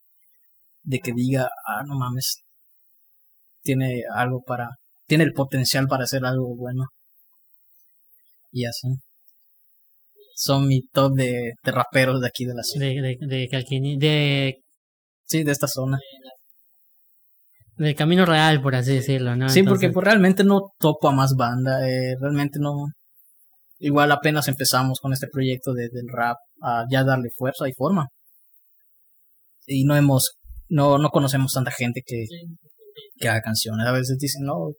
[0.84, 2.44] de que diga, ah, no mames,
[3.62, 4.70] tiene algo para,
[5.06, 6.86] tiene el potencial para hacer algo bueno.
[8.52, 8.88] Y así.
[10.36, 12.86] Son mi top de, de raperos de aquí de la ciudad.
[12.88, 14.56] De, de, de, Calquini- de,
[15.26, 16.00] Sí, de esta zona.
[17.76, 19.48] del camino real, por así decirlo, ¿no?
[19.50, 22.74] Sí, porque pues, realmente no topo a más banda, eh, realmente no.
[23.80, 28.08] Igual apenas empezamos con este proyecto de, del rap a ya darle fuerza y forma.
[29.68, 30.32] Y no hemos,
[30.68, 32.26] no, no conocemos tanta gente que,
[33.18, 33.86] que haga canciones.
[33.88, 34.72] A veces dicen, no,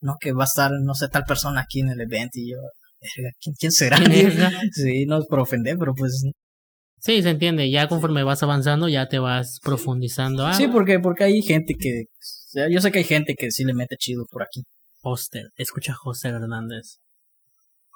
[0.00, 2.56] no, que va a estar, no sé, tal persona aquí en el evento y yo,
[2.56, 2.70] "Verga,
[3.58, 3.98] ¿quién, será?
[4.72, 6.24] Sí, no es por ofender, pero pues
[6.98, 7.70] Sí, se entiende.
[7.70, 10.46] Ya conforme vas avanzando, ya te vas profundizando.
[10.46, 13.50] Ah, sí, porque, porque hay gente que, o sea, yo sé que hay gente que
[13.50, 14.62] sí le mete chido por aquí.
[15.02, 15.44] Hoster.
[15.56, 16.98] Escucha a José Hernández.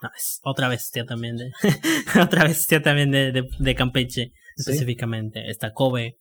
[0.02, 1.50] No, es otra bestia también de.
[2.22, 4.70] otra bestia también de, de, de Campeche, Sí.
[4.70, 5.50] específicamente.
[5.50, 6.16] Está Kobe.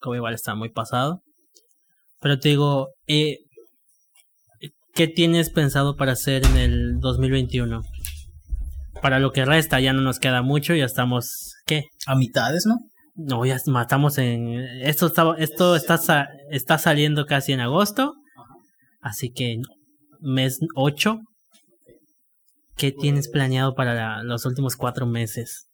[0.00, 1.22] Kobe igual está muy pasado.
[2.20, 3.38] Pero te digo, eh,
[4.94, 7.80] ¿qué tienes pensado para hacer en el 2021?
[9.02, 11.54] Para lo que resta, ya no nos queda mucho, ya estamos.
[11.66, 11.84] ¿Qué?
[12.06, 12.76] A mitades, ¿no?
[13.14, 14.58] No, ya matamos en.
[14.82, 18.14] Esto está, esto está, está saliendo casi en agosto.
[19.00, 19.56] Así que
[20.20, 21.18] mes 8.
[22.76, 25.66] ¿Qué tienes planeado para la- los últimos cuatro meses?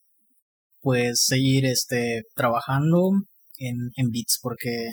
[0.83, 3.11] pues seguir este trabajando
[3.59, 4.93] en, en beats porque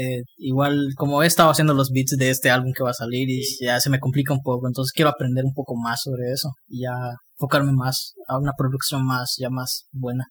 [0.00, 3.28] eh, igual como he estado haciendo los beats de este álbum que va a salir
[3.28, 6.48] y ya se me complica un poco entonces quiero aprender un poco más sobre eso
[6.68, 6.92] y ya
[7.38, 10.24] enfocarme más a una producción más ya más buena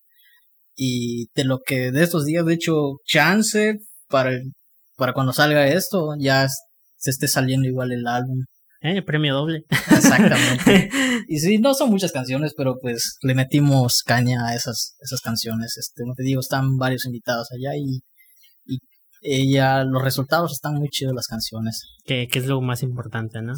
[0.75, 2.73] y de lo que de estos días de hecho
[3.05, 3.77] chance
[4.07, 4.51] para el-
[4.97, 6.47] para cuando salga esto ya
[6.97, 8.43] se esté saliendo igual el álbum
[8.81, 9.01] ¿Eh?
[9.01, 9.63] Premio doble.
[9.91, 10.89] exactamente
[11.27, 15.75] y sí, no son muchas canciones, pero pues le metimos caña a esas, esas canciones.
[15.77, 17.99] Este, como te digo, están varios invitados allá y
[19.21, 21.81] ella, los resultados están muy chidos las canciones.
[22.05, 23.53] que, que es lo más importante, ¿no?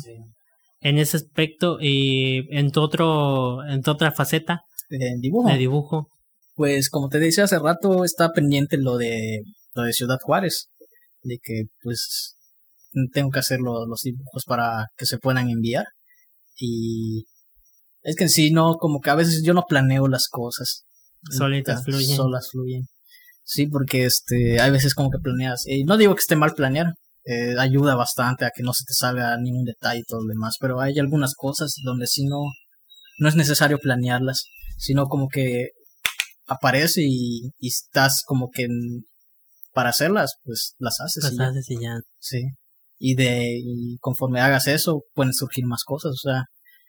[0.82, 6.08] En ese aspecto, y en tu otro, en tu otra faceta En dibujo, de dibujo,
[6.56, 9.42] pues como te decía hace rato, está pendiente lo de,
[9.76, 10.70] lo de Ciudad Juárez,
[11.22, 12.36] de que pues
[13.14, 15.86] tengo que hacer lo- los dibujos para que se puedan enviar.
[16.60, 17.26] Y
[18.02, 20.84] es que en sí, no, como que a veces yo no planeo las cosas.
[21.30, 22.16] Solitas fluyen.
[22.16, 22.88] Solas fluyen.
[23.44, 25.64] Sí, porque este, hay veces como que planeas.
[25.66, 26.94] Y no digo que esté mal planear,
[27.26, 30.56] eh, ayuda bastante a que no se te salga ningún detalle y todo lo demás,
[30.60, 32.40] pero hay algunas cosas donde si no,
[33.20, 34.44] no es necesario planearlas,
[34.78, 35.70] sino como que
[36.48, 39.06] aparece y, y estás como que en-
[39.74, 41.24] para hacerlas, pues las haces.
[41.24, 41.48] Las y ya.
[41.48, 42.00] haces y ya.
[42.20, 42.42] Sí.
[42.98, 46.12] Y de y conforme hagas eso, pueden surgir más cosas.
[46.12, 46.44] O sea,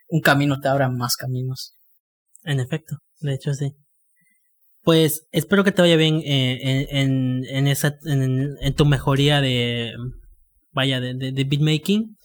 [0.08, 1.74] un camino te abra más caminos.
[2.44, 3.72] En efecto, de hecho sí.
[4.82, 9.40] Pues espero que te vaya bien eh, en, en, en esa en, en tu mejoría
[9.40, 9.92] de
[10.72, 12.16] vaya de, de, de beatmaking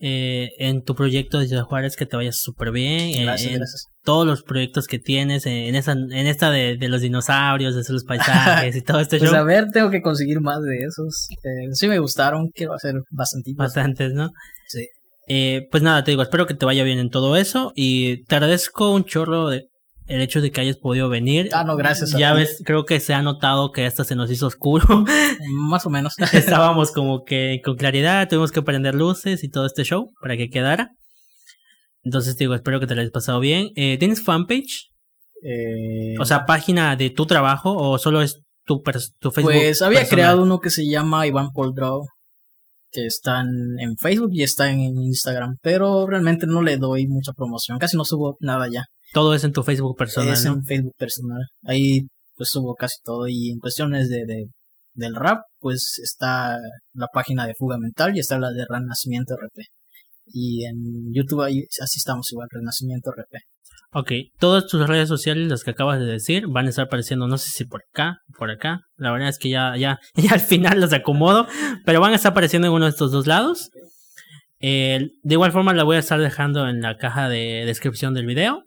[0.00, 3.58] eh, en tu proyecto de Ciudad Juárez que te vaya súper bien eh, Gracias, en
[3.58, 3.86] gracias.
[4.04, 7.92] todos los proyectos que tienes eh, en esa en esta de, de los dinosaurios de
[7.92, 11.28] los paisajes y todo este Pues show a ver, tengo que conseguir más de esos.
[11.42, 13.52] Eh, sí me gustaron, quiero hacer bastante.
[13.56, 14.30] bastantes no
[14.68, 14.86] Sí.
[15.26, 18.36] Eh, pues nada, te digo, espero que te vaya bien en todo eso y te
[18.36, 19.66] agradezco un chorro de
[20.08, 21.50] el hecho de que hayas podido venir.
[21.52, 22.38] Ah, no, gracias a Ya ti.
[22.40, 25.04] ves, creo que se ha notado que esta se nos hizo oscuro.
[25.52, 26.14] Más o menos.
[26.32, 30.48] Estábamos como que con claridad, tuvimos que prender luces y todo este show para que
[30.48, 30.90] quedara.
[32.02, 33.68] Entonces te digo, espero que te lo hayas pasado bien.
[33.76, 34.88] Eh, ¿Tienes fanpage?
[35.42, 39.52] Eh, O sea, página de tu trabajo o solo es tu, Facebook?
[39.52, 40.08] pues había personal?
[40.08, 42.06] creado uno que se llama Iván Paul Draw,
[42.90, 47.32] que está en, en Facebook y está en Instagram, pero realmente no le doy mucha
[47.32, 48.84] promoción, casi no subo nada ya.
[49.12, 50.54] Todo es en tu Facebook personal, es ¿no?
[50.54, 51.42] en Facebook personal.
[51.64, 52.06] Ahí
[52.36, 54.46] pues subo casi todo y en cuestiones de, de
[54.94, 56.58] del rap pues está
[56.92, 59.64] la página de Fuga Mental y está la de Renacimiento RP.
[60.26, 63.38] Y en YouTube ahí así estamos igual, Renacimiento RP.
[63.92, 67.38] Ok, todas tus redes sociales, las que acabas de decir, van a estar apareciendo, no
[67.38, 68.80] sé si por acá, por acá.
[68.96, 71.46] La verdad es que ya, ya, ya al final los acomodo,
[71.86, 73.70] pero van a estar apareciendo en uno de estos dos lados.
[74.60, 78.26] Eh, de igual forma, la voy a estar dejando en la caja de descripción del
[78.26, 78.64] video.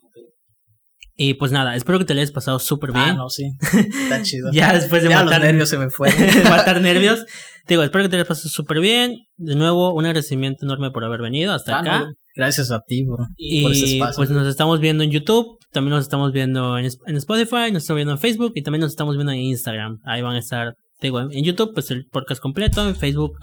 [1.16, 3.06] Y pues nada, espero que te lo hayas pasado súper bien.
[3.10, 3.52] Ah, no, sí.
[4.04, 4.50] Está chido.
[4.52, 6.18] Ya después de Ya matar los nervios se me fueron.
[6.50, 7.26] matar nervios.
[7.68, 9.18] Te digo, espero que te lo hayas pasado súper bien.
[9.38, 12.00] De nuevo, un agradecimiento enorme por haber venido hasta Ah, acá.
[12.00, 13.18] no, gracias a ti, bro.
[13.18, 14.16] por ese Y espacio.
[14.18, 17.98] pues nos estamos viendo en YouTube, también nos estamos viendo en, en Spotify, nos estamos
[17.98, 20.00] viendo en Facebook y también nos estamos viendo en Instagram.
[20.06, 23.34] Ahí van a estar, te digo, en YouTube pues el podcast completo, en Facebook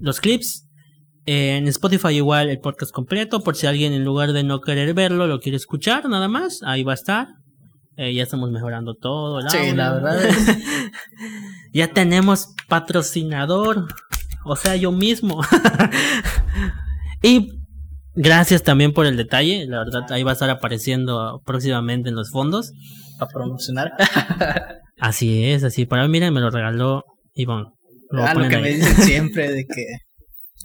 [0.00, 0.68] los clips,
[1.26, 5.26] en Spotify igual el podcast completo, por si alguien en lugar de no querer verlo
[5.26, 7.28] lo quiere escuchar, nada más, ahí va a estar.
[7.96, 9.38] Eh, ya estamos mejorando todo.
[9.40, 10.58] el Sí, la verdad es-
[11.72, 13.86] ya tenemos patrocinador.
[14.44, 15.40] O sea, yo mismo.
[17.22, 17.48] y
[18.14, 19.66] gracias también por el detalle.
[19.66, 22.72] La verdad, ahí va a estar apareciendo próximamente en los fondos.
[23.18, 23.92] Para promocionar.
[24.98, 25.86] Así es, así.
[25.86, 27.66] Para mí, miren, me lo regaló Iván.
[28.10, 28.62] Lo Ah, lo que ahí.
[28.62, 29.86] me dicen siempre de que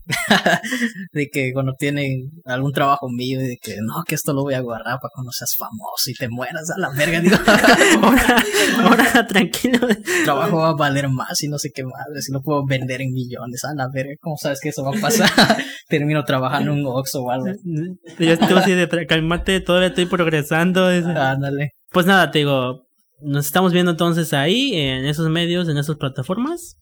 [1.14, 4.56] de que cuando tienen algún trabajo mío y de que no, que esto lo voy
[4.56, 7.36] a guardar para cuando seas famoso y te mueras a la verga, digo,
[8.02, 8.44] ahora,
[8.84, 9.88] ahora, tranquilo.
[9.88, 13.02] el trabajo va a valer más y no sé qué más, si lo puedo vender
[13.02, 15.30] en millones, a la verga, ¿cómo sabes que eso va a pasar?
[15.88, 17.48] Termino trabajando en un Oxxo o algo.
[17.48, 20.88] Yo estoy así de calmate, todavía estoy progresando.
[20.88, 21.72] Ándale.
[21.92, 22.88] Pues nada, te digo,
[23.22, 26.78] nos estamos viendo entonces ahí, en esos medios, en esas plataformas.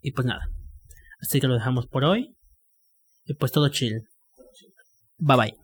[0.00, 0.42] Y pues nada.
[1.22, 2.36] Así que lo dejamos por hoy.
[3.24, 4.02] Y pues todo chill.
[5.18, 5.54] Bye bye.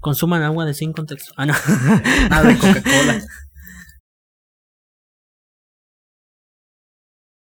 [0.00, 1.32] Consuman agua de sin contexto.
[1.36, 1.54] Ah, no.
[2.30, 3.20] Nada de Coca-Cola.